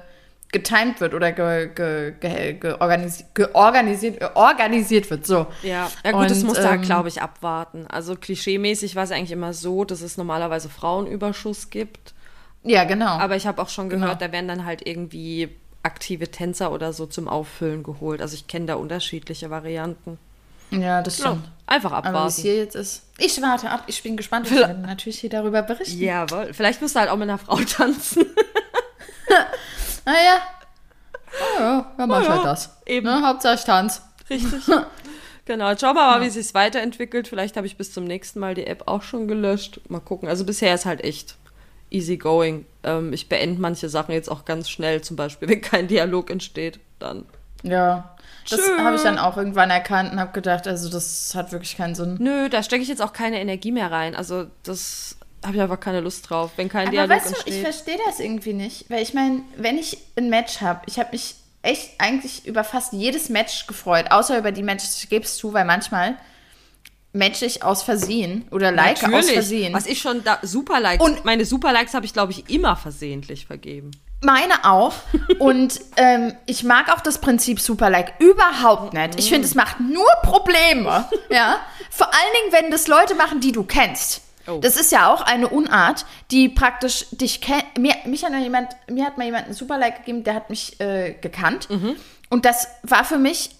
[0.51, 5.25] getimed wird oder ge, ge, ge, georganisi georganisiert, organisiert wird.
[5.25, 5.47] So.
[5.61, 7.85] Ja, ja gut, Und, das musst du halt, ähm, glaube ich, abwarten.
[7.87, 12.13] Also klischeemäßig war es eigentlich immer so, dass es normalerweise Frauenüberschuss gibt.
[12.63, 13.17] Ja, genau.
[13.17, 14.27] Aber ich habe auch schon gehört, genau.
[14.27, 15.49] da werden dann halt irgendwie
[15.83, 18.21] aktive Tänzer oder so zum Auffüllen geholt.
[18.21, 20.17] Also ich kenne da unterschiedliche Varianten.
[20.69, 21.45] Ja, das stimmt.
[21.45, 22.17] Ja, einfach abwarten.
[22.17, 23.03] Aber hier jetzt ist.
[23.17, 24.47] Ich warte ab, ich bin gespannt.
[24.51, 25.99] Ich werde natürlich hier darüber berichten.
[25.99, 26.53] Jawohl.
[26.53, 28.25] Vielleicht musst du halt auch mit einer Frau tanzen.
[30.07, 30.41] Naja.
[31.33, 32.77] Oh ja, wer macht oh ja, halt das.
[32.85, 33.05] Eben.
[33.05, 33.21] Ne?
[33.21, 34.01] Hauptsache ich tanz.
[34.29, 34.63] Richtig.
[35.45, 35.75] genau.
[35.77, 36.21] Schauen wir mal, ja.
[36.21, 37.27] wie es sich weiterentwickelt.
[37.27, 39.81] Vielleicht habe ich bis zum nächsten Mal die App auch schon gelöscht.
[39.89, 40.29] Mal gucken.
[40.29, 41.35] Also bisher ist halt echt
[41.89, 42.65] easy going.
[42.83, 46.79] Ähm, ich beende manche Sachen jetzt auch ganz schnell, zum Beispiel, wenn kein Dialog entsteht,
[46.99, 47.25] dann.
[47.63, 48.15] Ja,
[48.49, 51.95] das habe ich dann auch irgendwann erkannt und habe gedacht, also das hat wirklich keinen
[51.95, 52.15] Sinn.
[52.19, 54.15] Nö, da stecke ich jetzt auch keine Energie mehr rein.
[54.15, 55.17] Also das
[55.47, 57.47] habe ich einfach keine Lust drauf, wenn kein Aber Dialog weißt entsteht.
[57.47, 60.99] Du, ich verstehe das irgendwie nicht, weil ich meine, wenn ich ein Match habe, ich
[60.99, 65.25] habe mich echt eigentlich über fast jedes Match gefreut, außer über die Matches, ich gebe
[65.25, 66.17] es zu, weil manchmal
[67.13, 69.25] match ich aus Versehen oder like Natürlich.
[69.25, 69.73] aus Versehen.
[69.73, 72.75] Was ich schon da super Likes und meine super Likes habe ich glaube ich immer
[72.75, 73.91] versehentlich vergeben.
[74.21, 74.93] Meine auch.
[75.39, 79.19] Und ähm, ich mag auch das Prinzip Superlike überhaupt nicht.
[79.19, 81.07] Ich finde, es macht nur Probleme.
[81.29, 81.59] Ja.
[81.91, 84.21] Vor allen Dingen, wenn das Leute machen, die du kennst.
[84.47, 84.59] Oh.
[84.59, 87.77] Das ist ja auch eine Unart, die praktisch dich kennt.
[87.77, 91.15] Mir, mich hat jemand, mir hat mal jemand ein Superlike gegeben, der hat mich äh,
[91.19, 91.69] gekannt.
[91.69, 91.95] Mhm.
[92.29, 93.51] Und das war für mich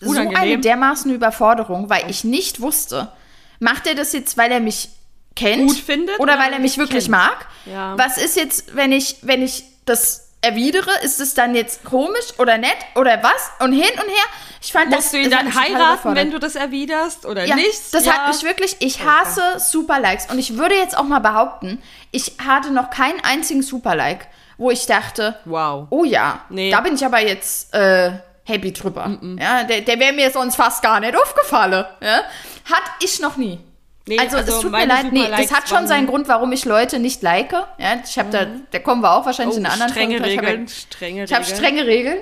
[0.00, 0.32] Unangenehm.
[0.34, 3.12] so eine dermaßen Überforderung, weil ich nicht wusste,
[3.60, 4.88] macht er das jetzt, weil er mich
[5.34, 7.16] kennt Gut findet oder, oder weil er mich wirklich kennt.
[7.16, 7.46] mag?
[7.66, 7.96] Ja.
[7.98, 12.58] Was ist jetzt, wenn ich wenn ich das erwidere, ist es dann jetzt komisch oder
[12.58, 13.50] nett oder was?
[13.60, 14.24] Und hin und her.
[14.60, 17.92] Ich fand Musst das, du ihn dann heiraten, wenn du das erwiderst oder ja, nicht?
[17.92, 18.12] Das ja.
[18.12, 19.60] hat mich wirklich, ich hasse okay.
[19.60, 20.26] Superlikes.
[20.26, 24.26] Und ich würde jetzt auch mal behaupten, ich hatte noch keinen einzigen Superlike,
[24.58, 25.86] wo ich dachte, wow.
[25.90, 26.70] Oh ja, nee.
[26.70, 28.12] da bin ich aber jetzt äh,
[28.44, 29.08] happy drüber.
[29.08, 29.42] Mm -mm.
[29.42, 31.84] Ja, der, der wäre mir sonst fast gar nicht aufgefallen.
[32.00, 32.22] Ja?
[32.70, 33.58] Hat ich noch nie.
[34.06, 36.64] Nee, also, also, es tut mir leid, nee, das hat schon seinen Grund, warum ich
[36.64, 37.52] Leute nicht like.
[37.52, 38.32] Ja, ich habe mhm.
[38.32, 40.42] da, da kommen wir auch wahrscheinlich oh, in einer anderen strenge Folge.
[40.42, 42.18] Regeln, ich hab, strenge habe strenge Regeln.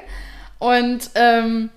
[0.59, 1.70] Und ähm,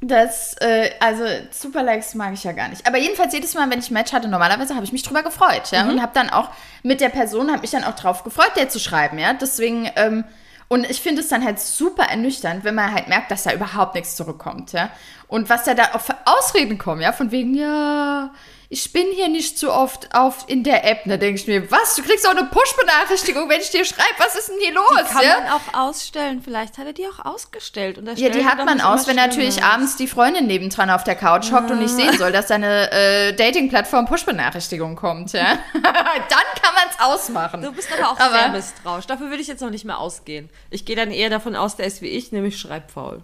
[0.00, 2.86] das, äh, also Super Likes mag ich ja gar nicht.
[2.86, 5.70] Aber jedenfalls jedes Mal, wenn ich ein Match hatte, normalerweise habe ich mich drüber gefreut,
[5.72, 5.90] ja, mhm.
[5.90, 6.50] und habe dann auch
[6.82, 9.34] mit der Person, habe mich dann auch drauf gefreut, der zu schreiben, ja.
[9.34, 10.24] Deswegen ähm,
[10.68, 13.94] und ich finde es dann halt super ernüchternd, wenn man halt merkt, dass da überhaupt
[13.94, 14.90] nichts zurückkommt, ja.
[15.26, 18.30] Und was da da auch für Ausreden kommen, ja, von wegen, ja,
[18.70, 21.00] ich bin hier nicht so oft auf in der App.
[21.06, 21.94] Da denke ich mir, was?
[21.94, 24.84] Du kriegst auch eine Push-Benachrichtigung, wenn ich dir schreibe, was ist denn hier los?
[24.98, 25.40] Die kann ja?
[25.40, 26.42] man auch ausstellen.
[26.42, 27.96] Vielleicht hat er die auch ausgestellt.
[27.96, 31.50] Und ja, die hat man aus, wenn natürlich abends die Freundin nebendran auf der Couch
[31.50, 35.32] hockt und nicht sehen soll, dass deine äh, Dating-Plattform Push-Benachrichtigung kommt.
[35.32, 35.58] Ja?
[35.72, 37.62] Dann kann man es ausmachen.
[37.62, 39.06] Du bist aber auch aber, sehr misstrauisch.
[39.06, 40.50] Dafür würde ich jetzt noch nicht mehr ausgehen.
[40.68, 43.22] Ich gehe dann eher davon aus, der ist wie ich, nämlich schreibfaul.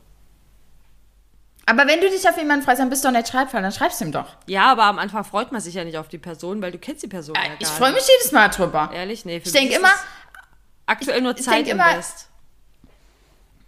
[1.67, 4.01] Aber wenn du dich auf jemanden freust, dann bist du doch nicht schreibfaul, dann schreibst
[4.01, 4.27] du ihm doch.
[4.47, 7.03] Ja, aber am Anfang freut man sich ja nicht auf die Person, weil du kennst
[7.03, 8.91] die Person äh, ja gar Ich freue mich jedes Mal drüber.
[8.93, 9.25] Ehrlich?
[9.25, 9.41] Nee.
[9.43, 9.93] ich denke immer...
[10.87, 12.29] Aktuell nur Zeit invest.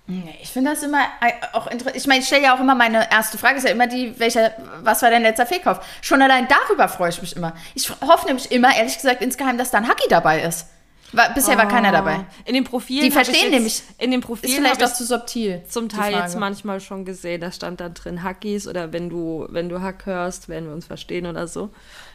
[0.08, 1.96] Nee, ich finde das immer äh, auch interessant.
[1.96, 4.52] Ich meine, ich stelle ja auch immer meine erste Frage, ist ja immer die, welcher,
[4.82, 5.84] was war dein letzter Fehlkauf?
[6.00, 7.54] Schon allein darüber freue ich mich immer.
[7.74, 10.66] Ich hoffe nämlich immer, ehrlich gesagt, insgeheim, dass da ein Hacki dabei ist.
[11.12, 11.58] War, bisher oh.
[11.58, 12.26] war keiner dabei.
[12.44, 13.04] In den Profilen.
[13.04, 13.82] Die verstehen nämlich.
[13.98, 14.52] In den Profilen.
[14.52, 15.62] Ist vielleicht auch zu subtil.
[15.68, 17.40] Zum Teil jetzt manchmal schon gesehen.
[17.40, 20.86] Da stand dann drin Hackis oder wenn du, wenn du Hack hörst, werden wir uns
[20.86, 21.70] verstehen oder so.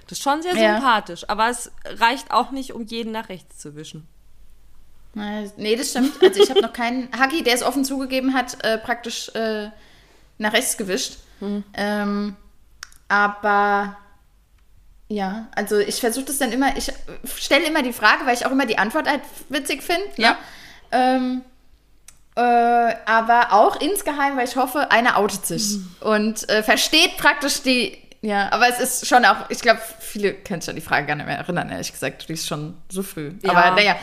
[0.07, 0.75] Das ist schon sehr ja.
[0.75, 1.27] sympathisch.
[1.29, 4.07] Aber es reicht auch nicht, um jeden nach rechts zu wischen.
[5.13, 6.13] Nee, das stimmt.
[6.21, 9.69] Also ich habe noch keinen Huggy, der es offen zugegeben hat, äh, praktisch äh,
[10.37, 11.17] nach rechts gewischt.
[11.39, 11.63] Hm.
[11.73, 12.35] Ähm,
[13.09, 13.97] aber
[15.11, 16.91] ja, also ich versuche das dann immer, ich
[17.35, 20.05] stelle immer die Frage, weil ich auch immer die Antwort halt witzig finde.
[20.15, 20.23] Ne?
[20.23, 20.37] Ja.
[20.91, 21.41] Ähm,
[22.35, 22.41] äh,
[23.05, 25.95] aber auch insgeheim, weil ich hoffe, einer outet sich mhm.
[25.99, 27.97] und äh, versteht praktisch die.
[28.21, 31.15] Ja, aber es ist schon auch, ich glaube, viele können sich an die Frage gar
[31.15, 32.29] nicht mehr erinnern, ehrlich gesagt.
[32.29, 33.33] Die ist schon so früh.
[33.41, 33.51] Ja.
[33.51, 33.97] Aber naja.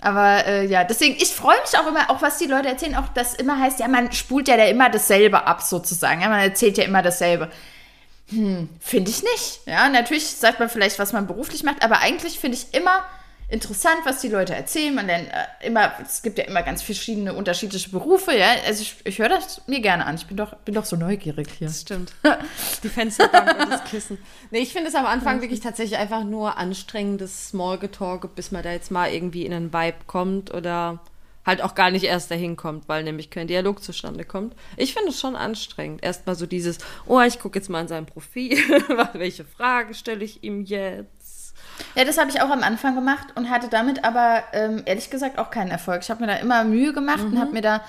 [0.00, 3.08] Aber äh, ja, deswegen, ich freue mich auch immer, auch was die Leute erzählen, auch
[3.14, 6.20] das immer heißt, ja, man spult ja da immer dasselbe ab, sozusagen.
[6.20, 7.50] Ja, man erzählt ja immer dasselbe.
[8.30, 9.60] Hm, finde ich nicht.
[9.66, 13.04] Ja, natürlich sagt man vielleicht, was man beruflich macht, aber eigentlich finde ich immer
[13.48, 14.94] interessant, was die Leute erzählen.
[14.94, 18.48] Man lernt äh, immer, es gibt ja immer ganz verschiedene unterschiedliche Berufe, ja.
[18.66, 20.16] Also ich, ich höre das mir gerne an.
[20.16, 21.68] Ich bin doch, bin doch so neugierig hier.
[21.68, 22.12] Das stimmt.
[22.82, 24.18] die Fensterbank und das Kissen.
[24.50, 28.72] Nee, ich finde es am Anfang wirklich tatsächlich einfach nur anstrengendes Smallgetalk, bis man da
[28.72, 31.00] jetzt mal irgendwie in einen Vibe kommt oder
[31.48, 34.54] halt auch gar nicht erst dahin kommt, weil nämlich kein Dialog zustande kommt.
[34.76, 36.04] Ich finde es schon anstrengend.
[36.04, 38.56] Erstmal so dieses, oh, ich gucke jetzt mal in sein Profil,
[39.14, 41.54] welche Frage stelle ich ihm jetzt?
[41.94, 45.38] Ja, das habe ich auch am Anfang gemacht und hatte damit aber ähm, ehrlich gesagt
[45.38, 46.02] auch keinen Erfolg.
[46.02, 47.32] Ich habe mir da immer Mühe gemacht mhm.
[47.32, 47.80] und habe mir da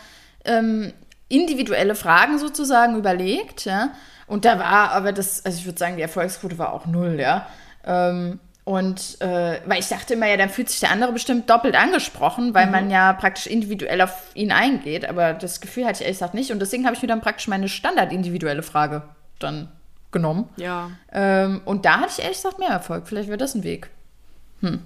[0.46, 0.94] ähm,
[1.28, 3.92] individuelle Fragen sozusagen überlegt, ja.
[4.26, 7.48] Und da war aber das, also ich würde sagen, die Erfolgsquote war auch null, ja.
[7.84, 8.40] Ähm,
[8.70, 12.54] und äh, weil ich dachte immer, ja, dann fühlt sich der andere bestimmt doppelt angesprochen,
[12.54, 12.72] weil mhm.
[12.72, 15.10] man ja praktisch individuell auf ihn eingeht.
[15.10, 16.52] Aber das Gefühl hatte ich ehrlich gesagt nicht.
[16.52, 19.02] Und deswegen habe ich mir dann praktisch meine standard-individuelle Frage
[19.40, 19.72] dann
[20.12, 20.50] genommen.
[20.58, 20.92] Ja.
[21.12, 23.08] Ähm, und da hatte ich ehrlich gesagt mehr Erfolg.
[23.08, 23.90] Vielleicht wäre das ein Weg.
[24.62, 24.84] Hm.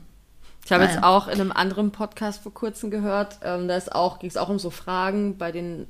[0.63, 0.95] Ich habe naja.
[0.95, 3.77] jetzt auch in einem anderen Podcast vor kurzem gehört, ähm, da
[4.17, 5.87] ging es auch um so Fragen bei den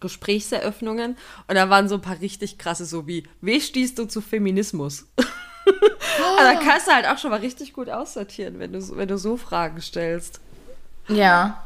[0.00, 1.16] Gesprächseröffnungen.
[1.46, 5.06] Und da waren so ein paar richtig krasse, so wie, wie stehst du zu Feminismus?
[6.18, 9.18] Also da kannst du halt auch schon mal richtig gut aussortieren, wenn du, wenn du
[9.18, 10.40] so Fragen stellst.
[11.08, 11.64] Ja,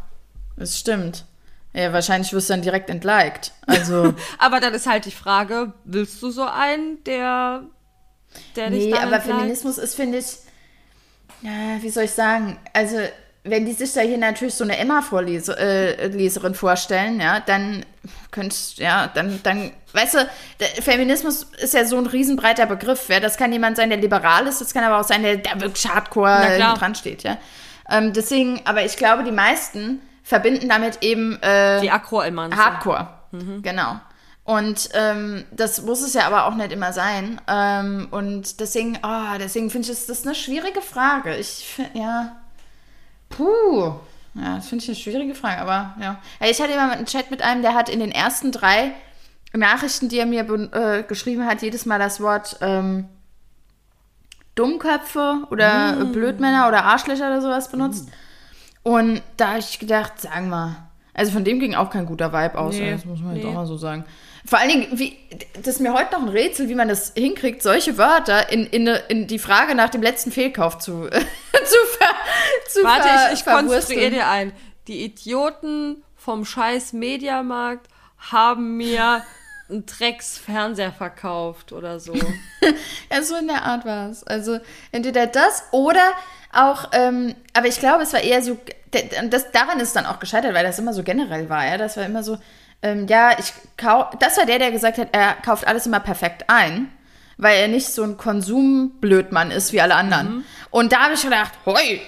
[0.57, 1.25] das stimmt.
[1.73, 3.53] Ja, wahrscheinlich wirst du dann direkt entliked.
[3.67, 4.15] Also.
[4.39, 7.63] aber dann ist halt die Frage, willst du so einen, der,
[8.57, 9.39] der dich Nee, aber entliked?
[9.39, 10.39] Feminismus ist, finde ich,
[11.41, 12.99] ja, wie soll ich sagen, also
[13.45, 17.85] wenn die sich da hier natürlich so eine Emma-Leserin äh, vorstellen, ja, dann
[18.31, 23.19] könntest, ja, dann, dann, weißt du, Feminismus ist ja so ein riesenbreiter Begriff, ja.
[23.19, 25.89] Das kann jemand sein, der liberal ist, das kann aber auch sein, der, der wirklich
[25.89, 27.37] hardcore dran steht, ja.
[27.91, 32.57] Ähm, deswegen, aber ich glaube, die meisten verbinden damit eben äh, die Akro-Emanze.
[32.57, 33.09] Hardcore.
[33.33, 33.63] Mhm.
[33.63, 34.01] Genau.
[34.45, 37.41] Und ähm, das muss es ja aber auch nicht immer sein.
[37.49, 41.37] Ähm, und deswegen, oh, deswegen finde ich, das eine schwierige Frage.
[41.37, 42.42] Ich finde, ja.
[43.37, 43.95] Puh.
[44.35, 46.19] Ja, das finde ich eine schwierige Frage, aber ja.
[46.41, 48.93] Ich hatte immer einen Chat mit einem, der hat in den ersten drei
[49.53, 53.09] Nachrichten, die er mir äh, geschrieben hat, jedes Mal das Wort ähm,
[54.55, 56.13] Dummköpfe oder mm.
[56.13, 58.09] Blödmänner oder Arschlöcher oder sowas benutzt.
[58.09, 58.89] Mm.
[58.89, 60.77] Und da habe ich gedacht, sagen wir,
[61.15, 63.41] also von dem ging auch kein guter Vibe aus, nee, das muss man nee.
[63.41, 64.05] jetzt auch mal so sagen.
[64.45, 65.17] Vor allen Dingen, wie,
[65.55, 68.87] das ist mir heute noch ein Rätsel, wie man das hinkriegt, solche Wörter in, in,
[69.09, 71.77] in die Frage nach dem letzten Fehlkauf zu, zu,
[72.73, 74.53] zu Warte, ich, ich konstruiere dir ein.
[74.89, 79.25] Die Idioten vom scheiß Mediamarkt haben mir
[79.69, 82.15] einen Drecks-Fernseher verkauft oder so.
[83.11, 84.25] ja, so in der Art war es.
[84.25, 84.61] Also
[84.93, 86.13] entweder das oder
[86.53, 88.59] auch, ähm, aber ich glaube, es war eher so,
[89.31, 91.79] das, daran ist dann auch gescheitert, weil das immer so generell war, ja.
[91.79, 92.39] Das war immer so,
[92.83, 96.45] ähm, ja, ich kau das war der, der gesagt hat, er kauft alles immer perfekt
[96.49, 96.91] ein,
[97.39, 100.37] weil er nicht so ein Konsumblödmann ist wie alle anderen.
[100.37, 100.45] Mhm.
[100.71, 102.01] Und da habe ich gedacht, hoi,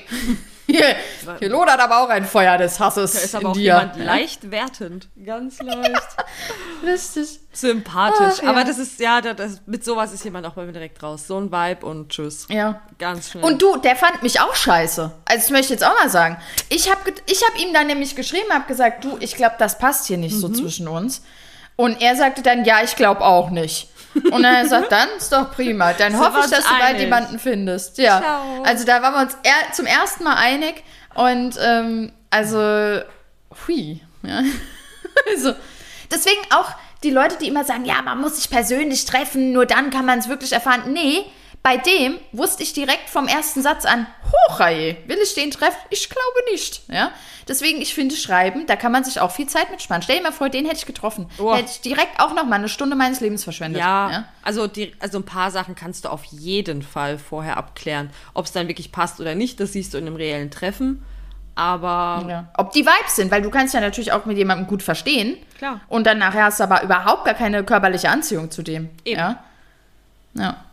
[0.67, 0.97] hier,
[1.39, 3.63] hier lodert aber auch ein Feuer des Hasses da ist aber in auch dir.
[3.63, 5.09] jemand leicht wertend.
[5.25, 6.17] Ganz leicht.
[6.85, 7.41] Richtig.
[7.53, 8.39] Sympathisch.
[8.39, 8.49] Ach, ja.
[8.51, 11.27] Aber das ist, ja, das, mit sowas ist jemand auch bei mir direkt raus.
[11.27, 12.47] So ein Vibe und tschüss.
[12.49, 12.81] Ja.
[12.99, 13.45] Ganz schnell.
[13.45, 15.13] Und du, der fand mich auch scheiße.
[15.25, 16.39] Also, das möchte ich jetzt auch mal sagen.
[16.69, 20.07] Ich habe ich hab ihm dann nämlich geschrieben, habe gesagt, du, ich glaube, das passt
[20.07, 20.41] hier nicht mhm.
[20.41, 21.23] so zwischen uns.
[21.77, 23.89] Und er sagte dann, ja, ich glaube auch nicht.
[24.15, 25.93] Und dann er gesagt, dann ist doch prima.
[25.93, 27.99] Dann so hoffe ich, dass du bald jemanden findest.
[27.99, 28.21] Ja.
[28.21, 28.63] Ciao.
[28.63, 30.85] Also da waren wir uns er zum ersten Mal einig.
[31.15, 33.01] Und ähm, also,
[33.67, 34.01] hui.
[34.23, 34.43] Ja.
[35.31, 35.55] also,
[36.11, 36.71] deswegen auch
[37.03, 40.19] die Leute, die immer sagen, ja, man muss sich persönlich treffen, nur dann kann man
[40.19, 40.93] es wirklich erfahren.
[40.93, 41.25] Nee,
[41.65, 44.07] bei dem wusste ich direkt vom ersten Satz an,
[44.51, 45.79] hochreihe, will ich den treffen?
[45.89, 46.83] Ich glaube nicht.
[46.89, 47.11] Ja?
[47.49, 50.03] Deswegen, ich finde Schreiben, da kann man sich auch viel Zeit mitspannen.
[50.03, 51.27] Stell dir mal vor, den hätte ich getroffen.
[51.39, 51.55] Oh.
[51.55, 53.81] Hätte ich direkt auch noch mal eine Stunde meines Lebens verschwendet.
[53.81, 54.25] Ja, ja?
[54.43, 58.11] Also, die, also ein paar Sachen kannst du auf jeden Fall vorher abklären.
[58.35, 61.03] Ob es dann wirklich passt oder nicht, das siehst du in einem reellen Treffen.
[61.55, 62.27] Aber.
[62.29, 62.49] Ja.
[62.59, 65.39] Ob die Vibes sind, weil du kannst ja natürlich auch mit jemandem gut verstehen.
[65.57, 65.81] Klar.
[65.89, 68.91] Und dann nachher hast du aber überhaupt gar keine körperliche Anziehung zu dem.
[69.07, 69.19] Eben.
[69.19, 69.45] Ja.
[70.35, 70.64] Ja.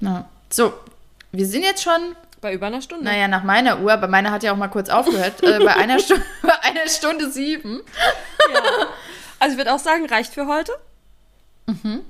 [0.00, 0.28] Ja.
[0.50, 0.72] So,
[1.32, 2.16] wir sind jetzt schon.
[2.40, 3.04] Bei über einer Stunde.
[3.04, 5.42] Naja, nach meiner Uhr, aber meine hat ja auch mal kurz aufgehört.
[5.42, 7.80] äh, bei, einer Stunde, bei einer Stunde sieben.
[8.52, 8.60] ja.
[9.40, 10.72] Also ich würde auch sagen, reicht für heute.
[11.66, 12.02] Mhm.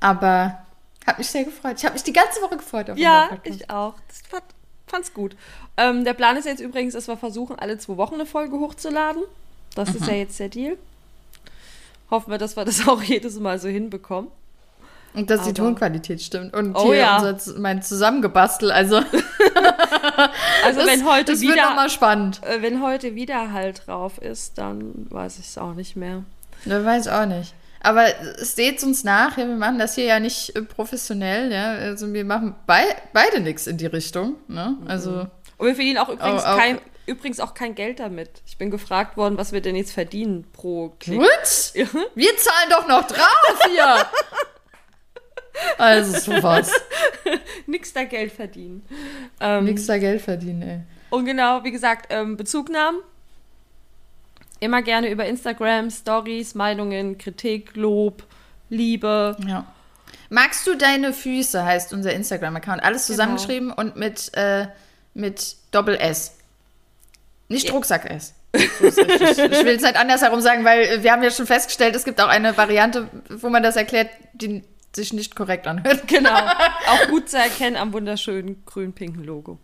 [0.00, 0.58] Aber
[1.06, 1.76] hat mich sehr gefreut.
[1.78, 3.94] Ich habe mich die ganze Woche gefreut auf Ja, ich auch.
[4.08, 4.44] Das fand,
[4.86, 5.36] fand's gut.
[5.76, 9.22] Ähm, der Plan ist jetzt übrigens, dass wir versuchen, alle zwei Wochen eine Folge hochzuladen.
[9.74, 9.96] Das mhm.
[9.96, 10.76] ist ja jetzt der Deal.
[12.10, 14.30] Hoffen wir, dass wir das auch jedes Mal so hinbekommen.
[15.12, 16.54] Und dass Aber die Tonqualität stimmt.
[16.54, 17.16] Und oh, hier ja.
[17.20, 18.96] unser, mein Zusammengebastel, also.
[20.64, 21.54] also, das, wenn heute das wieder.
[21.54, 22.40] wird nochmal spannend.
[22.44, 26.24] Äh, wenn heute wieder halt drauf ist, dann weiß ich es auch nicht mehr.
[26.64, 27.54] Ne, weiß auch nicht.
[27.82, 28.06] Aber
[28.36, 31.72] seht uns nach, ja, wir machen das hier ja nicht äh, professionell, ja.
[31.72, 34.36] Also wir machen bei, beide nichts in die Richtung.
[34.48, 34.76] Ne?
[34.86, 35.10] Also.
[35.10, 35.30] Mhm.
[35.56, 38.30] Und wir verdienen auch übrigens, auch, kein, übrigens auch kein Geld damit.
[38.46, 41.20] Ich bin gefragt worden, was wir denn jetzt verdienen pro Klick.
[41.20, 41.74] What?
[42.14, 44.06] Wir zahlen doch noch drauf hier!
[45.78, 46.70] Also sowas.
[47.66, 48.82] Nix da Geld verdienen.
[49.40, 50.80] Ähm, Nix da Geld verdienen, ey.
[51.10, 53.00] Und genau, wie gesagt, ähm, Bezugnahmen.
[54.60, 58.24] Immer gerne über Instagram, Stories, Meinungen, Kritik, Lob,
[58.68, 59.36] Liebe.
[59.46, 59.64] Ja.
[60.28, 62.82] Magst du deine Füße, heißt unser Instagram-Account.
[62.82, 64.66] Alles zusammengeschrieben und mit, äh,
[65.14, 66.36] mit Doppel S.
[67.48, 67.74] Nicht Ja.
[67.74, 68.34] Rucksack S.
[68.80, 72.04] So ich will es nicht andersherum sagen, weil äh, wir haben ja schon festgestellt, es
[72.04, 74.62] gibt auch eine Variante, wo man das erklärt, die
[74.94, 76.06] sich nicht korrekt anhört.
[76.08, 76.30] Genau.
[76.88, 79.58] Auch gut zu erkennen am wunderschönen grün-pinken Logo.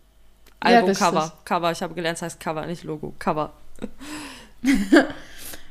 [0.63, 1.23] Ja, Albumcover.
[1.23, 1.45] richtig.
[1.45, 1.71] Cover.
[1.71, 3.13] Ich habe gelernt, es heißt Cover, nicht Logo.
[3.19, 3.53] Cover.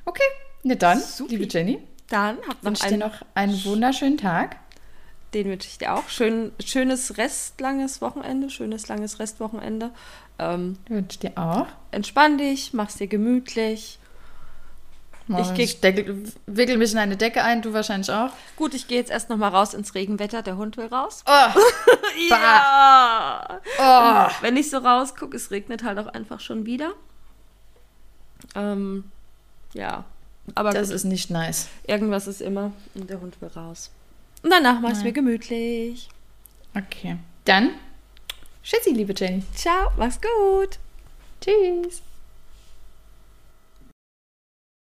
[0.05, 0.23] Okay,
[0.63, 1.37] ne dann, Supi.
[1.37, 4.57] liebe Jenny, Dann habt noch wünsche ich dir einen, noch einen wunderschönen Tag.
[5.35, 6.09] den wünsche ich dir auch.
[6.09, 9.91] Schön, schönes restlanges Wochenende, schönes langes Restwochenende.
[10.39, 11.67] Ähm, Wünsche ich dir auch.
[11.91, 13.99] entspann dich, mach's dir gemütlich.
[15.29, 15.83] Ich,
[16.47, 18.31] wickel mich in eine Decke ein, du wahrscheinlich auch.
[18.55, 20.43] Gut, ich gehe jetzt erst noch mal raus ins Regenwetter.
[20.43, 21.25] Der Hund will raus.
[21.27, 21.61] Oh,
[22.31, 23.61] Ja!
[23.79, 24.33] oh.
[24.41, 26.93] Wenn ich so rausgucke, es regnet halt auch einfach schon wieder.
[28.55, 29.11] Ähm,
[29.73, 30.05] ja.
[30.55, 31.69] Aber Das gut, ist nicht nice.
[31.89, 33.91] irgendwas ist immer und der Hund will raus.
[34.45, 36.09] Und danach mach ich mir gemütlich.
[36.77, 37.17] Okay.
[37.45, 37.71] Dann,
[38.63, 39.43] tschüssi, liebe Jenny.
[39.55, 40.79] Ciao, mach's gut.
[41.41, 42.03] Tschüss.